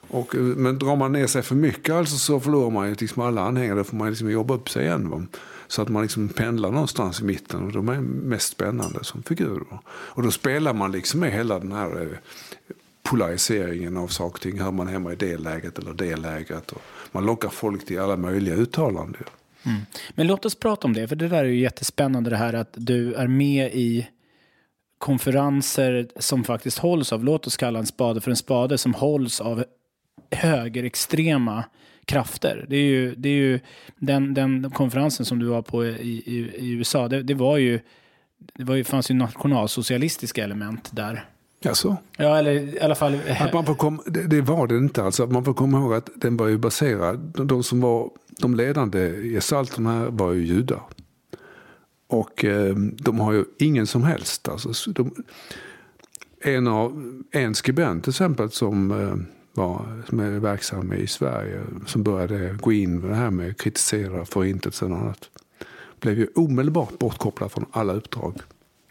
Och, 0.10 0.36
eh, 0.36 0.42
men 0.42 0.80
drar 0.80 0.96
man 0.96 1.12
ner 1.12 1.28
sig 1.28 1.42
för 1.42 1.56
mycket 1.56 1.96
alltså, 1.96 2.18
så 2.18 2.40
förlorar 2.40 2.70
man 2.70 2.90
ju 2.90 2.96
liksom 3.00 3.24
alla 3.24 3.42
anhängare. 3.42 3.78
Då 3.78 3.84
får 3.84 3.98
man 3.98 4.10
liksom 4.10 4.32
jobba 4.32 4.54
upp 4.54 4.70
sig 4.70 4.86
igen. 4.86 5.10
Va? 5.10 5.26
Så 5.68 5.82
att 5.82 5.90
man 5.90 6.02
liksom 6.02 6.30
pendlar 6.30 6.72
någonstans 6.72 7.22
i 7.22 7.24
mitten. 7.24 7.64
Och 7.64 7.72
de 7.72 7.90
är 7.90 8.00
mest 8.00 8.52
spännande 8.52 9.04
som 9.04 9.24
figurer. 9.24 9.80
Och 9.88 10.24
då 10.24 10.32
spelar 10.32 10.74
man 10.74 10.92
liksom 10.92 11.20
med 11.20 11.32
hela 11.32 11.60
den 11.60 11.72
här 11.72 12.02
eh, 12.02 12.18
polariseringen 13.04 13.98
av 13.98 14.08
saker 14.08 14.36
och 14.36 14.42
ting. 14.42 14.60
Hör 14.60 14.72
man 14.72 14.88
hemma 14.88 15.14
i 15.14 15.16
det 15.16 15.38
läget 15.38 15.80
eller 15.80 15.94
det 15.94 16.16
läget. 16.16 16.72
Och 16.72 16.82
man 17.12 17.26
lockar 17.26 17.50
folk 17.50 17.86
till 17.86 18.00
alla 18.00 18.18
möjliga 18.18 18.56
uttalanden. 18.56 19.24
Mm. 19.66 19.82
Men 20.16 20.28
låt 20.28 20.46
oss 20.46 20.56
prata 20.56 20.88
om 20.88 20.94
det. 20.94 21.08
För 21.08 21.16
det 21.16 21.28
där 21.28 21.38
är 21.38 21.50
ju 21.50 21.60
jättespännande 21.60 22.30
det 22.30 22.38
här 22.38 22.54
att 22.54 22.74
du 22.74 23.14
är 23.14 23.28
med 23.28 23.74
i 23.74 24.08
konferenser 24.98 26.08
som 26.16 26.44
faktiskt 26.44 26.78
hålls 26.78 27.14
av, 27.14 27.24
låt 27.24 27.48
oss 27.48 27.58
kalla 27.58 27.80
en 27.80 27.86
spade 27.86 28.22
för 28.22 28.32
en 28.32 28.38
spade, 28.38 28.78
som 28.78 28.94
hålls 28.94 29.42
av 29.42 29.64
högerextrema 30.32 31.64
krafter. 32.06 32.66
Det 32.70 32.76
är 32.76 32.84
ju, 32.84 33.16
det 33.16 33.30
är 33.30 33.34
ju 33.34 33.60
den, 33.98 34.34
den 34.34 34.72
konferensen 34.72 35.26
som 35.26 35.40
du 35.40 35.46
var 35.46 35.62
på 35.62 35.86
i, 35.86 36.24
i, 36.26 36.52
i 36.58 36.72
USA, 36.72 37.08
det, 37.08 37.24
det, 37.24 37.34
var 37.34 37.58
ju, 37.58 37.80
det 38.54 38.64
var 38.64 38.76
ju, 38.76 38.84
fanns 38.84 39.12
ju 39.12 39.16
nationalsocialistiska 39.16 40.44
element 40.44 40.90
där. 40.92 41.26
Jaså? 41.62 41.98
Ja, 42.18 42.38
eller 42.38 42.52
i 42.52 42.80
alla 42.80 42.96
fall... 42.96 43.20
Att 43.40 43.54
man 43.54 43.66
får 43.66 43.76
kom, 43.76 44.02
det, 44.06 44.28
det, 44.28 44.42
var 44.42 44.68
det 44.68 44.78
inte. 44.78 45.04
Alltså, 45.04 45.26
man 45.26 45.46
får 45.46 45.54
komma 45.54 45.80
ihåg 45.80 45.94
att 45.94 46.10
den 46.16 46.38
var 46.38 46.48
ju 46.48 46.58
baserad, 46.58 47.20
de 47.46 47.64
som 47.64 47.82
var 47.82 48.10
de 48.40 48.56
ledande 48.56 49.24
gestalterna 49.24 50.10
var 50.10 50.34
ju 50.34 50.46
judar. 50.46 50.82
Och 52.08 52.46
eh, 52.46 52.76
de 52.76 53.20
har 53.20 53.34
ju 53.34 53.46
ingen 53.60 53.88
som 53.88 54.04
helst, 54.04 54.48
alltså, 54.50 54.92
de, 54.92 55.12
en, 56.42 56.68
av, 56.68 57.22
en 57.32 57.56
skribent 57.56 58.04
till 58.04 58.12
exempel 58.12 58.52
som 58.52 58.92
eh, 58.92 59.16
var, 59.60 60.04
som 60.10 60.20
är 60.20 60.40
verksam 60.40 60.94
i 60.94 61.08
Sverige 61.08 61.62
som 61.88 62.04
började 62.04 62.58
gå 62.62 62.74
in 62.74 63.00
med 63.00 63.10
det 63.10 63.16
här 63.16 63.32
med 63.32 63.50
att 63.50 63.58
kritisera 63.58 64.26
förintelsen 64.26 64.92
och 64.92 64.98
annat. 64.98 65.30
Blev 66.00 66.20
ju 66.20 66.28
omedelbart 66.36 67.00
bortkopplad 67.00 67.52
från 67.52 67.66
alla 67.72 67.94
uppdrag. 67.94 68.34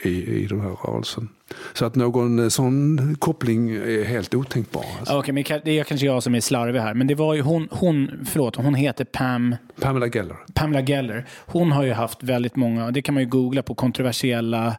i, 0.03 0.43
i 0.43 0.47
den 0.47 0.61
här 0.61 0.77
rörelsen. 0.85 1.29
Så 1.73 1.85
att 1.85 1.95
någon 1.95 2.39
eh, 2.39 2.49
sån 2.49 3.17
koppling 3.19 3.71
är 3.71 4.05
helt 4.05 4.35
otänkbar. 4.35 4.85
Alltså. 4.99 5.19
Okej, 5.19 5.35
men 5.35 5.45
det 5.65 5.79
är 5.79 5.85
kanske 5.85 6.07
jag 6.07 6.23
som 6.23 6.35
är 6.35 6.41
slarvig 6.41 6.81
här. 6.81 6.95
Men 6.95 7.07
det 7.07 7.15
var 7.15 7.35
ju 7.35 7.41
hon, 7.41 7.69
hon 7.71 8.27
förlåt, 8.31 8.57
hon 8.57 8.75
heter 8.75 9.05
Pam, 9.05 9.57
Pamela 9.81 10.07
Geller. 10.07 10.37
Pamela 10.55 10.87
Geller. 10.87 11.27
Hon 11.47 11.73
har 11.73 11.83
ju 11.83 11.93
haft 11.93 12.23
väldigt 12.23 12.57
många, 12.57 12.91
det 12.91 13.03
kan 13.03 13.15
man 13.15 13.23
ju 13.23 13.29
googla 13.29 13.63
på, 13.63 13.75
kontroversiella 13.75 14.77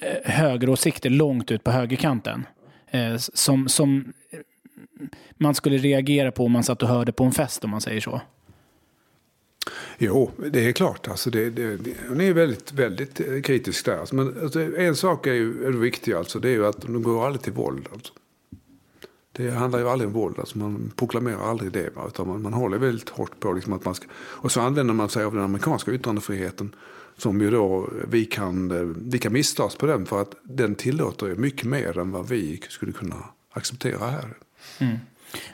eh, 0.00 0.32
högeråsikter 0.32 1.10
långt 1.10 1.50
ut 1.50 1.64
på 1.64 1.70
högerkanten. 1.70 2.46
Eh, 2.90 3.16
som, 3.16 3.68
som 3.68 4.12
man 5.36 5.54
skulle 5.54 5.76
reagera 5.76 6.32
på 6.32 6.44
om 6.44 6.52
man 6.52 6.64
satt 6.64 6.82
och 6.82 6.88
hörde 6.88 7.12
på 7.12 7.24
en 7.24 7.32
fest 7.32 7.64
om 7.64 7.70
man 7.70 7.80
säger 7.80 8.00
så. 8.00 8.20
Jo, 9.98 10.30
det 10.52 10.68
är 10.68 10.72
klart. 10.72 11.08
Alltså 11.08 11.30
det, 11.30 11.50
det, 11.50 11.76
det, 11.76 11.94
hon 12.08 12.20
är 12.20 12.32
väldigt, 12.32 12.72
väldigt 12.72 13.20
eh, 13.20 13.40
kritisk 13.40 13.84
där. 13.84 13.98
Alltså, 13.98 14.14
Men 14.14 14.42
alltså, 14.42 14.76
en 14.76 14.96
sak 14.96 15.26
är 15.26 15.34
ju 15.34 15.66
är 15.66 15.70
viktig, 15.70 16.12
alltså, 16.12 16.38
det 16.38 16.48
är 16.48 16.52
ju 16.52 16.66
att 16.66 16.80
de 16.80 17.02
går 17.02 17.26
aldrig 17.26 17.42
till 17.42 17.52
våld. 17.52 17.88
Alltså. 17.92 18.12
Det 19.32 19.50
handlar 19.50 19.78
ju 19.78 19.88
aldrig 19.88 20.08
om 20.08 20.14
våld, 20.14 20.38
alltså, 20.38 20.58
man 20.58 20.92
proklamerar 20.96 21.50
aldrig 21.50 21.72
det. 21.72 21.96
Va? 21.96 22.04
Utan 22.08 22.28
man, 22.28 22.42
man 22.42 22.52
håller 22.52 22.78
väldigt 22.78 23.08
hårt 23.08 23.40
på 23.40 23.52
liksom, 23.52 23.72
att 23.72 23.84
man 23.84 23.94
ska... 23.94 24.06
Och 24.14 24.52
så 24.52 24.60
använder 24.60 24.94
man 24.94 25.08
sig 25.08 25.24
av 25.24 25.34
den 25.34 25.44
amerikanska 25.44 25.92
yttrandefriheten. 25.92 26.74
Som 27.16 27.40
ju 27.40 27.50
då, 27.50 27.90
vi 28.08 28.24
kan, 28.24 28.70
eh, 28.70 28.82
vi 28.96 29.18
kan 29.18 29.32
missta 29.32 29.64
oss 29.64 29.76
på 29.76 29.86
den 29.86 30.06
för 30.06 30.22
att 30.22 30.34
den 30.42 30.74
tillåter 30.74 31.26
ju 31.26 31.34
mycket 31.34 31.64
mer 31.64 31.98
än 31.98 32.10
vad 32.10 32.28
vi 32.28 32.60
skulle 32.68 32.92
kunna 32.92 33.24
acceptera 33.54 34.10
här. 34.10 34.34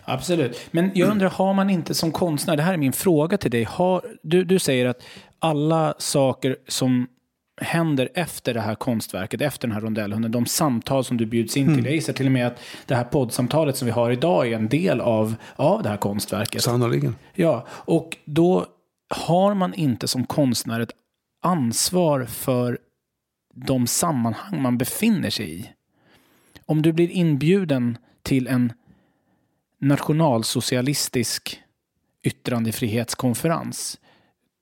Absolut. 0.04 0.68
Men 0.70 0.90
jag 0.94 1.10
undrar, 1.10 1.30
har 1.30 1.54
man 1.54 1.70
inte 1.70 1.94
som 1.94 2.12
konstnär, 2.12 2.56
det 2.56 2.62
här 2.62 2.72
är 2.72 2.76
min 2.78 2.92
fråga 2.92 3.38
till 3.38 3.50
dig. 3.50 3.64
Har, 3.64 4.04
du, 4.22 4.44
du 4.44 4.58
säger 4.58 4.86
att 4.86 5.02
alla 5.38 5.94
saker 5.98 6.56
som 6.68 7.06
händer 7.60 8.08
efter 8.14 8.54
det 8.54 8.60
här 8.60 8.74
konstverket, 8.74 9.40
efter 9.40 9.68
den 9.68 9.74
här 9.74 9.80
rondellhunden, 9.80 10.32
de 10.32 10.46
samtal 10.46 11.04
som 11.04 11.16
du 11.16 11.26
bjuds 11.26 11.56
in 11.56 11.74
till. 11.74 11.84
Jag 11.84 11.94
gissar 11.94 12.12
till 12.12 12.26
och 12.26 12.32
med 12.32 12.46
att 12.46 12.60
det 12.86 12.94
här 12.94 13.04
poddsamtalet 13.04 13.76
som 13.76 13.86
vi 13.86 13.92
har 13.92 14.10
idag 14.10 14.48
är 14.48 14.56
en 14.56 14.68
del 14.68 15.00
av, 15.00 15.34
av 15.56 15.82
det 15.82 15.88
här 15.88 15.96
konstverket. 15.96 16.62
Sannoliken. 16.62 17.16
Ja, 17.34 17.66
och 17.68 18.16
då 18.24 18.66
har 19.08 19.54
man 19.54 19.74
inte 19.74 20.08
som 20.08 20.26
konstnär 20.26 20.80
ett 20.80 20.92
ansvar 21.42 22.24
för 22.24 22.78
de 23.54 23.86
sammanhang 23.86 24.62
man 24.62 24.78
befinner 24.78 25.30
sig 25.30 25.60
i. 25.60 25.70
Om 26.66 26.82
du 26.82 26.92
blir 26.92 27.10
inbjuden 27.10 27.98
till 28.22 28.46
en 28.46 28.72
nationalsocialistisk 29.80 31.60
yttrandefrihetskonferens, 32.22 34.00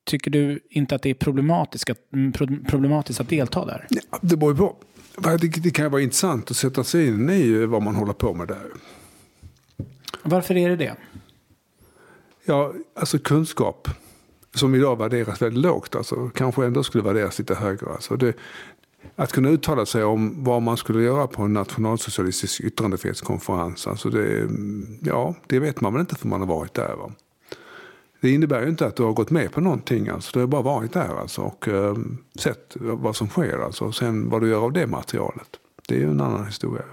tycker 0.05 0.31
du 0.31 0.59
inte 0.69 0.95
att 0.95 1.01
det 1.01 1.09
är 1.09 1.13
problematiskt 1.13 1.89
att, 1.89 1.99
pro- 2.33 2.63
problematiskt 2.67 3.19
att 3.19 3.29
delta 3.29 3.65
där? 3.65 3.87
Ja, 3.89 4.19
det 4.21 4.37
beror 4.37 4.51
ju 4.51 4.57
på. 4.57 4.75
Det, 5.61 5.71
kan 5.71 5.91
vara 5.91 6.01
intressant 6.01 6.51
att 6.51 6.57
sätta 6.57 6.83
sig 6.83 7.07
in 7.07 7.29
i 7.29 7.65
vad 7.65 7.81
man 7.81 7.95
håller 7.95 8.13
på 8.13 8.33
med 8.33 8.47
där. 8.47 8.65
Varför 10.23 10.57
är 10.57 10.69
det 10.69 10.75
det? 10.75 10.95
Ja, 12.45 12.73
alltså 12.95 13.19
kunskap 13.19 13.87
som 14.55 14.75
idag 14.75 14.97
värderas 14.97 15.41
väldigt 15.41 15.63
lågt, 15.63 15.95
alltså, 15.95 16.29
kanske 16.29 16.65
ändå 16.65 16.83
skulle 16.83 17.03
värderas 17.03 17.39
lite 17.39 17.55
högre. 17.55 17.89
Alltså 17.89 18.15
det, 18.15 18.33
att 19.15 19.31
kunna 19.31 19.49
uttala 19.49 19.85
sig 19.85 20.03
om 20.03 20.43
vad 20.43 20.61
man 20.61 20.77
skulle 20.77 21.03
göra 21.03 21.27
på 21.27 21.43
en 21.43 21.53
nationalsocialistisk 21.53 22.61
yttrandefrihetskonferens, 22.61 23.87
alltså 23.87 24.09
det, 24.09 24.49
ja, 25.01 25.35
det 25.47 25.59
vet 25.59 25.81
man 25.81 25.93
väl 25.93 25.99
inte 25.99 26.15
för 26.15 26.27
man 26.27 26.39
har 26.39 26.47
varit 26.47 26.73
där. 26.73 26.95
Va? 26.95 27.11
Det 28.21 28.31
innebär 28.31 28.61
ju 28.61 28.69
inte 28.69 28.85
att 28.85 28.95
du 28.95 29.03
har 29.03 29.13
gått 29.13 29.29
med 29.29 29.51
på 29.51 29.61
någonting, 29.61 30.07
alltså. 30.07 30.31
du 30.33 30.39
har 30.39 30.47
bara 30.47 30.61
varit 30.61 30.93
där 30.93 31.19
alltså, 31.19 31.41
och 31.41 31.67
eh, 31.67 31.95
sett 32.39 32.77
vad 32.79 33.15
som 33.15 33.27
sker. 33.27 33.57
Alltså. 33.57 33.85
Och 33.85 33.95
sen 33.95 34.29
vad 34.29 34.41
du 34.41 34.49
gör 34.49 34.61
av 34.61 34.73
det 34.73 34.87
materialet, 34.87 35.49
det 35.87 35.95
är 35.95 35.99
ju 35.99 36.11
en 36.11 36.21
annan 36.21 36.45
historia. 36.45 36.83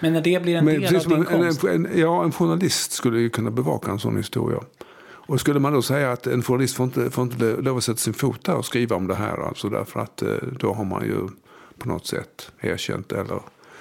Men 0.00 0.12
när 0.12 0.20
det 0.20 0.42
blir 0.42 0.56
en 0.56 0.64
Men 0.64 0.80
del 0.80 0.96
av 0.96 1.02
din 1.02 1.18
en, 1.18 1.24
konst... 1.24 1.64
en, 1.64 1.86
en, 1.86 1.98
ja, 1.98 2.24
en 2.24 2.32
journalist 2.32 2.92
skulle 2.92 3.20
ju 3.20 3.30
kunna 3.30 3.50
bevaka 3.50 3.90
en 3.90 3.98
sån 3.98 4.16
historia. 4.16 4.60
Och 5.30 5.40
skulle 5.40 5.60
man 5.60 5.72
då 5.72 5.82
säga 5.82 6.12
att 6.12 6.26
en 6.26 6.42
journalist 6.42 6.76
får 6.76 6.84
inte, 6.84 7.10
får 7.10 7.24
inte 7.24 7.56
lov 7.62 7.76
att 7.76 7.84
sätta 7.84 7.98
sin 7.98 8.14
fot 8.14 8.44
där 8.44 8.54
och 8.54 8.64
skriva 8.64 8.96
om 8.96 9.06
det 9.06 9.14
här, 9.14 9.48
alltså 9.48 9.68
därför 9.68 10.00
att 10.00 10.22
eh, 10.22 10.28
då 10.58 10.72
har 10.74 10.84
man 10.84 11.04
ju 11.04 11.28
på 11.78 11.88
något 11.88 12.06
sätt 12.06 12.52
erkänt 12.60 13.12
eller 13.12 13.40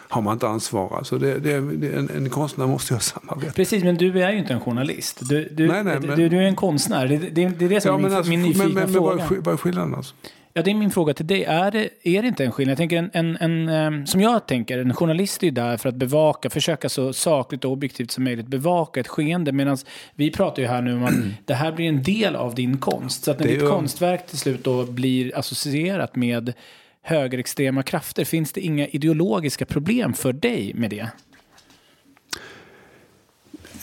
har 0.10 0.22
man 0.22 0.34
inte 0.34 0.48
ansvar. 0.48 0.98
Alltså 0.98 1.18
det, 1.18 1.40
det, 1.40 1.54
en, 1.54 2.10
en 2.16 2.30
konstnär 2.30 2.68
måste 2.68 2.94
ju 2.94 2.96
ha 2.96 3.02
samarbete. 3.02 3.54
Precis, 3.56 3.84
men 3.84 3.98
du 3.98 4.22
är 4.24 4.32
ju 4.32 4.38
inte 4.38 4.54
en 4.54 4.60
journalist. 4.60 5.20
Du, 5.30 5.50
du, 5.52 5.68
Nej, 5.68 5.84
nej, 5.84 5.98
du, 6.02 6.08
men- 6.08 6.18
du 6.30 6.38
är 6.38 6.42
en 6.42 6.56
konstnär. 6.56 7.08
Det, 7.08 7.18
det, 7.18 7.48
det 7.48 7.66
är 7.66 7.70
det 7.70 7.82
som 7.82 7.96
är 7.96 7.98
min, 8.04 8.14
alltså, 8.14 8.30
min 8.30 8.42
nyfikna 8.42 8.64
men, 8.66 8.74
men, 8.74 8.84
men 8.84 8.94
fråga. 8.94 9.28
skill- 9.28 9.42
vad 9.42 9.54
är 9.54 9.58
skillnaden? 9.58 9.96
Alltså? 9.96 10.16
Ja, 10.54 10.62
det 10.62 10.72
är 10.72 10.76
min 10.76 10.92
fråga 10.92 11.14
till 11.14 11.28
dig. 11.28 11.44
Är 11.44 11.72
det, 11.72 11.90
är 12.04 12.22
det 12.22 12.28
inte 12.28 12.46
en 12.46 12.52
skillnad? 12.52 12.72
Jag 12.72 12.78
tänker 12.78 12.98
en, 12.98 13.10
en, 13.14 13.38
en, 13.38 13.70
ehm, 13.70 14.08
som 14.08 14.22
jag 14.22 14.48
tänker, 14.48 14.78
en 14.78 14.94
journalist 14.94 15.44
är 15.44 15.48
ju 15.48 15.52
där 15.52 15.78
för 15.78 15.90
att 15.90 15.96
bevaka, 15.96 16.50
försöka 16.50 16.90
så 16.90 17.14
sakligt 17.14 17.66
och 17.66 17.72
objektivt 17.72 18.12
som 18.12 18.24
möjligt 18.24 18.48
bevaka 18.48 19.00
ett 19.00 19.08
skeende. 19.08 19.52
Medan 19.52 19.78
vi 20.16 20.32
pratar 20.32 20.62
ju 20.62 20.68
här 20.68 20.82
nu 20.82 20.94
om 20.94 21.04
att 21.04 21.14
det 21.46 21.54
här 21.54 21.72
blir 21.72 21.88
en 21.90 22.04
del 22.04 22.36
av 22.36 22.56
din 22.56 22.78
konst. 22.78 23.24
Så 23.24 23.32
att 23.32 23.40
när 23.40 23.48
Det 23.48 23.54
ditt 23.54 23.64
ju- 23.64 23.70
konstverk 23.70 24.28
till 24.28 24.38
slut 24.38 24.64
då 24.64 24.86
blir 24.86 25.38
associerat 25.38 26.16
med 26.16 26.54
högerextrema 27.02 27.84
krafter, 27.84 28.26
finns 28.26 28.52
det 28.52 28.62
inga 28.62 28.88
ideologiska 28.88 29.66
problem 29.66 30.14
för 30.14 30.34
dig 30.34 30.72
med 30.76 30.90
det? 30.90 31.08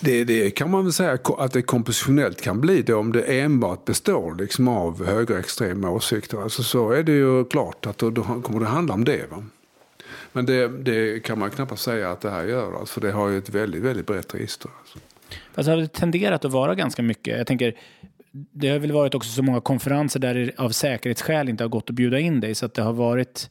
Det, 0.01 0.25
det 0.25 0.51
kan 0.51 0.71
man 0.71 0.85
väl 0.85 0.93
säga 0.93 1.19
att 1.39 1.53
det 1.53 1.63
kompositionellt 1.63 2.43
kan 2.43 2.61
bli 2.61 2.83
det 2.83 2.95
om 2.95 3.13
det 3.13 3.41
enbart 3.41 3.85
består 3.85 4.35
liksom 4.35 4.69
av 4.69 5.07
högerextrema 5.07 5.91
åsikter. 5.91 6.43
Alltså 6.43 6.63
så 6.63 6.91
är 6.91 7.03
det 7.03 7.13
ju 7.13 7.45
klart 7.45 7.87
att 7.87 7.99
då, 7.99 8.11
då 8.11 8.23
kommer 8.23 8.61
det 8.61 8.67
handla 8.67 8.95
om 8.95 9.05
det. 9.05 9.31
Va? 9.31 9.45
Men 10.33 10.47
det, 10.47 10.69
det 10.69 11.21
kan 11.21 11.39
man 11.39 11.51
knappast 11.51 11.83
säga 11.83 12.11
att 12.11 12.21
det 12.21 12.31
här 12.31 12.45
gör. 12.45 12.79
Alltså, 12.79 13.01
för 13.01 13.01
det 13.07 13.13
har 13.13 13.29
ju 13.29 13.39
ett 13.39 13.49
väldigt, 13.49 13.83
väldigt 13.83 14.07
brett 14.07 14.35
register. 14.35 14.71
Alltså. 14.81 14.99
Alltså 15.55 15.71
det 15.71 15.77
har 15.77 15.83
det 15.83 15.89
tenderat 15.89 16.45
att 16.45 16.53
vara 16.53 16.75
ganska 16.75 17.03
mycket. 17.03 17.39
Jag 17.39 17.47
tänker, 17.47 17.75
det 18.31 18.69
har 18.69 18.79
väl 18.79 18.93
varit 18.93 19.15
också 19.15 19.31
så 19.31 19.43
många 19.43 19.61
konferenser 19.61 20.21
där 20.21 20.35
det 20.35 20.59
av 20.59 20.71
säkerhetsskäl 20.71 21.49
inte 21.49 21.65
har 21.65 21.69
gått 21.69 21.91
att 21.91 21.97
bjuda 21.97 22.19
in 22.19 22.41
dig. 22.41 22.55
Så 22.55 22.67
att 22.67 22.75
det 22.75 22.83
har 22.83 22.93
varit 22.93 23.51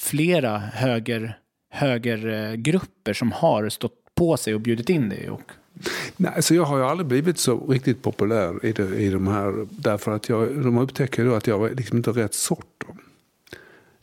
flera 0.00 0.58
höger, 0.58 1.38
högergrupper 1.70 3.12
som 3.12 3.32
har 3.32 3.68
stått 3.68 4.03
på 4.14 4.36
sig 4.36 4.54
och 4.54 4.60
bjudit 4.60 4.88
in 4.88 5.08
dig. 5.08 5.30
Och, 5.30 5.42
Nej, 6.16 6.32
alltså 6.36 6.54
jag 6.54 6.64
har 6.64 6.78
ju 6.78 6.84
aldrig 6.84 7.06
blivit 7.06 7.38
så 7.38 7.66
riktigt 7.66 8.02
populär 8.02 8.66
i, 8.66 8.72
det, 8.72 8.96
i 8.96 9.10
de 9.10 9.26
här. 9.26 9.66
Därför 9.70 10.12
att 10.12 10.28
jag, 10.28 10.62
de 10.62 10.78
upptäcker 10.78 11.22
ju 11.22 11.28
då 11.28 11.34
att 11.34 11.46
jag 11.46 11.70
är 11.70 11.74
liksom 11.74 11.96
inte 11.96 12.10
rätt 12.10 12.34
sort. 12.34 12.66
Då. 12.86 12.96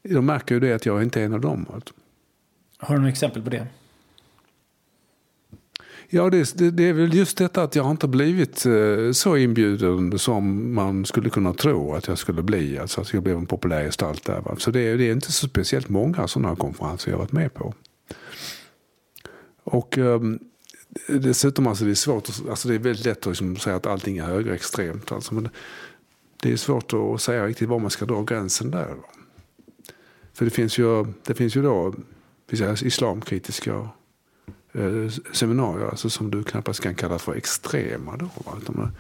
De 0.10 0.26
märker 0.26 0.56
ju 0.56 0.60
det 0.62 0.74
att 0.74 0.86
jag 0.86 1.04
inte 1.04 1.22
är 1.22 1.26
en 1.26 1.34
av 1.34 1.42
dem. 1.42 1.66
Alltså. 1.74 1.94
har 2.78 2.96
du 2.96 3.00
några 3.02 3.12
exempel 3.12 3.42
på 3.44 3.50
det? 3.50 3.68
Ja, 6.14 6.30
det, 6.30 6.58
det, 6.58 6.72
det 6.72 6.84
är 6.84 6.94
väl 6.94 7.14
just 7.14 7.38
detta 7.38 7.64
att 7.64 7.76
jag 7.76 7.92
inte 7.92 8.08
blivit 8.08 8.66
eh, 8.66 9.12
så 9.12 9.38
inbjuden 9.38 10.20
som 10.20 10.74
man 10.76 11.06
skulle 11.06 11.30
kunna 11.30 11.54
tro 11.54 11.94
att 11.94 12.08
jag 12.08 12.18
skulle 12.18 12.42
bli. 12.42 12.80
Alltså 12.80 13.02
att 13.02 13.14
jag 13.14 13.24
blev 13.24 13.38
en 13.38 13.46
populär 13.46 13.84
gestalt 13.84 14.26
där. 14.26 14.42
Va? 14.42 14.56
Så 14.58 14.72
det, 14.72 14.80
är- 14.80 14.98
det 14.98 15.04
är 15.04 15.12
inte 15.12 15.32
så 15.32 15.48
speciellt 15.48 15.90
många 15.90 16.28
sådana 16.28 16.56
konferenser 16.56 17.12
jag 17.12 17.18
varit 17.18 17.32
med 17.32 17.54
på. 17.54 17.74
Och 19.64 19.98
um, 19.98 20.40
dessutom 21.08 21.68
alltså 21.68 21.86
det 21.86 21.92
är 21.92 21.96
svårt, 21.96 22.30
att, 22.30 22.50
alltså 22.50 22.68
det 22.68 22.76
är 22.76 22.80
väldigt 22.80 23.06
lätt 23.06 23.20
att 23.20 23.26
liksom 23.26 23.58
säga 23.58 23.76
att 23.76 23.86
allting 23.86 24.18
är 24.18 24.24
högerextremt. 24.24 25.12
Alltså, 25.12 25.34
men 25.34 25.50
det 26.42 26.52
är 26.52 26.58
svårt 26.58 26.94
att 26.94 27.22
säga 27.22 27.46
riktigt 27.46 27.70
var 27.70 27.80
man 27.80 27.90
ska 27.90 28.06
dra 28.06 28.24
gränsen 28.24 28.72
där. 28.72 28.88
Då. 28.90 29.06
För 30.34 30.46
det 30.46 30.52
finns 30.52 30.78
ju, 30.78 31.06
det 31.26 31.34
finns 31.34 31.56
ju 31.56 31.62
då 31.62 31.94
säga, 32.58 32.76
islamkritiska 32.82 33.90
eh, 34.74 35.10
seminarier 35.34 35.88
alltså 35.88 36.10
som 36.10 36.32
du 36.32 36.44
knappast 36.44 36.80
kan 36.80 36.96
kalla 36.96 37.20
för 37.20 37.36
extrema. 37.36 38.18
Då, 38.18 38.30
va? 38.36 38.92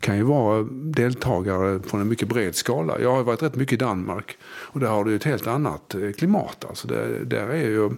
Kan 0.00 0.16
ju 0.16 0.22
vara 0.22 0.62
deltagare 0.72 1.80
från 1.82 2.00
en 2.00 2.08
mycket 2.08 2.28
bred 2.28 2.54
skala. 2.54 3.00
Jag 3.00 3.12
har 3.12 3.22
varit 3.22 3.42
rätt 3.42 3.54
mycket 3.54 3.72
i 3.72 3.76
Danmark 3.76 4.38
och 4.44 4.80
där 4.80 4.88
har 4.88 5.04
du 5.04 5.16
ett 5.16 5.24
helt 5.24 5.46
annat 5.46 5.94
eh, 5.94 6.12
klimat. 6.12 6.64
Alltså 6.68 6.88
där, 6.88 7.20
där 7.24 7.48
är 7.48 7.68
ju 7.68 7.90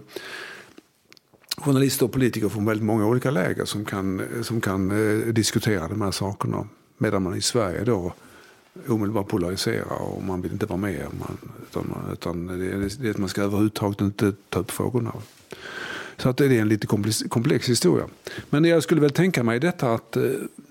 journalister 1.57 2.05
och 2.05 2.11
politiker 2.11 2.49
från 2.49 2.65
väldigt 2.65 2.85
många 2.85 3.07
olika 3.07 3.31
läger 3.31 3.65
som 3.65 3.85
kan, 3.85 4.21
som 4.41 4.61
kan 4.61 4.91
eh, 4.91 5.33
diskutera 5.33 5.87
de 5.87 6.01
här 6.01 6.11
sakerna. 6.11 6.67
Medan 6.97 7.23
man 7.23 7.35
i 7.35 7.41
Sverige 7.41 7.83
då 7.83 8.13
omedelbart 8.87 9.27
polariserar 9.27 10.01
och 10.01 10.23
man 10.23 10.41
vill 10.41 10.51
inte 10.51 10.65
vara 10.65 10.77
med. 10.79 11.07
Man, 11.19 11.37
utan, 11.69 11.95
utan 12.13 12.47
det, 12.47 13.01
det 13.01 13.07
är 13.07 13.11
att 13.11 13.17
man 13.17 13.29
ska 13.29 13.41
överhuvudtaget 13.41 14.01
inte 14.01 14.33
ta 14.49 14.59
upp 14.59 14.71
frågorna. 14.71 15.13
Så 16.17 16.29
att 16.29 16.37
det 16.37 16.45
är 16.45 16.61
en 16.61 16.69
lite 16.69 16.87
komplex, 16.87 17.23
komplex 17.29 17.69
historia. 17.69 18.05
Men 18.49 18.65
jag 18.65 18.83
skulle 18.83 19.01
väl 19.01 19.11
tänka 19.11 19.43
mig 19.43 19.59
detta 19.59 19.93
att 19.93 20.17
eh, 20.17 20.23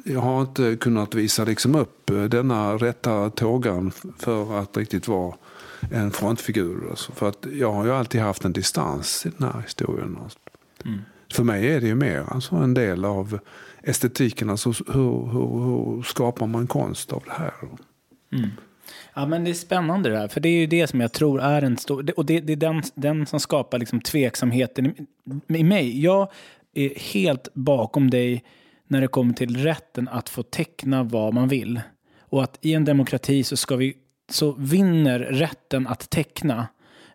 jag 0.04 0.20
har 0.20 0.40
inte 0.40 0.76
kunnat 0.76 1.14
visa 1.14 1.44
liksom 1.44 1.74
upp 1.74 2.10
eh, 2.10 2.24
denna 2.24 2.74
rätta 2.74 3.30
tågan 3.30 3.92
för 4.18 4.58
att 4.60 4.76
riktigt 4.76 5.08
vara 5.08 5.34
en 5.90 6.10
frontfigur. 6.10 6.90
Alltså. 6.90 7.12
För 7.12 7.28
att 7.28 7.46
jag 7.52 7.72
har 7.72 7.84
ju 7.84 7.92
alltid 7.92 8.20
haft 8.20 8.44
en 8.44 8.52
distans 8.52 9.26
i 9.26 9.30
den 9.38 9.48
här 9.52 9.60
historien. 9.60 10.18
Alltså. 10.22 10.38
Mm. 10.84 11.00
För 11.32 11.44
mig 11.44 11.72
är 11.72 11.80
det 11.80 11.86
ju 11.86 11.94
mer 11.94 12.24
alltså 12.28 12.54
en 12.56 12.74
del 12.74 13.04
av 13.04 13.38
estetiken. 13.82 14.50
Alltså 14.50 14.68
hur, 14.68 15.26
hur, 15.32 15.64
hur 15.64 16.02
skapar 16.02 16.46
man 16.46 16.66
konst 16.66 17.12
av 17.12 17.22
det 17.26 17.32
här? 17.32 17.52
Mm. 18.32 18.50
Ja, 19.14 19.26
men 19.26 19.44
det 19.44 19.50
är 19.50 19.54
spännande 19.54 20.10
det 20.10 20.18
här, 20.18 20.28
för 20.28 20.40
det 20.40 20.48
är 20.48 20.60
ju 20.60 20.66
det 20.66 20.86
som 20.86 21.00
jag 21.00 21.12
tror 21.12 21.42
är 21.42 21.62
en 21.62 21.76
stor... 21.76 22.10
Och 22.16 22.26
det, 22.26 22.40
det 22.40 22.52
är 22.52 22.56
den, 22.56 22.82
den 22.94 23.26
som 23.26 23.40
skapar 23.40 23.78
liksom 23.78 24.00
tveksamheten 24.00 24.86
i, 24.86 25.06
i 25.58 25.64
mig. 25.64 26.02
Jag 26.02 26.30
är 26.74 27.12
helt 27.12 27.48
bakom 27.54 28.10
dig 28.10 28.44
när 28.86 29.00
det 29.00 29.08
kommer 29.08 29.34
till 29.34 29.56
rätten 29.56 30.08
att 30.08 30.28
få 30.28 30.42
teckna 30.42 31.02
vad 31.02 31.34
man 31.34 31.48
vill. 31.48 31.80
Och 32.20 32.42
att 32.42 32.58
i 32.60 32.74
en 32.74 32.84
demokrati 32.84 33.44
så, 33.44 33.56
ska 33.56 33.76
vi, 33.76 33.96
så 34.30 34.52
vinner 34.52 35.18
rätten 35.18 35.86
att 35.86 36.10
teckna 36.10 36.68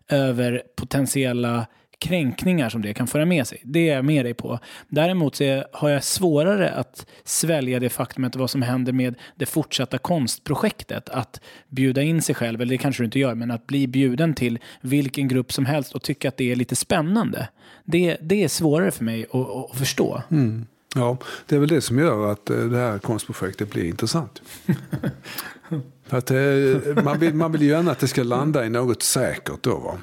över 0.08 0.62
potentiella 0.76 1.66
kränkningar 1.98 2.68
som 2.68 2.82
det 2.82 2.94
kan 2.94 3.06
föra 3.06 3.24
med 3.24 3.46
sig. 3.46 3.60
Det 3.64 3.88
är 3.88 3.94
jag 3.94 4.04
med 4.04 4.24
dig 4.24 4.34
på. 4.34 4.58
Däremot 4.88 5.36
så 5.36 5.44
är, 5.44 5.64
har 5.72 5.88
jag 5.88 6.04
svårare 6.04 6.70
att 6.70 7.06
svälja 7.24 7.80
det 7.80 7.88
faktumet 7.88 8.36
vad 8.36 8.50
som 8.50 8.62
händer 8.62 8.92
med 8.92 9.14
det 9.36 9.46
fortsatta 9.46 9.98
konstprojektet. 9.98 11.08
Att 11.08 11.40
bjuda 11.68 12.02
in 12.02 12.22
sig 12.22 12.34
själv, 12.34 12.60
eller 12.60 12.70
det 12.70 12.78
kanske 12.78 13.02
du 13.02 13.04
inte 13.04 13.18
gör, 13.18 13.34
men 13.34 13.50
att 13.50 13.66
bli 13.66 13.86
bjuden 13.86 14.34
till 14.34 14.58
vilken 14.80 15.28
grupp 15.28 15.52
som 15.52 15.66
helst 15.66 15.94
och 15.94 16.02
tycka 16.02 16.28
att 16.28 16.36
det 16.36 16.52
är 16.52 16.56
lite 16.56 16.76
spännande. 16.76 17.48
Det, 17.84 18.16
det 18.20 18.44
är 18.44 18.48
svårare 18.48 18.90
för 18.90 19.04
mig 19.04 19.26
att, 19.32 19.50
att 19.50 19.78
förstå. 19.78 20.22
Mm. 20.30 20.66
Ja, 20.94 21.18
det 21.46 21.56
är 21.56 21.60
väl 21.60 21.68
det 21.68 21.80
som 21.80 21.98
gör 21.98 22.32
att 22.32 22.50
eh, 22.50 22.56
det 22.56 22.78
här 22.78 22.98
konstprojektet 22.98 23.70
blir 23.70 23.84
intressant. 23.84 24.42
att, 26.08 26.30
eh, 26.30 27.04
man, 27.04 27.18
vill, 27.18 27.34
man 27.34 27.52
vill 27.52 27.62
gärna 27.62 27.90
att 27.90 27.98
det 27.98 28.08
ska 28.08 28.22
landa 28.22 28.66
i 28.66 28.70
något 28.70 29.02
säkert 29.02 29.62
då. 29.62 29.78
Va? 29.78 29.98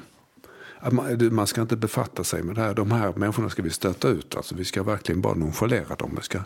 Att 0.86 0.92
man, 0.92 1.34
man, 1.34 1.46
ska 1.46 1.60
inte 1.60 1.76
befatta 1.76 2.24
sig 2.24 2.42
med 2.42 2.54
det 2.54 2.60
här. 2.60 2.74
De 2.74 2.90
här 2.90 3.12
människorna 3.16 3.50
ska 3.50 3.62
vi 3.62 3.70
stöta 3.70 4.08
ut. 4.08 4.36
Alltså, 4.36 4.54
vi 4.54 4.64
ska 4.64 4.82
verkligen 4.82 5.20
bara 5.20 5.34
nonchalera 5.34 5.94
dem. 5.94 6.10
Vi 6.16 6.22
ska, 6.22 6.38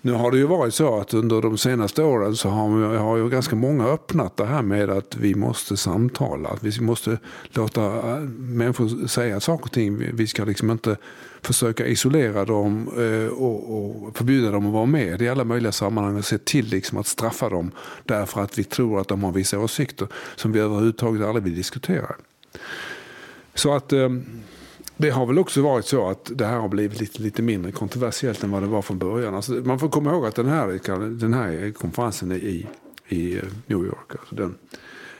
nu 0.00 0.12
har 0.12 0.30
det 0.30 0.38
ju 0.38 0.46
varit 0.46 0.74
så 0.74 1.00
att 1.00 1.14
under 1.14 1.42
de 1.42 1.58
senaste 1.58 2.02
åren 2.02 2.36
så 2.36 2.48
har, 2.48 2.96
har 2.96 3.16
ju 3.16 3.28
ganska 3.28 3.56
många 3.56 3.86
öppnat 3.86 4.36
det 4.36 4.44
här 4.44 4.62
med 4.62 4.90
att 4.90 5.16
vi 5.16 5.34
måste 5.34 5.76
samtala. 5.76 6.48
Att 6.48 6.62
vi 6.62 6.80
måste 6.80 7.18
låta 7.48 8.10
äh, 8.10 8.20
människor 8.38 9.06
säga 9.06 9.40
saker 9.40 9.64
och 9.64 9.72
ting. 9.72 10.16
Vi 10.16 10.26
ska 10.26 10.44
liksom 10.44 10.70
inte 10.70 10.96
försöka 11.42 11.86
isolera 11.86 12.44
dem 12.44 12.88
eh, 12.98 13.32
och, 13.32 14.06
och 14.06 14.16
förbjuda 14.16 14.50
dem 14.50 14.66
att 14.66 14.72
vara 14.72 14.86
med 14.86 15.22
i 15.22 15.28
alla 15.28 15.44
möjliga 15.44 15.72
sammanhang 15.72 16.16
och 16.16 16.24
se 16.24 16.38
till 16.38 16.66
liksom 16.66 16.98
att 16.98 17.06
straffa 17.06 17.48
dem 17.48 17.70
därför 18.04 18.40
att 18.40 18.58
vi 18.58 18.64
tror 18.64 19.00
att 19.00 19.08
de 19.08 19.24
har 19.24 19.32
vissa 19.32 19.58
åsikter 19.58 20.08
som 20.36 20.52
vi 20.52 20.60
överhuvudtaget 20.60 21.26
aldrig 21.26 21.44
vill 21.44 21.56
diskutera. 21.56 22.14
Så 23.54 23.74
att 23.74 23.92
ehm, 23.92 24.24
det 24.96 25.10
har 25.10 25.26
väl 25.26 25.38
också 25.38 25.62
varit 25.62 25.86
så 25.86 26.08
att 26.08 26.30
det 26.34 26.46
här 26.46 26.58
har 26.58 26.68
blivit 26.68 27.00
lite, 27.00 27.22
lite 27.22 27.42
mindre 27.42 27.72
kontroversiellt 27.72 28.42
än 28.42 28.50
vad 28.50 28.62
det 28.62 28.68
var 28.68 28.82
från 28.82 28.98
början. 28.98 29.34
Alltså, 29.34 29.52
man 29.52 29.78
får 29.78 29.88
komma 29.88 30.10
ihåg 30.10 30.26
att 30.26 30.34
den 30.34 30.48
här, 30.48 30.66
den 31.08 31.34
här 31.34 31.72
konferensen 31.72 32.32
i, 32.32 32.66
i 33.08 33.40
New 33.66 33.78
York, 33.84 34.14
alltså 34.18 34.34
den, 34.34 34.54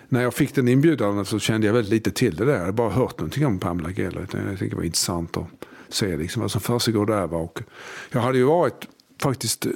när 0.09 0.22
jag 0.22 0.35
fick 0.35 0.55
den 0.55 0.68
inbjudan 0.68 1.24
så 1.24 1.39
kände 1.39 1.66
jag 1.66 1.74
väldigt 1.74 1.93
lite 1.93 2.11
till 2.11 2.37
det 2.37 2.45
där. 2.45 2.53
Jag 2.53 2.61
hade 2.61 2.72
bara 2.72 2.91
hört 2.91 3.18
någonting 3.18 3.47
om 3.47 3.59
Pamela 3.59 3.91
Geller. 3.91 4.20
Jag 4.20 4.31
tänkte 4.31 4.64
det 4.66 4.76
var 4.76 4.83
intressant 4.83 5.37
att 5.37 5.47
se 5.89 6.16
liksom 6.16 6.43
vad 6.43 6.51
som 6.51 6.61
försiggår 6.61 7.07
där. 7.07 7.35
Och 7.35 7.62
jag 8.11 8.20
hade 8.20 8.39
ju 8.39 8.45
varit 8.45 8.89
faktiskt 9.22 9.66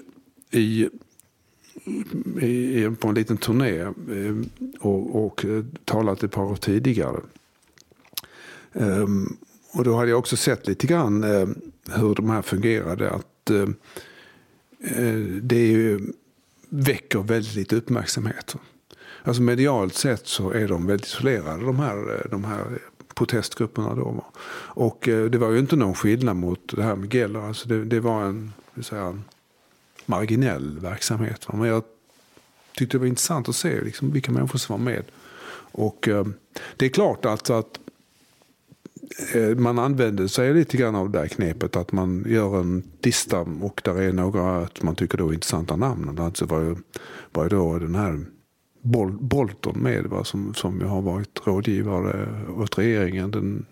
i, 0.51 0.89
i, 2.41 2.91
på 3.01 3.09
en 3.09 3.15
liten 3.15 3.37
turné 3.37 3.81
ehm, 3.81 4.49
och, 4.81 5.25
och 5.25 5.45
talat 5.85 6.23
ett 6.23 6.33
par 6.33 6.43
år 6.43 6.57
tidigare. 6.57 7.21
Um, 8.75 9.37
och 9.73 9.85
då 9.85 9.97
hade 9.97 10.11
jag 10.11 10.19
också 10.19 10.37
sett 10.37 10.67
lite 10.67 10.87
grann 10.87 11.25
eh, 11.25 11.49
hur 11.97 12.15
de 12.15 12.31
här 12.31 12.43
fungerade. 12.43 13.11
Att 13.11 13.51
ehm, 13.51 13.75
eh, 14.81 15.05
uh, 15.05 15.43
det 15.43 15.67
ju, 15.67 16.01
väcker 16.69 17.19
väldigt 17.19 17.55
lite 17.55 17.77
uppmärksamhet. 17.77 18.57
Alltså 19.23 19.43
medialt 19.43 19.95
sett 19.95 20.27
så 20.27 20.51
är 20.51 20.69
de 20.69 20.87
väldigt 20.87 21.07
isolerade 21.07 21.65
de 21.65 21.79
här, 21.79 22.15
eh, 22.15 22.31
de 22.31 22.45
här 22.45 22.79
protestgrupperna. 23.15 23.95
Då. 23.95 24.25
Och 24.57 25.09
eh, 25.09 25.25
det 25.25 25.39
var 25.39 25.51
ju 25.51 25.59
inte 25.59 25.77
någon 25.77 25.95
skillnad 25.95 26.37
mot 26.37 26.77
det 26.77 26.83
här 26.83 26.97
med 26.97 27.15
Geller. 27.15 27.41
Alltså 27.41 27.69
det, 27.69 27.85
det 27.85 28.01
var 28.01 28.23
en, 28.23 28.53
säga, 28.83 29.03
en 29.03 29.25
marginell 30.07 30.79
verksamhet. 30.79 31.47
Men 31.53 31.69
jag 31.69 31.83
tyckte 32.77 32.97
det 32.97 33.01
var 33.01 33.07
intressant 33.07 33.49
att 33.49 33.57
se 33.57 33.81
liksom, 33.81 34.13
vilka 34.13 34.33
människor 34.33 34.59
som 34.59 34.73
var 34.73 34.85
med. 34.85 35.05
Och 35.73 36.09
eh, 36.09 36.27
det 36.77 36.85
är 36.87 36.91
klart 36.91 37.25
alltså 37.25 37.53
att 37.53 37.79
Eh, 39.35 39.57
man 39.57 39.79
använder 39.79 40.27
sig 40.27 40.55
lite 40.55 40.77
grann 40.77 40.95
av 40.95 41.11
det 41.11 41.19
där 41.19 41.27
knepet 41.27 41.77
att 41.77 41.93
man 41.93 42.25
gör 42.29 42.61
en 42.61 42.83
lista 43.03 43.41
och 43.41 43.81
där 43.85 44.03
är 44.03 44.13
några 44.13 44.59
att 44.59 44.83
man 44.83 44.95
tycker 44.95 45.19
då 45.19 45.29
är 45.29 45.33
intressanta 45.35 45.77
namn. 45.77 46.19
Alltså 46.19 46.47
var 46.47 46.61
ju, 46.61 46.77
var 47.33 47.43
ju 47.43 47.49
då 47.49 47.79
den 47.79 47.95
här 47.95 48.25
Bol 48.83 49.13
Bolton 49.13 49.79
med 49.79 50.07
va, 50.07 50.25
som, 50.25 50.55
som 50.55 50.81
har 50.81 51.03
varit 51.03 51.41
rådgivare 51.45 52.29
åt 52.57 52.79
regeringen, 52.79 53.31
den 53.31 53.67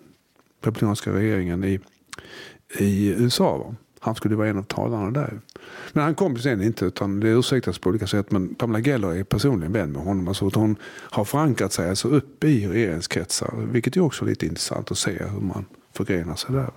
republikanska 0.64 1.12
regeringen 1.12 1.64
i, 1.64 1.80
i 2.78 3.08
USA. 3.08 3.56
Va? 3.56 3.74
Han 4.04 4.14
skulle 4.14 4.36
vara 4.36 4.48
en 4.48 4.58
av 4.58 4.62
talarna 4.62 5.10
där. 5.10 5.40
Men 5.92 6.04
han 6.04 6.14
kom 6.14 6.38
sen 6.38 6.62
inte, 6.62 6.84
utan 6.84 7.20
det 7.20 7.28
ursäktas 7.28 7.78
på 7.78 7.88
olika 7.88 8.06
sätt. 8.06 8.30
Men 8.30 8.54
Pamela 8.54 8.80
Geller 8.84 9.08
är 9.08 9.24
personligen 9.24 9.72
vän 9.72 9.92
med 9.92 10.02
honom. 10.02 10.28
Alltså 10.28 10.46
att 10.46 10.54
hon 10.54 10.76
har 10.86 11.24
förankrat 11.24 11.72
sig 11.72 11.88
alltså 11.88 12.08
uppe 12.08 12.46
i 12.46 12.68
regeringskretsar. 12.68 13.54
Vilket 13.72 13.96
är 13.96 14.00
också 14.00 14.24
lite 14.24 14.46
intressant 14.46 14.90
att 14.90 14.98
se 14.98 15.10
hur 15.10 15.40
man 15.40 15.64
förgrenar 15.92 16.34
sig 16.34 16.54
där. 16.54 16.70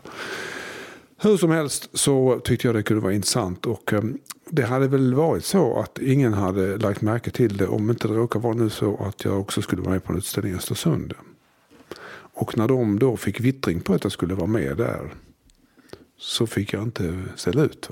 Hur 1.21 1.37
som 1.37 1.51
helst 1.51 1.89
så 1.93 2.39
tyckte 2.43 2.67
jag 2.67 2.75
det 2.75 2.83
kunde 2.83 3.03
vara 3.03 3.13
intressant. 3.13 3.65
Och 3.65 3.93
ehm, 3.93 4.17
det 4.49 4.63
hade 4.63 4.87
väl 4.87 5.13
varit 5.13 5.45
så 5.45 5.79
att 5.79 5.99
ingen 5.99 6.33
hade 6.33 6.77
lagt 6.77 7.01
märke 7.01 7.31
till 7.31 7.57
det 7.57 7.67
om 7.67 7.89
inte 7.89 8.07
det 8.07 8.13
råkar 8.13 8.39
vara 8.39 8.53
nu 8.53 8.69
så 8.69 9.05
att 9.05 9.25
jag 9.25 9.39
också 9.39 9.61
skulle 9.61 9.81
vara 9.81 9.91
med 9.91 10.03
på 10.03 10.11
en 10.11 10.17
utställning 10.17 10.53
i 10.53 10.55
Östersund. 10.55 11.13
Och 12.33 12.57
när 12.57 12.67
de 12.67 12.99
då 12.99 13.17
fick 13.17 13.39
vittring 13.39 13.81
på 13.81 13.93
att 13.93 14.03
jag 14.03 14.11
skulle 14.11 14.35
vara 14.35 14.47
med 14.47 14.77
där 14.77 15.13
så 16.17 16.47
fick 16.47 16.73
jag 16.73 16.83
inte 16.83 17.23
ställa 17.35 17.63
ut. 17.63 17.89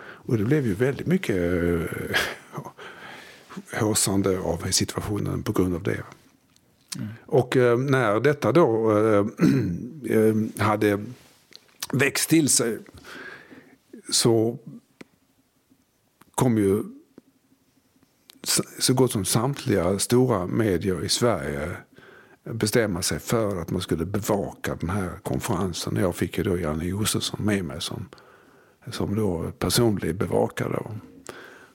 Och 0.00 0.38
det 0.38 0.44
blev 0.44 0.66
ju 0.66 0.74
väldigt 0.74 1.06
mycket 1.06 1.36
håsande 3.80 4.34
eh, 4.34 4.46
av 4.46 4.70
situationen 4.70 5.42
på 5.42 5.52
grund 5.52 5.74
av 5.74 5.82
det. 5.82 6.02
Mm. 6.96 7.08
Och 7.26 7.56
eh, 7.56 7.78
när 7.78 8.20
detta 8.20 8.52
då 8.52 8.98
eh, 8.98 9.26
hade 10.64 11.04
växt 11.92 12.30
till 12.30 12.48
sig 12.48 12.78
så 14.10 14.58
kom 16.34 16.58
ju 16.58 16.82
så 18.78 18.94
gott 18.94 19.12
som 19.12 19.24
samtliga 19.24 19.98
stora 19.98 20.46
medier 20.46 21.04
i 21.04 21.08
Sverige 21.08 21.76
bestämma 22.44 23.02
sig 23.02 23.18
för 23.18 23.60
att 23.60 23.70
man 23.70 23.80
skulle 23.80 24.04
bevaka 24.04 24.76
den 24.80 24.90
här 24.90 25.10
konferensen. 25.22 25.96
Jag 25.96 26.16
fick 26.16 26.38
ju 26.38 26.44
då 26.44 26.58
Janne 26.58 26.84
Josefsson 26.84 27.44
med 27.44 27.64
mig 27.64 27.80
som, 27.80 28.08
som 28.90 29.14
då 29.14 29.52
personlig 29.58 30.14
bevakare. 30.14 30.82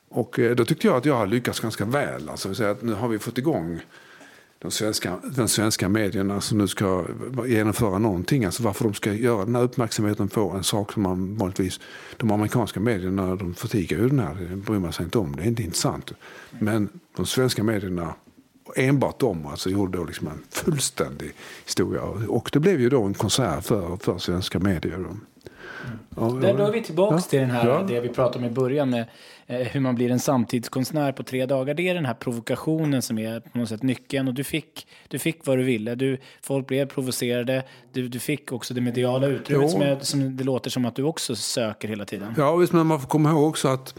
Och 0.10 0.40
eh, 0.40 0.56
då 0.56 0.66
tyckte 0.66 0.88
jag 0.88 0.96
att 0.96 1.06
jag 1.06 1.18
hade 1.18 1.32
lyckats 1.32 1.60
ganska 1.60 1.86
väl. 1.86 2.30
Alltså, 2.30 2.64
att 2.64 2.82
nu 2.82 2.94
har 2.94 3.08
vi 3.08 3.20
fått 3.20 3.38
igång 3.38 3.82
de 4.60 4.72
svenska, 4.72 5.20
den 5.24 5.48
svenska 5.48 5.90
medierna 5.90 6.42
som 6.42 6.58
nu 6.58 6.68
ska 6.68 7.06
genomföra 7.46 7.98
någonting. 7.98 8.46
Alltså 8.46 8.64
varför 8.64 8.84
de 8.84 8.94
ska 8.94 9.14
göra 9.14 9.46
den 9.46 9.56
här 9.56 9.64
uppmärksamheten 9.64 10.28
på 10.28 10.52
en 10.52 10.64
sak 10.64 10.94
som 10.94 11.04
man 11.04 11.38
vanligtvis, 11.38 11.80
de 12.18 12.32
amerikanska 12.32 12.80
medierna 12.80 13.36
de 13.36 13.54
förtiger 13.54 13.98
ju 13.98 14.10
den 14.10 14.20
här, 14.20 14.36
det 14.50 14.56
bryr 14.56 14.80
man 14.80 14.94
sig 14.94 15.06
inte 15.06 15.18
om, 15.18 15.36
det 15.36 15.44
är 15.44 15.48
inte 15.48 15.64
intressant. 15.64 16.12
Men 16.60 16.90
de 17.16 17.26
svenska 17.26 17.64
medierna 17.64 18.14
enbart 18.76 19.20
de 19.20 19.46
alltså, 19.46 19.70
gjorde 19.70 19.98
då 19.98 20.04
liksom 20.04 20.28
en 20.28 20.44
fullständig 20.50 21.32
historia. 21.66 22.02
Och 22.30 22.50
det 22.54 22.60
blev 22.60 22.82
ju 22.82 22.90
då 22.90 23.04
en 23.04 23.14
konsert 23.14 23.64
för, 23.64 23.98
för 23.98 24.18
svenska 24.18 24.60
medier. 24.60 24.98
Då. 24.98 25.18
Ja, 26.16 26.22
Där 26.42 26.54
drar 26.54 26.72
vi 26.72 26.84
tillbaka 26.84 27.16
ja, 27.16 27.22
till 27.22 27.40
den 27.40 27.52
här, 27.52 27.68
ja. 27.68 27.84
det 27.88 28.00
vi 28.00 28.10
pratade 28.10 28.46
om 28.46 28.52
i 28.52 28.54
början 28.54 28.90
med 28.90 29.06
eh, 29.48 29.58
hur 29.58 29.80
man 29.80 29.96
blir 29.96 30.12
en 30.12 30.20
samtidskonstnär 30.20 31.12
på 31.12 31.24
tre 31.24 31.46
dagar. 31.46 31.74
Det 31.74 31.90
är 31.90 31.94
den 31.94 32.06
här 32.06 32.14
provokationen 32.14 33.02
som 33.02 33.20
är 33.20 33.40
på 33.40 33.58
något 33.58 33.70
sätt 33.70 33.84
nyckeln. 33.84 34.28
Och 34.28 34.34
du 34.34 34.44
fick, 34.44 34.88
du 35.08 35.20
fick 35.20 35.46
vad 35.46 35.58
du 35.58 35.64
ville. 35.64 35.96
Du, 35.96 36.18
folk 36.42 36.68
blev 36.68 36.86
provocerade. 36.86 37.64
Du, 37.92 38.08
du 38.08 38.20
fick 38.20 38.52
också 38.52 38.74
det 38.74 38.82
mediala 38.82 39.28
utrymmet 39.28 39.72
som, 39.72 39.82
är, 39.82 40.00
som 40.00 40.38
det 40.38 40.44
låter 40.44 40.70
som 40.70 40.86
att 40.86 40.96
du 40.96 41.04
också 41.04 41.36
söker 41.36 41.88
hela 41.88 42.06
tiden. 42.06 42.34
Ja, 42.38 42.56
visst, 42.56 42.74
men 42.74 42.88
man 42.88 43.02
får 43.02 43.08
komma 43.08 43.30
ihåg 43.30 43.50
också 43.50 43.68
att 43.68 43.96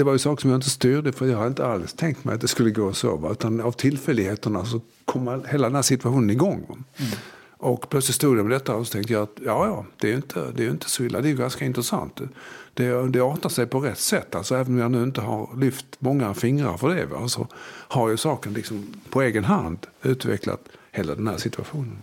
det 0.00 0.04
var 0.04 0.12
ju 0.12 0.18
saker 0.18 0.40
som 0.40 0.50
jag 0.50 0.58
inte 0.58 0.70
styrde 0.70 1.12
för 1.12 1.26
jag 1.26 1.36
hade 1.36 1.48
inte 1.48 1.66
alls 1.66 1.92
tänkt 1.92 2.24
mig 2.24 2.34
att 2.34 2.40
det 2.40 2.48
skulle 2.48 2.70
gå 2.70 2.92
så. 2.92 3.16
Va? 3.16 3.32
Utan 3.32 3.60
av 3.60 3.72
tillfälligheterna 3.72 4.64
så 4.64 4.80
kom 5.04 5.44
hela 5.48 5.66
den 5.66 5.74
här 5.74 5.82
situationen 5.82 6.30
igång. 6.30 6.64
Mm. 6.68 7.12
Och 7.56 7.88
plötsligt 7.88 8.14
stod 8.14 8.38
jag 8.38 8.46
med 8.46 8.54
detta 8.56 8.74
och 8.74 8.86
så 8.86 8.92
tänkte 8.92 9.12
jag 9.12 9.22
att 9.22 9.36
ja, 9.44 9.66
ja, 9.66 9.86
det 10.00 10.06
är 10.06 10.10
ju 10.10 10.16
inte, 10.16 10.52
det 10.54 10.64
är 10.64 10.70
inte 10.70 10.90
så 10.90 11.04
illa. 11.04 11.20
Det 11.20 11.30
är 11.30 11.34
ganska 11.34 11.64
intressant. 11.64 12.20
Det, 12.74 13.08
det 13.08 13.20
artar 13.20 13.48
sig 13.48 13.66
på 13.66 13.80
rätt 13.80 13.98
sätt. 13.98 14.34
Alltså, 14.34 14.54
även 14.54 14.72
om 14.72 14.78
jag 14.78 14.90
nu 14.90 15.02
inte 15.02 15.20
har 15.20 15.56
lyft 15.56 15.86
många 15.98 16.34
fingrar 16.34 16.76
för 16.76 16.94
det. 16.94 17.06
Va? 17.06 17.28
Så 17.28 17.46
har 17.88 18.08
ju 18.08 18.16
saken 18.16 18.52
liksom 18.52 18.86
på 19.10 19.22
egen 19.22 19.44
hand 19.44 19.86
utvecklat 20.02 20.60
hela 20.92 21.14
den 21.14 21.28
här 21.28 21.36
situationen. 21.36 22.02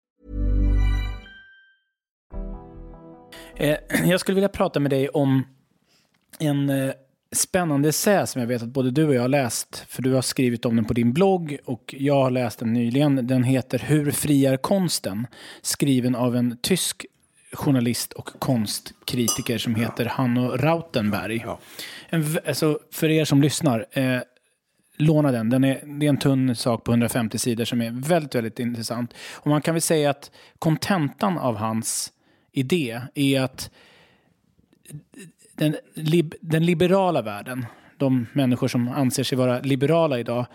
jag 4.05 4.19
skulle 4.19 4.35
vilja 4.35 4.49
prata 4.49 4.79
med 4.79 4.91
dig 4.91 5.09
om 5.09 5.43
en 6.39 6.69
eh, 6.69 6.91
spännande 7.31 7.89
essä 7.89 8.25
som 8.27 8.41
jag 8.41 8.47
vet 8.47 8.61
att 8.61 8.69
både 8.69 8.91
du 8.91 9.07
och 9.07 9.15
jag 9.15 9.21
har 9.21 9.27
läst. 9.27 9.85
För 9.87 10.01
du 10.01 10.13
har 10.13 10.21
skrivit 10.21 10.65
om 10.65 10.75
den 10.75 10.85
på 10.85 10.93
din 10.93 11.13
blogg 11.13 11.57
och 11.65 11.95
jag 11.97 12.23
har 12.23 12.31
läst 12.31 12.59
den 12.59 12.73
nyligen. 12.73 13.27
Den 13.27 13.43
heter 13.43 13.79
Hur 13.79 14.11
fri 14.11 14.45
är 14.45 14.57
konsten? 14.57 15.27
Skriven 15.61 16.15
av 16.15 16.35
en 16.35 16.57
tysk 16.61 17.05
journalist 17.53 18.13
och 18.13 18.29
konstkritiker 18.39 19.57
som 19.57 19.75
heter 19.75 20.05
Hanno 20.05 20.57
Rautenberg. 20.57 21.45
En, 22.09 22.37
alltså, 22.47 22.79
för 22.91 23.09
er 23.09 23.25
som 23.25 23.41
lyssnar, 23.41 23.85
eh, 23.91 24.19
låna 24.97 25.31
den. 25.31 25.49
den 25.49 25.63
är, 25.63 25.83
det 25.99 26.05
är 26.05 26.09
en 26.09 26.17
tunn 26.17 26.55
sak 26.55 26.83
på 26.83 26.91
150 26.91 27.37
sidor 27.37 27.65
som 27.65 27.81
är 27.81 27.91
väldigt, 27.91 28.35
väldigt 28.35 28.59
intressant. 28.59 29.13
Och 29.33 29.47
man 29.47 29.61
kan 29.61 29.73
väl 29.73 29.81
säga 29.81 30.09
att 30.09 30.31
kontentan 30.59 31.37
av 31.37 31.55
hans 31.55 32.11
idé 32.51 33.01
är 33.15 33.41
att 33.41 33.71
den, 35.55 35.75
lib, 35.93 36.33
den 36.41 36.65
liberala 36.65 37.21
världen, 37.21 37.65
de 37.97 38.27
människor 38.33 38.67
som 38.67 38.87
anser 38.87 39.23
sig 39.23 39.37
vara 39.37 39.59
liberala 39.59 40.19
idag, 40.19 40.45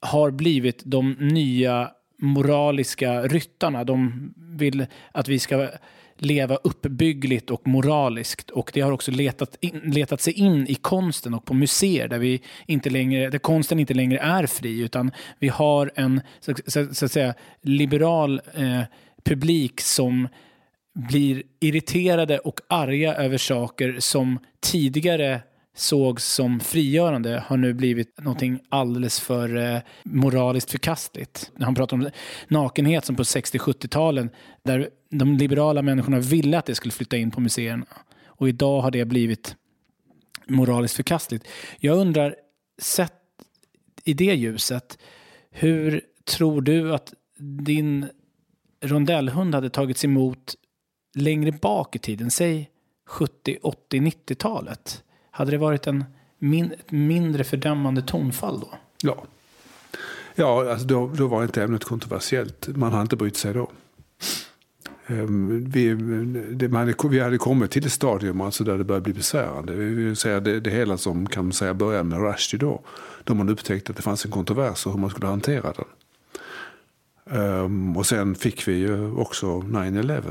har 0.00 0.30
blivit 0.30 0.82
de 0.84 1.12
nya 1.12 1.90
moraliska 2.18 3.22
ryttarna. 3.22 3.84
De 3.84 4.34
vill 4.36 4.86
att 5.12 5.28
vi 5.28 5.38
ska 5.38 5.68
leva 6.16 6.56
uppbyggligt 6.56 7.50
och 7.50 7.66
moraliskt. 7.66 8.50
Och 8.50 8.70
det 8.74 8.80
har 8.80 8.92
också 8.92 9.10
letat, 9.10 9.56
in, 9.60 9.80
letat 9.84 10.20
sig 10.20 10.32
in 10.32 10.66
i 10.66 10.74
konsten 10.74 11.34
och 11.34 11.44
på 11.44 11.54
museer 11.54 12.08
där, 12.08 12.18
vi 12.18 12.42
inte 12.66 12.90
längre, 12.90 13.30
där 13.30 13.38
konsten 13.38 13.80
inte 13.80 13.94
längre 13.94 14.18
är 14.18 14.46
fri 14.46 14.80
utan 14.80 15.10
vi 15.38 15.48
har 15.48 15.92
en 15.94 16.20
så, 16.40 16.54
så, 16.66 16.94
så 16.94 17.04
att 17.04 17.12
säga, 17.12 17.34
liberal 17.62 18.40
eh, 18.54 18.82
publik 19.24 19.80
som 19.80 20.28
blir 20.94 21.42
irriterade 21.60 22.38
och 22.38 22.60
arga 22.68 23.14
över 23.14 23.38
saker 23.38 23.96
som 24.00 24.38
tidigare 24.60 25.42
sågs 25.74 26.24
som 26.24 26.60
frigörande 26.60 27.42
har 27.46 27.56
nu 27.56 27.74
blivit 27.74 28.20
någonting 28.20 28.60
alldeles 28.68 29.20
för 29.20 29.56
eh, 29.56 29.80
moraliskt 30.02 30.70
förkastligt. 30.70 31.50
Han 31.60 31.74
pratar 31.74 31.96
om 31.96 32.10
nakenhet 32.48 33.04
som 33.04 33.16
på 33.16 33.22
60-70-talen 33.22 34.30
där 34.64 34.90
de 35.10 35.36
liberala 35.36 35.82
människorna 35.82 36.18
ville 36.18 36.58
att 36.58 36.66
det 36.66 36.74
skulle 36.74 36.92
flytta 36.92 37.16
in 37.16 37.30
på 37.30 37.40
museerna. 37.40 37.86
Och 38.26 38.48
idag 38.48 38.80
har 38.80 38.90
det 38.90 39.04
blivit 39.04 39.56
moraliskt 40.46 40.96
förkastligt. 40.96 41.48
Jag 41.78 41.98
undrar, 41.98 42.36
sett 42.78 43.12
i 44.04 44.14
det 44.14 44.34
ljuset, 44.34 44.98
hur 45.50 46.00
tror 46.24 46.62
du 46.62 46.94
att 46.94 47.14
din 47.38 48.08
rondellhund 48.84 49.54
hade 49.54 49.70
tagits 49.70 50.04
emot 50.04 50.54
längre 51.14 51.52
bak 51.52 51.96
i 51.96 51.98
tiden, 51.98 52.30
säg 52.30 52.70
70, 53.06 53.58
80, 53.62 54.00
90-talet? 54.00 55.02
Hade 55.30 55.50
det 55.50 55.58
varit 55.58 55.86
en 55.86 56.04
min, 56.38 56.72
ett 56.72 56.90
mindre 56.90 57.44
fördömande 57.44 58.02
tonfall 58.02 58.60
då? 58.60 58.68
Ja, 59.02 59.24
ja 60.34 60.70
alltså 60.70 60.86
då, 60.86 61.08
då 61.08 61.26
var 61.26 61.42
inte 61.42 61.62
ämnet 61.62 61.84
kontroversiellt. 61.84 62.68
Man 62.68 62.92
hade 62.92 63.02
inte 63.02 63.16
brytt 63.16 63.36
sig 63.36 63.54
då. 63.54 63.70
Ehm, 65.06 65.64
vi, 65.70 65.94
det, 66.54 66.76
hade, 66.76 66.94
vi 67.08 67.20
hade 67.20 67.38
kommit 67.38 67.70
till 67.70 67.86
ett 67.86 67.92
stadium 67.92 68.40
alltså 68.40 68.64
där 68.64 68.78
det 68.78 68.84
började 68.84 69.04
bli 69.04 69.12
besvärande. 69.12 69.72
Vi 69.72 69.94
vill 69.94 70.16
säga 70.16 70.40
det, 70.40 70.60
det 70.60 70.70
hela 70.70 70.96
som 70.96 71.26
kan 71.26 71.44
man 71.44 71.52
säga 71.52 71.74
började 71.74 72.04
med 72.04 72.20
Rushdie 72.20 72.58
då. 72.58 72.80
Då 73.24 73.34
man 73.34 73.48
upptäckte 73.48 73.92
att 73.92 73.96
det 73.96 74.02
fanns 74.02 74.24
en 74.24 74.30
kontrovers 74.30 74.86
och 74.86 74.92
hur 74.92 75.00
man 75.00 75.10
skulle 75.10 75.26
hantera 75.26 75.72
den. 75.72 75.84
Ehm, 77.40 77.96
och 77.96 78.06
sen 78.06 78.34
fick 78.34 78.68
vi 78.68 78.72
ju 78.72 79.12
också 79.12 79.46
9-11. 79.46 80.22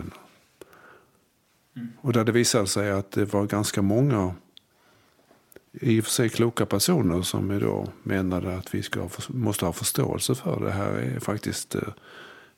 Mm. 1.75 1.87
Och 2.01 2.13
där 2.13 2.23
det 2.23 2.31
visade 2.31 2.67
sig 2.67 2.91
att 2.91 3.11
det 3.11 3.25
var 3.25 3.45
ganska 3.45 3.81
många 3.81 4.35
i 5.71 5.99
och 5.99 6.03
för 6.03 6.11
sig 6.11 6.29
kloka 6.29 6.65
personer 6.65 7.21
som 7.21 7.59
då 7.59 7.87
menade 8.03 8.57
att 8.57 8.75
vi 8.75 8.83
ska, 8.83 9.09
måste 9.27 9.65
ha 9.65 9.73
förståelse 9.73 10.35
för 10.35 10.59
det 10.59 10.71
här 10.71 10.91
är 10.91 11.19
faktiskt 11.19 11.75
eh, 11.75 11.81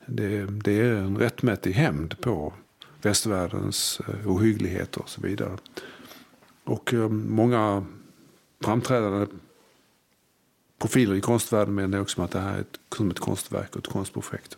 det, 0.06 0.46
det 0.46 0.80
är 0.80 0.94
en 0.94 1.18
rättmätig 1.18 1.72
hämnd 1.72 2.22
på 2.22 2.54
västvärldens 3.02 4.02
eh, 4.08 4.32
ohyggligheter 4.32 5.02
och 5.02 5.10
så 5.10 5.22
vidare. 5.22 5.58
Och 6.64 6.94
eh, 6.94 7.10
många 7.10 7.86
framträdande 8.62 9.28
profiler 10.80 11.16
i 11.16 11.22
konstvärlden 11.22 11.76
menar 11.76 12.00
också 12.00 12.22
att 12.22 12.32
det 12.32 12.40
här 12.40 12.56
är 12.56 12.62
ett, 12.62 12.80
som 12.96 13.12
ett 13.12 13.20
konstverk 13.20 13.76
och 13.76 13.88
ett 13.88 13.94
konstprojekt. 13.94 14.58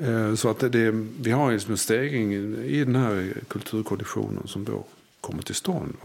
Eh, 0.00 0.34
så 0.34 0.50
att 0.50 0.58
det- 0.58 0.68
det, 0.68 0.90
vi 1.20 1.30
har 1.30 1.52
liksom 1.52 1.70
en 1.72 1.78
stegring 1.78 2.32
i 2.64 2.84
den 2.84 2.96
här 2.96 3.32
kulturkollisionen 3.48 4.46
som 4.48 4.64
då 4.64 4.84
kommer 5.20 5.42
till 5.42 5.54
stånd. 5.54 5.96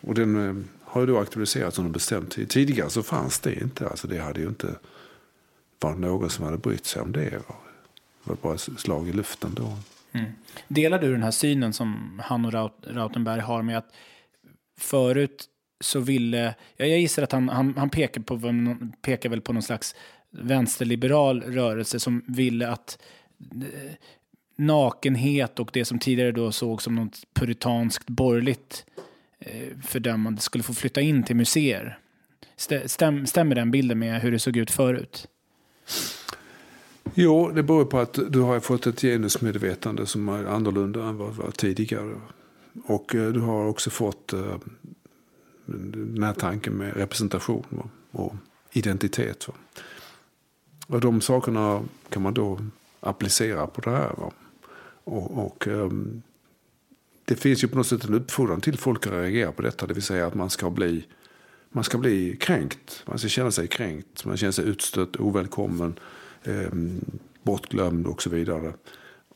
Och 0.00 0.14
den 0.14 0.48
eh, 0.48 0.64
har 0.84 1.00
ju 1.00 1.06
då 1.06 1.18
aktualiserats 1.18 1.78
under 1.78 1.92
bestämd 1.92 2.30
tid. 2.30 2.48
Tidigare 2.48 2.90
så 2.90 3.02
fanns 3.02 3.38
det 3.40 3.54
inte. 3.60 3.88
Alltså 3.88 4.08
det 4.08 4.18
hade 4.18 4.40
ju 4.40 4.46
inte 4.48 4.74
varit 5.80 5.98
någon 5.98 6.30
som 6.30 6.44
hade 6.44 6.56
brytt 6.58 6.86
sig 6.86 7.02
om 7.02 7.12
det. 7.12 7.30
Det 7.30 7.42
var 8.24 8.36
bara 8.42 8.54
ett 8.54 8.68
slag 8.76 9.08
i 9.08 9.12
luften 9.12 9.54
då. 9.54 9.76
Mm. 10.12 10.30
Delar 10.68 10.98
du 10.98 11.12
den 11.12 11.22
här 11.22 11.30
synen 11.30 11.72
som 11.72 12.20
han 12.24 12.44
och 12.44 12.52
Raut- 12.52 12.86
Rautenberg 12.94 13.40
har 13.40 13.62
med 13.62 13.78
att 13.78 13.92
förut 14.78 15.44
så 15.80 16.00
ville, 16.00 16.54
jag 16.76 16.88
gissar 16.88 17.22
att 17.22 17.32
han, 17.32 17.48
han, 17.48 17.74
han 17.76 17.90
pekar, 17.90 18.20
på, 18.22 18.40
pekar 19.02 19.28
väl 19.28 19.40
på 19.40 19.52
någon 19.52 19.62
slags 19.62 19.94
vänsterliberal 20.42 21.42
rörelse 21.42 22.00
som 22.00 22.22
ville 22.26 22.68
att 22.68 22.98
eh, 23.54 23.92
nakenhet 24.56 25.58
och 25.58 25.70
det 25.72 25.84
som 25.84 25.98
tidigare 25.98 26.32
då 26.32 26.52
såg 26.52 26.82
som 26.82 26.94
något 26.94 27.22
puritanskt 27.34 28.06
borgerligt 28.06 28.86
eh, 29.38 29.78
fördömande 29.86 30.40
skulle 30.40 30.64
få 30.64 30.74
flytta 30.74 31.00
in 31.00 31.22
till 31.22 31.36
museer. 31.36 31.98
Stäm, 32.86 33.26
stämmer 33.26 33.54
den 33.54 33.70
bilden 33.70 33.98
med 33.98 34.20
hur 34.20 34.32
det 34.32 34.38
såg 34.38 34.56
ut 34.56 34.70
förut? 34.70 35.28
Jo, 37.14 37.50
det 37.50 37.62
beror 37.62 37.84
på 37.84 37.98
att 37.98 38.18
du 38.28 38.40
har 38.40 38.60
fått 38.60 38.86
ett 38.86 39.00
genusmedvetande 39.00 40.06
som 40.06 40.28
är 40.28 40.44
annorlunda 40.44 41.04
än 41.04 41.16
vad 41.16 41.28
det 41.28 41.42
var 41.42 41.50
tidigare. 41.50 42.14
Och 42.84 43.14
eh, 43.14 43.32
du 43.32 43.40
har 43.40 43.66
också 43.66 43.90
fått 43.90 44.34
den 45.66 46.22
här 46.22 46.32
tanken 46.32 46.72
med 46.72 46.96
representation 46.96 47.90
och 48.10 48.34
identitet. 48.72 49.48
Och 50.86 51.00
de 51.00 51.20
sakerna 51.20 51.82
kan 52.08 52.22
man 52.22 52.34
då 52.34 52.58
applicera 53.00 53.66
på 53.66 53.80
det 53.80 53.90
här. 53.90 54.12
Va? 54.16 54.32
Och, 55.04 55.46
och 55.46 55.66
um, 55.66 56.22
det 57.24 57.36
finns 57.36 57.64
ju 57.64 57.68
på 57.68 57.76
något 57.76 57.86
sätt 57.86 58.04
en 58.04 58.14
uppfordran 58.14 58.60
till 58.60 58.78
folk 58.78 59.06
att 59.06 59.12
reagera 59.12 59.52
på 59.52 59.62
detta. 59.62 59.86
Det 59.86 59.94
vill 59.94 60.02
säga 60.02 60.26
att 60.26 60.34
man 60.34 60.50
ska 60.50 60.70
bli, 60.70 61.06
man 61.68 61.84
ska 61.84 61.98
bli 61.98 62.36
kränkt. 62.36 63.02
Man 63.06 63.18
ska 63.18 63.28
känna 63.28 63.50
sig 63.50 63.68
kränkt. 63.68 64.24
Man 64.24 64.36
känner 64.36 64.52
sig 64.52 64.64
utstött, 64.64 65.16
ovälkommen, 65.16 65.98
um, 66.44 67.00
bortglömd 67.42 68.06
och 68.06 68.22
så 68.22 68.30
vidare. 68.30 68.72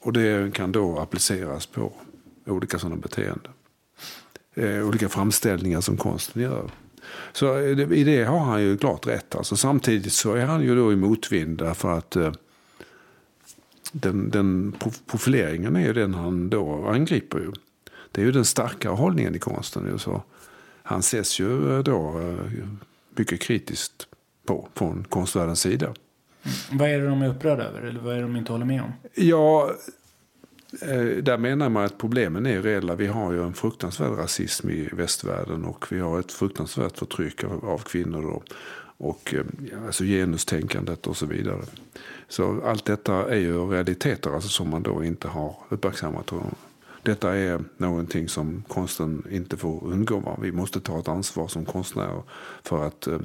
Och 0.01 0.13
det 0.13 0.55
kan 0.55 0.73
då 0.73 0.99
appliceras 0.99 1.67
på 1.67 1.93
olika 2.47 2.79
sådana 2.79 2.97
beteenden. 2.97 3.53
Eh, 4.55 4.89
olika 4.89 5.09
framställningar 5.09 5.81
som 5.81 5.97
konsten 5.97 6.43
gör. 6.43 6.71
Så 7.33 7.59
eh, 7.59 7.93
i 7.93 8.05
det 8.05 8.25
har 8.25 8.39
han 8.39 8.63
ju 8.63 8.77
klart 8.77 9.07
rätt. 9.07 9.35
Alltså, 9.35 9.57
samtidigt 9.57 10.13
så 10.13 10.35
är 10.35 10.45
han 10.45 10.63
ju 10.63 10.77
då 10.77 10.93
i 10.93 10.97
motvind 10.97 11.59
därför 11.59 11.99
att 11.99 12.17
eh, 12.17 12.33
den, 13.93 14.31
den 14.31 14.73
prof- 14.79 15.03
profileringen 15.07 15.77
är 15.77 15.87
ju 15.87 15.93
den 15.93 16.15
han 16.15 16.51
då 16.51 16.87
angriper. 16.87 17.39
Ju. 17.39 17.53
Det 18.13 18.21
är 18.21 18.25
ju 18.25 18.33
den 18.33 18.45
starkare 18.45 18.93
hållningen 18.93 19.35
i 19.35 19.39
konsten. 19.39 19.89
Ju, 19.93 19.99
så 19.99 20.23
han 20.83 21.01
ses 21.01 21.41
ju 21.41 21.77
eh, 21.77 21.83
då 21.83 22.21
mycket 23.17 23.41
kritiskt 23.41 24.07
på 24.47 24.69
från 24.75 25.05
konstvärldens 25.09 25.61
sida. 25.61 25.95
Vad 26.73 26.89
är 26.91 26.99
det 26.99 27.07
de 27.07 27.23
är 27.23 27.29
upprörda 27.29 27.65
över? 27.65 27.83
Eller 27.83 28.01
vad 28.01 28.13
är 28.13 28.17
det 28.17 28.23
de 28.23 28.37
inte 28.37 28.53
håller 28.53 28.67
med 28.67 28.83
om? 28.83 28.93
Ja, 29.15 29.71
Eh, 30.73 31.23
där 31.23 31.39
menar 31.39 31.69
man 31.69 31.85
att 31.85 31.99
problemen 31.99 32.47
är 32.47 32.63
reella. 32.63 32.95
Vi 32.95 33.07
har 33.07 33.33
ju 33.33 33.43
en 33.43 33.55
fruktansvärd 33.55 34.19
rasism 34.19 34.71
i 34.71 34.89
västvärlden 34.93 35.65
och 35.65 35.93
vi 35.93 35.99
har 35.99 36.21
ett 36.21 36.33
fruktansvärt 36.33 36.99
förtryck 36.99 37.45
av, 37.45 37.79
kvinnor 37.79 38.25
och, 38.25 38.45
eh, 39.35 39.41
och 39.41 39.85
alltså 39.87 40.05
genustänkandet 40.05 41.07
och 41.07 41.17
så 41.17 41.27
vidare. 41.27 41.63
Så 42.29 42.63
allt 42.65 42.85
detta 42.85 43.35
är 43.35 43.39
ju 43.39 43.71
realiteter 43.71 44.35
alltså, 44.35 44.49
som 44.49 44.71
man 44.71 44.83
då 44.83 45.05
inte 45.05 45.29
har 45.29 45.57
uppmärksammat. 45.69 46.33
Detta 47.03 47.37
är 47.37 47.65
någonting 47.77 48.29
som 48.29 48.63
konsten 48.69 49.27
inte 49.31 49.57
får 49.57 49.85
undgå. 49.85 50.21
Va? 50.21 50.39
Vi 50.43 50.53
måste 50.53 50.81
ta 50.81 50.99
ett 50.99 51.09
ansvar 51.09 51.49
som 51.49 51.65
konstnärer 51.65 52.23
för 52.63 52.87
att 52.87 53.07
eh, 53.07 53.21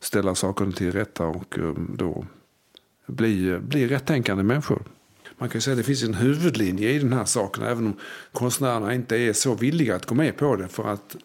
ställa 0.00 0.34
sakerna 0.34 0.72
till 0.72 0.92
rätta 0.92 1.26
och 1.26 1.58
då 1.94 2.24
bli, 3.06 3.58
bli 3.58 3.88
rättänkande 3.88 4.42
människor. 4.42 4.82
Man 5.42 5.48
kan 5.48 5.60
säga 5.60 5.72
att 5.72 5.78
det 5.78 5.84
finns 5.84 6.02
en 6.02 6.14
huvudlinje 6.14 6.90
i 6.90 6.98
den 6.98 7.12
här 7.12 7.24
saken 7.24 7.64
även 7.64 7.86
om 7.86 7.96
konstnärerna 8.32 8.94
inte 8.94 9.16
är 9.16 9.32
så 9.32 9.54
villiga 9.54 9.96
att 9.96 10.06
gå 10.06 10.14
med 10.14 10.36
på 10.36 10.56
det 10.56 10.68
för 10.68 10.88
att 10.92 11.16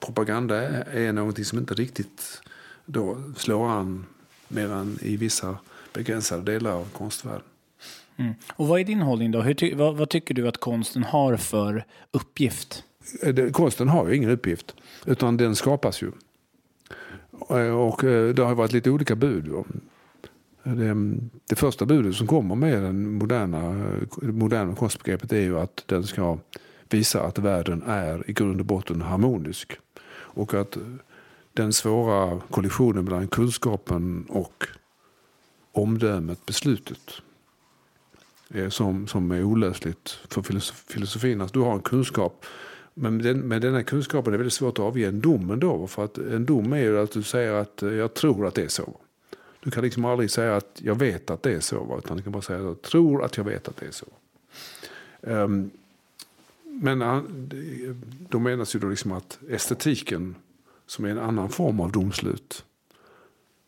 propaganda 0.00 0.56
är, 0.82 1.12
någonting 1.12 1.44
som 1.44 1.58
inte 1.58 1.74
riktigt 1.74 2.42
då 2.84 3.22
slår 3.36 3.68
an 3.68 4.06
mer 4.48 4.72
än 4.72 4.98
i 5.02 5.16
vissa 5.16 5.56
begränsade 5.92 6.52
delar 6.52 6.72
av 6.72 6.88
konstvärlden. 6.92 7.42
Mm. 8.16 8.34
Och 8.52 8.68
vad 8.68 8.80
är 8.80 8.84
din 8.84 9.00
hållning 9.00 9.30
då? 9.30 9.54
Ty 9.54 9.74
vad, 9.74 9.96
vad 9.96 10.08
tycker 10.08 10.34
du 10.34 10.48
att 10.48 10.58
konsten 10.58 11.04
har 11.04 11.36
för 11.36 11.84
uppgift? 12.10 12.84
Eh, 13.22 13.50
Konsten 13.50 13.88
har 13.88 14.08
ju 14.08 14.16
ingen 14.16 14.30
uppgift, 14.30 14.74
utan 15.06 15.36
den 15.36 15.56
skapas 15.56 16.02
ju. 16.02 16.12
Eh, 17.50 17.74
Och 17.74 18.04
eh, 18.04 18.34
det 18.34 18.42
har 18.42 18.54
varit 18.54 18.72
lite 18.72 18.90
olika 18.90 19.16
bud. 19.16 19.64
Det, 20.64 21.18
det 21.48 21.56
första 21.56 21.86
budet 21.86 22.14
som 22.14 22.26
kommer 22.26 22.54
med 22.54 22.82
den 22.82 23.12
moderna, 23.12 23.86
det 24.16 24.32
moderna 24.32 24.74
konstbegreppet 24.74 25.32
är 25.32 25.40
ju 25.40 25.58
att 25.58 25.84
den 25.86 26.04
ska 26.04 26.38
visa 26.90 27.22
att 27.22 27.38
världen 27.38 27.82
är 27.86 28.30
i 28.30 28.32
grund 28.32 28.60
och 28.60 28.66
botten 28.66 29.02
harmonisk. 29.02 29.78
Och 30.14 30.54
att 30.54 30.76
den 31.52 31.72
svåra 31.72 32.40
kollisionen 32.50 33.04
mellan 33.04 33.28
kunskapen 33.28 34.26
och 34.28 34.66
omdömet, 35.72 36.46
beslutet, 36.46 37.10
är 38.54 38.70
som, 38.70 39.06
som 39.06 39.30
är 39.30 39.42
olösligt 39.42 40.18
för 40.28 40.42
filosofin. 40.92 41.40
Alltså, 41.40 41.58
du 41.58 41.64
har 41.64 41.74
en 41.74 41.82
kunskap, 41.82 42.44
men 42.94 43.16
med, 43.16 43.24
den, 43.24 43.40
med 43.40 43.62
denna 43.62 43.82
kunskapen 43.82 44.26
är 44.26 44.32
det 44.32 44.38
väldigt 44.38 44.52
svårt 44.52 44.78
att 44.78 44.84
avge 44.84 45.08
en 45.08 45.20
dom 45.20 45.50
ändå. 45.50 45.86
För 45.86 46.04
att 46.04 46.18
en 46.18 46.46
dom 46.46 46.72
är 46.72 46.78
ju 46.78 46.98
att 46.98 47.12
du 47.12 47.22
säger 47.22 47.52
att 47.52 47.82
jag 47.82 48.14
tror 48.14 48.46
att 48.46 48.54
det 48.54 48.62
är 48.62 48.68
så. 48.68 48.96
Du 49.64 49.70
kan 49.70 49.84
liksom 49.84 50.04
aldrig 50.04 50.30
säga 50.30 50.56
att 50.56 50.80
jag 50.84 50.94
vet 50.94 51.30
att 51.30 51.42
det 51.42 51.52
är 51.52 51.60
så. 51.60 51.98
Utan 52.04 52.16
du 52.16 52.22
kan 52.22 52.32
bara 52.32 52.42
säga 52.42 52.58
att 52.58 52.64
jag 52.64 52.82
tror 52.82 53.24
att 53.24 53.36
jag 53.36 53.44
vet 53.44 53.68
att 53.68 53.76
det 53.76 53.86
är 53.86 53.90
så. 53.90 54.06
Um, 55.20 55.70
men 56.64 57.00
han- 57.00 57.50
då 58.30 58.38
menas 58.38 58.74
ju 58.74 58.78
då 58.80 58.88
liksom 58.88 59.12
att 59.12 59.38
estetiken, 59.50 60.34
som 60.86 61.04
är 61.04 61.08
en 61.08 61.18
annan 61.18 61.48
form 61.48 61.80
av 61.80 61.92
domslut, 61.92 62.64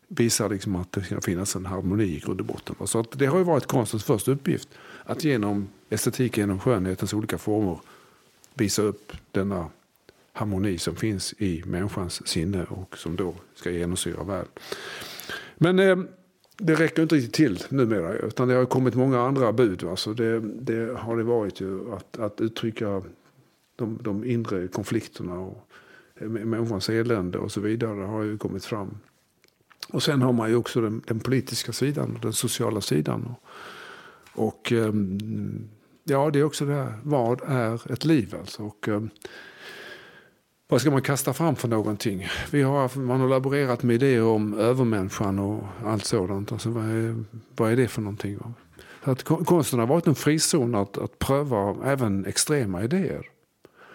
visar 0.07 0.49
liksom 0.49 0.75
att 0.75 0.91
det 0.91 1.03
ska 1.03 1.21
finnas 1.21 1.55
en 1.55 1.65
harmoni 1.65 2.03
i 2.03 2.19
grund 2.19 2.39
och 2.39 2.45
botten. 2.45 2.87
Så 2.87 2.99
att 2.99 3.11
det 3.11 3.25
har 3.25 3.37
ju 3.37 3.43
varit 3.43 3.65
konstens 3.65 4.03
första 4.03 4.31
uppgift. 4.31 4.69
Att 5.03 5.23
genom 5.23 5.67
estetik, 5.89 6.37
genom 6.37 6.59
skönhetens 6.59 7.13
olika 7.13 7.37
former 7.37 7.79
visa 8.53 8.81
upp 8.81 9.11
denna 9.31 9.69
harmoni 10.33 10.77
som 10.77 10.95
finns 10.95 11.33
i 11.37 11.63
människans 11.65 12.27
sinne 12.27 12.63
och 12.63 12.97
som 12.97 13.15
då 13.15 13.35
ska 13.55 13.71
genomsyra 13.71 14.23
världen. 14.23 14.51
Men 15.55 15.79
eh, 15.79 15.97
det 16.57 16.75
räcker 16.75 17.01
inte 17.01 17.15
riktigt 17.15 17.33
till 17.33 17.63
numera. 17.69 18.13
Utan 18.13 18.47
det 18.47 18.53
har 18.53 18.65
kommit 18.65 18.95
många 18.95 19.21
andra 19.21 19.53
bud. 19.53 19.83
Alltså 19.83 20.13
det, 20.13 20.39
det 20.39 20.97
har 20.97 21.17
det 21.17 21.23
varit 21.23 21.61
ju 21.61 21.93
att, 21.93 22.19
att 22.19 22.41
uttrycka 22.41 23.01
de, 23.75 23.99
de 24.01 24.25
inre 24.25 24.67
konflikterna 24.67 25.39
och 25.39 25.67
eh, 26.15 26.27
människans 26.27 26.89
elände 26.89 27.37
och 27.37 27.51
så 27.51 27.61
vidare 27.61 28.01
har 28.01 28.23
ju 28.23 28.37
kommit 28.37 28.65
fram. 28.65 28.97
Och 29.89 30.03
sen 30.03 30.21
har 30.21 30.33
man 30.33 30.49
ju 30.49 30.55
också 30.55 30.81
den, 30.81 31.01
den 31.07 31.19
politiska 31.19 31.73
sidan 31.73 32.15
och 32.15 32.21
den 32.21 32.33
sociala 32.33 32.81
sidan. 32.81 33.25
Och, 33.25 34.47
och 34.47 34.71
eh, 34.71 34.93
ja, 36.03 36.29
det 36.29 36.39
är 36.39 36.43
också 36.43 36.65
det 36.65 36.73
här, 36.73 36.93
vad 37.03 37.41
är 37.47 37.91
ett 37.91 38.05
liv 38.05 38.35
alltså? 38.39 38.63
Och, 38.63 38.87
eh, 38.87 39.03
vad 40.67 40.81
ska 40.81 40.91
man 40.91 41.01
kasta 41.01 41.33
fram 41.33 41.55
för 41.55 41.67
någonting? 41.67 42.27
Vi 42.51 42.61
har, 42.61 42.99
man 42.99 43.19
har 43.19 43.27
laborerat 43.27 43.83
med 43.83 43.93
idéer 43.93 44.23
om 44.23 44.53
övermänniskan 44.53 45.39
och 45.39 45.63
allt 45.85 46.05
sådant. 46.05 46.51
Alltså, 46.51 46.69
vad, 46.69 46.85
är, 46.85 47.23
vad 47.55 47.71
är 47.71 47.75
det 47.75 47.87
för 47.87 48.01
någonting? 48.01 48.39
Så 49.03 49.11
att 49.11 49.23
konsten 49.23 49.79
har 49.79 49.87
varit 49.87 50.07
en 50.07 50.15
frizon 50.15 50.75
att, 50.75 50.97
att 50.97 51.19
pröva 51.19 51.75
även 51.85 52.25
extrema 52.25 52.83
idéer. 52.83 53.29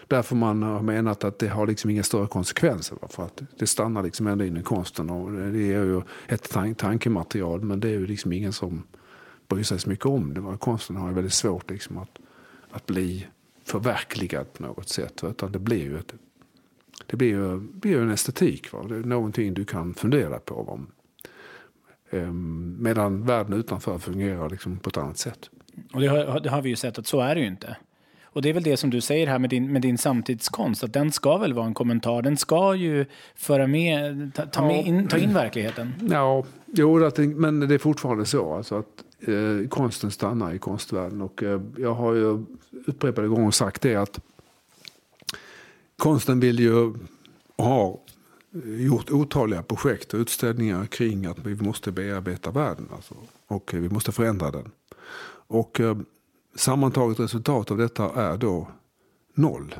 Därför 0.07 0.37
man 0.37 0.63
har 0.63 0.83
menat 0.83 1.25
att 1.25 1.39
det 1.39 1.49
har 1.49 1.67
liksom 1.67 1.91
inga 1.91 2.03
större 2.03 2.27
konsekvenser. 2.27 2.99
För 3.09 3.23
att 3.23 3.43
det 3.59 3.67
stannar 3.67 4.03
liksom 4.03 4.27
ändå 4.27 4.45
in 4.45 4.57
i 4.57 4.63
konsten. 4.63 5.11
Och 5.11 5.33
det 5.33 5.73
är 5.73 5.85
ju 5.85 6.03
ett 6.27 6.51
tank 6.51 6.79
tankematerial 6.79 7.61
men 7.61 7.81
det 7.81 7.89
är 7.89 7.93
ju 7.93 8.07
liksom 8.07 8.33
ingen 8.33 8.53
som 8.53 8.83
bryr 9.49 9.63
sig 9.63 9.79
så 9.79 9.89
mycket 9.89 10.07
om 10.07 10.35
det. 10.35 10.59
Konsten 10.59 10.97
har 10.97 11.09
ju 11.09 11.15
väldigt 11.15 11.33
svårt 11.33 11.71
liksom 11.71 11.99
att, 11.99 12.19
att 12.71 12.87
bli 12.87 13.27
förverkligad 13.65 14.53
på 14.53 14.63
något 14.63 14.89
sätt. 14.89 15.25
Utan 15.25 15.53
det 15.53 15.59
blir 15.59 15.83
ju, 15.83 15.99
ett, 15.99 16.15
det 17.07 17.17
blir 17.17 17.29
ju, 17.29 17.59
blir 17.59 17.93
ju 17.93 18.03
en 18.03 18.11
estetik. 18.11 18.73
Va? 18.73 18.83
Det 18.89 18.97
är 18.97 19.01
någonting 19.01 19.55
du 19.55 19.65
kan 19.65 19.95
fundera 19.95 20.39
på. 20.39 20.63
Va? 20.63 20.81
Ehm, 22.11 22.77
Medan 22.81 23.27
världen 23.27 23.53
utanför 23.53 23.99
fungerar 23.99 24.51
liksom 24.51 24.79
på 24.79 24.91
ett 24.91 24.97
annat 24.97 25.19
sätt. 25.19 25.51
Och 25.93 26.01
det 26.01 26.07
har, 26.07 26.41
det 26.41 26.51
har 26.51 26.63
vi 26.63 26.69
ju 26.69 26.77
sett 26.77 26.99
att 26.99 27.07
så 27.07 27.21
är 27.21 27.35
det 27.35 27.41
ju 27.41 27.47
inte. 27.47 27.77
Och 28.33 28.43
det 28.43 28.49
är 28.49 28.53
väl 28.53 28.63
det 28.63 28.77
som 28.77 28.91
du 28.91 29.01
säger 29.01 29.27
här 29.27 29.39
med 29.39 29.51
din, 29.51 29.73
med 29.73 29.83
din 29.83 29.99
samtidskonst, 29.99 30.85
att 30.85 30.93
den 30.93 31.13
ska 31.13 31.39
väl 31.39 31.53
vara 31.53 31.67
en 31.67 31.75
kommentar. 31.75 32.23
Den 32.23 32.37
ska 32.37 32.75
ju 32.75 33.07
föra 33.35 33.67
med, 33.67 34.31
ta, 34.35 34.47
ta, 34.47 34.67
med 34.67 34.87
in, 34.87 35.09
ta 35.09 35.19
in 35.19 35.35
verkligheten. 35.35 35.93
Ja, 36.11 36.45
jo, 36.67 37.11
men 37.17 37.61
det 37.61 37.75
är 37.75 37.79
fortfarande 37.79 38.25
så 38.25 38.55
alltså 38.55 38.79
att 38.79 39.29
eh, 39.29 39.69
konsten 39.69 40.11
stannar 40.11 40.53
i 40.55 40.59
konstvärlden. 40.59 41.23
Och 41.23 41.43
eh, 41.43 41.61
jag 41.77 41.95
har 41.95 42.15
ju 42.15 42.45
upprepade 42.87 43.29
gånger 43.29 43.51
sagt 43.51 43.83
det 43.83 43.97
att 43.97 44.21
konsten 46.01 46.41
vill 46.41 46.59
ju 46.59 46.95
och 47.57 47.65
har 47.65 47.99
gjort 48.65 49.11
otaliga 49.11 49.63
projekt 49.63 50.15
och 50.15 50.21
utställningar 50.21 50.87
kring 50.87 51.27
att 51.27 51.39
vi 51.39 51.55
måste 51.55 51.93
bearbeta 51.93 52.51
världen. 52.51 52.89
Alltså, 52.93 53.15
och 53.47 53.75
eh, 53.75 53.81
vi 53.81 53.89
måste 53.89 54.13
förändra 54.13 54.51
den. 54.51 54.71
Och 55.47 55.81
eh, 55.81 55.99
sammantaget 56.55 57.21
resultat 57.21 57.71
av 57.71 57.79
detta 57.79 58.13
är 58.15 58.37
då 58.37 58.69
noll. 59.35 59.75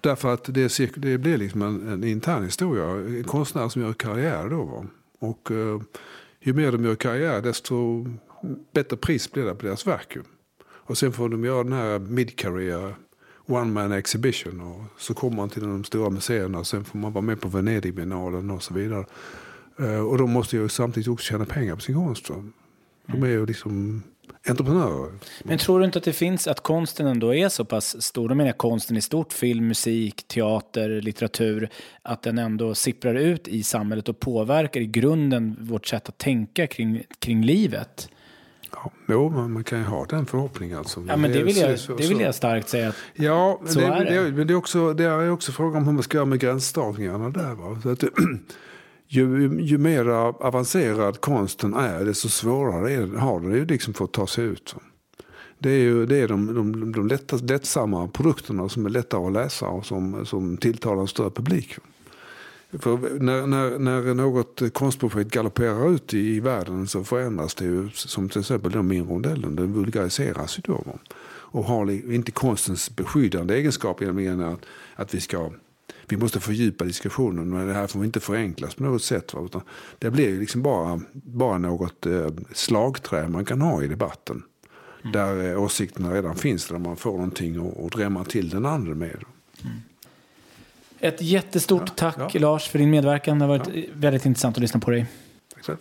Därför 0.00 0.34
att 0.34 0.44
det, 0.44 0.96
det 0.96 1.18
blir 1.18 1.36
liksom 1.36 1.62
en, 1.62 1.88
en 1.88 2.04
intern 2.04 2.44
historia. 2.44 2.84
En 2.84 3.24
konstnär 3.24 3.68
som 3.68 3.82
gör 3.82 3.92
karriär 3.92 4.48
då. 4.48 4.64
Va? 4.64 4.86
Och 5.18 5.50
eh, 5.50 5.80
ju 6.40 6.52
mer 6.52 6.72
de 6.72 6.84
gör 6.84 6.94
karriär 6.94 7.42
desto 7.42 8.06
bättre 8.72 8.96
pris 8.96 9.32
blir 9.32 9.44
det 9.44 9.54
på 9.54 9.66
deras 9.66 9.86
verk. 9.86 10.16
Ju. 10.16 10.22
Och 10.62 10.98
sen 10.98 11.12
får 11.12 11.28
de 11.28 11.44
göra 11.44 11.64
den 11.64 11.72
här 11.72 11.98
mid-career 11.98 12.94
one 13.48 13.72
man 13.72 13.92
exhibition. 13.92 14.60
Och 14.60 15.00
så 15.00 15.14
kommer 15.14 15.36
man 15.36 15.50
till 15.50 15.62
de 15.62 15.84
stora 15.84 16.10
museerna 16.10 16.58
och 16.58 16.66
sen 16.66 16.84
får 16.84 16.98
man 16.98 17.12
vara 17.12 17.22
med 17.22 17.40
på 17.40 17.48
Venedigbiennalen 17.48 18.50
och 18.50 18.62
så 18.62 18.74
vidare. 18.74 19.04
Eh, 19.78 20.00
och 20.00 20.18
de 20.18 20.30
måste 20.30 20.56
ju 20.56 20.68
samtidigt 20.68 21.08
också 21.08 21.32
tjäna 21.32 21.44
pengar 21.44 21.74
på 21.74 21.80
sin 21.80 21.94
konst. 21.94 22.30
De 23.06 23.22
är 23.22 23.28
ju 23.28 23.46
liksom 23.46 24.02
entreprenörer. 24.48 25.12
Men 25.42 25.58
tror 25.58 25.78
du 25.78 25.84
inte 25.84 25.98
att 25.98 26.04
det 26.04 26.12
finns, 26.12 26.46
att 26.46 26.60
konsten 26.60 27.06
ändå 27.06 27.34
är 27.34 27.48
så 27.48 27.64
pass 27.64 28.02
stor, 28.02 28.28
då 28.28 28.34
menar 28.34 28.48
jag 28.48 28.58
konsten 28.58 28.96
i 28.96 29.00
stort, 29.00 29.32
film, 29.32 29.68
musik, 29.68 30.28
teater, 30.28 31.00
litteratur, 31.00 31.68
att 32.02 32.22
den 32.22 32.38
ändå 32.38 32.74
sipprar 32.74 33.14
ut 33.14 33.48
i 33.48 33.62
samhället 33.62 34.08
och 34.08 34.20
påverkar 34.20 34.80
i 34.80 34.86
grunden 34.86 35.56
vårt 35.60 35.86
sätt 35.86 36.08
att 36.08 36.18
tänka 36.18 36.66
kring, 36.66 37.02
kring 37.18 37.44
livet? 37.44 38.08
Ja, 38.84 38.90
jo, 39.08 39.28
man, 39.30 39.64
kan 39.64 39.78
ju 39.78 39.84
ha 39.84 40.04
den 40.04 40.26
förhoppningen. 40.26 40.78
Alltså. 40.78 41.04
Ja, 41.08 41.16
men 41.16 41.32
det 41.32 41.42
vill 41.42 41.56
jag, 41.56 41.78
så- 41.78 41.94
det 41.96 42.08
vill 42.08 42.20
jag 42.20 42.34
starkt 42.34 42.68
säga. 42.68 42.92
Ja, 43.14 43.60
men 43.64 43.74
det, 43.74 43.84
är 43.84 44.04
det. 44.04 44.24
det. 44.24 44.32
men 44.32 44.46
det 44.46 44.52
är 44.52 44.56
också, 44.56 44.92
det 44.92 45.04
är 45.04 45.30
också 45.30 45.52
frågan 45.52 45.76
om 45.76 45.84
hur 45.86 45.92
man 45.92 46.02
ska 46.02 46.16
göra 46.16 46.26
med 46.26 46.40
gränsdragningarna 46.40 47.30
där. 47.30 47.54
Va? 47.54 47.80
Så 47.82 47.88
att, 47.90 48.02
ju, 49.08 49.58
ju 49.62 49.78
mer 49.78 50.08
avancerad 50.08 51.20
konsten 51.20 51.74
är, 51.74 52.04
desto 52.04 52.28
svårare 52.28 52.92
är, 52.92 53.06
har 53.06 53.40
det 53.40 53.56
ju 53.56 53.64
liksom 53.66 53.94
för 53.94 54.04
att 54.04 54.12
ta 54.12 54.26
sig 54.26 54.44
ut. 54.44 54.74
va. 54.76 54.82
Det 55.58 55.70
är 55.70 55.78
ju 55.78 56.06
det 56.06 56.16
är 56.16 56.28
de, 56.28 56.54
de, 56.54 56.92
de 56.92 57.08
lätta, 57.08 57.36
lättsamma 57.36 58.08
produkterna 58.08 58.68
som 58.68 58.86
är 58.86 58.90
lättare 58.90 59.26
att 59.26 59.32
läsa 59.32 59.66
och 59.68 59.86
som, 59.86 60.26
som 60.26 60.56
tilltalar 60.56 61.00
en 61.00 61.08
större 61.08 61.30
publik. 61.30 61.76
va. 61.78 61.82
För 62.72 63.18
när, 63.20 63.46
när, 63.46 63.78
när 63.78 64.14
något 64.14 64.72
konstprojekt 64.72 65.30
galopperar 65.30 65.90
ut 65.94 66.14
i, 66.14 66.18
i 66.18 66.40
världen 66.40 66.86
så 66.86 67.04
förändras 67.04 67.54
det 67.54 67.64
ju. 67.64 67.90
Som 67.90 68.28
till 68.28 68.40
exempel 68.40 68.72
då 68.72 68.82
min 68.82 69.08
rondellen, 69.08 69.56
den 69.56 69.72
vulgariseras 69.72 70.58
ju 70.58 70.62
då. 70.64 70.84
Och 71.50 71.64
har 71.64 71.90
inte 72.12 72.32
konstens 72.32 72.96
beskyddande 72.96 73.54
egenskap, 73.54 74.00
nämligen 74.00 74.40
att, 74.40 74.60
att 74.96 75.14
vi 75.14 75.20
ska 75.20 75.50
vi 76.08 76.16
måste 76.16 76.40
fördjupa 76.40 76.84
diskussionen 76.84 77.52
och 77.52 77.66
det 77.66 77.72
här 77.72 77.86
får 77.86 78.04
inte 78.04 78.20
förenklas 78.20 78.74
på 78.74 78.82
något 78.82 79.02
sätt. 79.02 79.34
Va? 79.34 79.42
Utan 79.44 79.62
det 79.98 80.10
blir 80.10 80.40
liksom 80.40 80.62
bara, 80.62 81.00
bara 81.12 81.58
något 81.58 82.06
eh, 82.06 82.26
slagträ 82.52 83.28
man 83.28 83.44
kan 83.44 83.60
ha 83.60 83.82
i 83.82 83.88
debatten. 83.88 84.42
Mm. 85.00 85.12
Där 85.12 85.50
eh, 85.50 85.62
åsikterna 85.62 86.14
redan 86.14 86.36
finns, 86.36 86.68
där 86.68 86.78
man 86.78 86.96
får 86.96 87.12
någonting 87.12 87.72
att 87.86 87.92
drämma 87.92 88.24
till 88.24 88.48
den 88.48 88.66
andra 88.66 88.94
med. 88.94 89.24
Mm. 89.64 89.76
Ett 91.00 91.22
jättestort 91.22 91.82
ja, 91.86 91.92
tack 91.96 92.34
ja. 92.34 92.40
Lars 92.40 92.68
för 92.68 92.78
din 92.78 92.90
medverkan. 92.90 93.38
Det 93.38 93.44
har 93.44 93.58
varit 93.58 93.68
ja. 93.74 93.82
väldigt 93.92 94.26
intressant 94.26 94.56
att 94.56 94.60
lyssna 94.60 94.80
på 94.80 94.90
dig. 94.90 95.06
Tack 95.54 95.64
själv. 95.64 95.78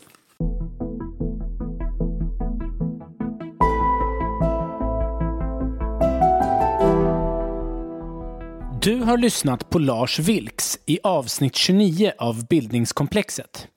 Du 8.81 8.95
har 8.95 9.17
lyssnat 9.17 9.69
på 9.69 9.79
Lars 9.79 10.19
Vilks 10.19 10.79
i 10.85 10.99
avsnitt 11.03 11.55
29 11.55 12.11
av 12.17 12.47
Bildningskomplexet. 12.47 13.67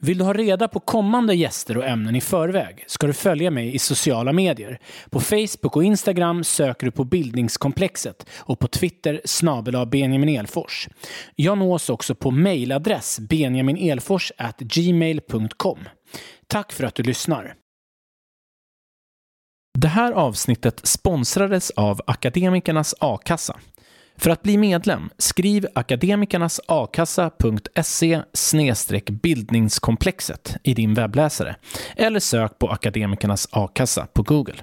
Vill 0.00 0.18
du 0.18 0.24
ha 0.24 0.32
reda 0.32 0.68
på 0.68 0.80
kommande 0.80 1.34
gäster 1.34 1.76
och 1.76 1.84
ämnen 1.84 2.16
i 2.16 2.20
förväg 2.20 2.84
ska 2.86 3.06
du 3.06 3.12
följa 3.12 3.50
mig 3.50 3.74
i 3.74 3.78
sociala 3.78 4.32
medier. 4.32 4.80
På 5.10 5.20
Facebook 5.20 5.76
och 5.76 5.84
Instagram 5.84 6.44
söker 6.44 6.86
du 6.86 6.90
på 6.90 7.04
Bildningskomplexet 7.04 8.26
och 8.38 8.58
på 8.58 8.68
Twitter 8.68 9.20
snabel 9.24 9.86
Benjamin 9.86 10.28
Elfors. 10.28 10.88
Jag 11.34 11.58
nås 11.58 11.90
också 11.90 12.14
på 12.14 12.30
mejladress 12.30 13.18
benjaminelfors@gmail.com. 13.20 15.78
Tack 16.46 16.72
för 16.72 16.84
att 16.84 16.94
du 16.94 17.02
lyssnar. 17.02 17.54
Det 19.78 19.88
här 19.88 20.12
avsnittet 20.12 20.86
sponsrades 20.86 21.70
av 21.70 22.00
Akademikernas 22.06 22.94
a-kassa. 23.00 23.56
För 24.18 24.30
att 24.30 24.42
bli 24.42 24.58
medlem, 24.58 25.10
skriv 25.18 25.66
akademikernasakassa.se 25.74 28.22
bildningskomplexet 29.10 30.56
i 30.62 30.74
din 30.74 30.94
webbläsare 30.94 31.56
eller 31.96 32.20
sök 32.20 32.58
på 32.58 32.68
Akademikernas 32.68 33.48
a-kassa 33.50 34.06
på 34.06 34.22
Google. 34.22 34.56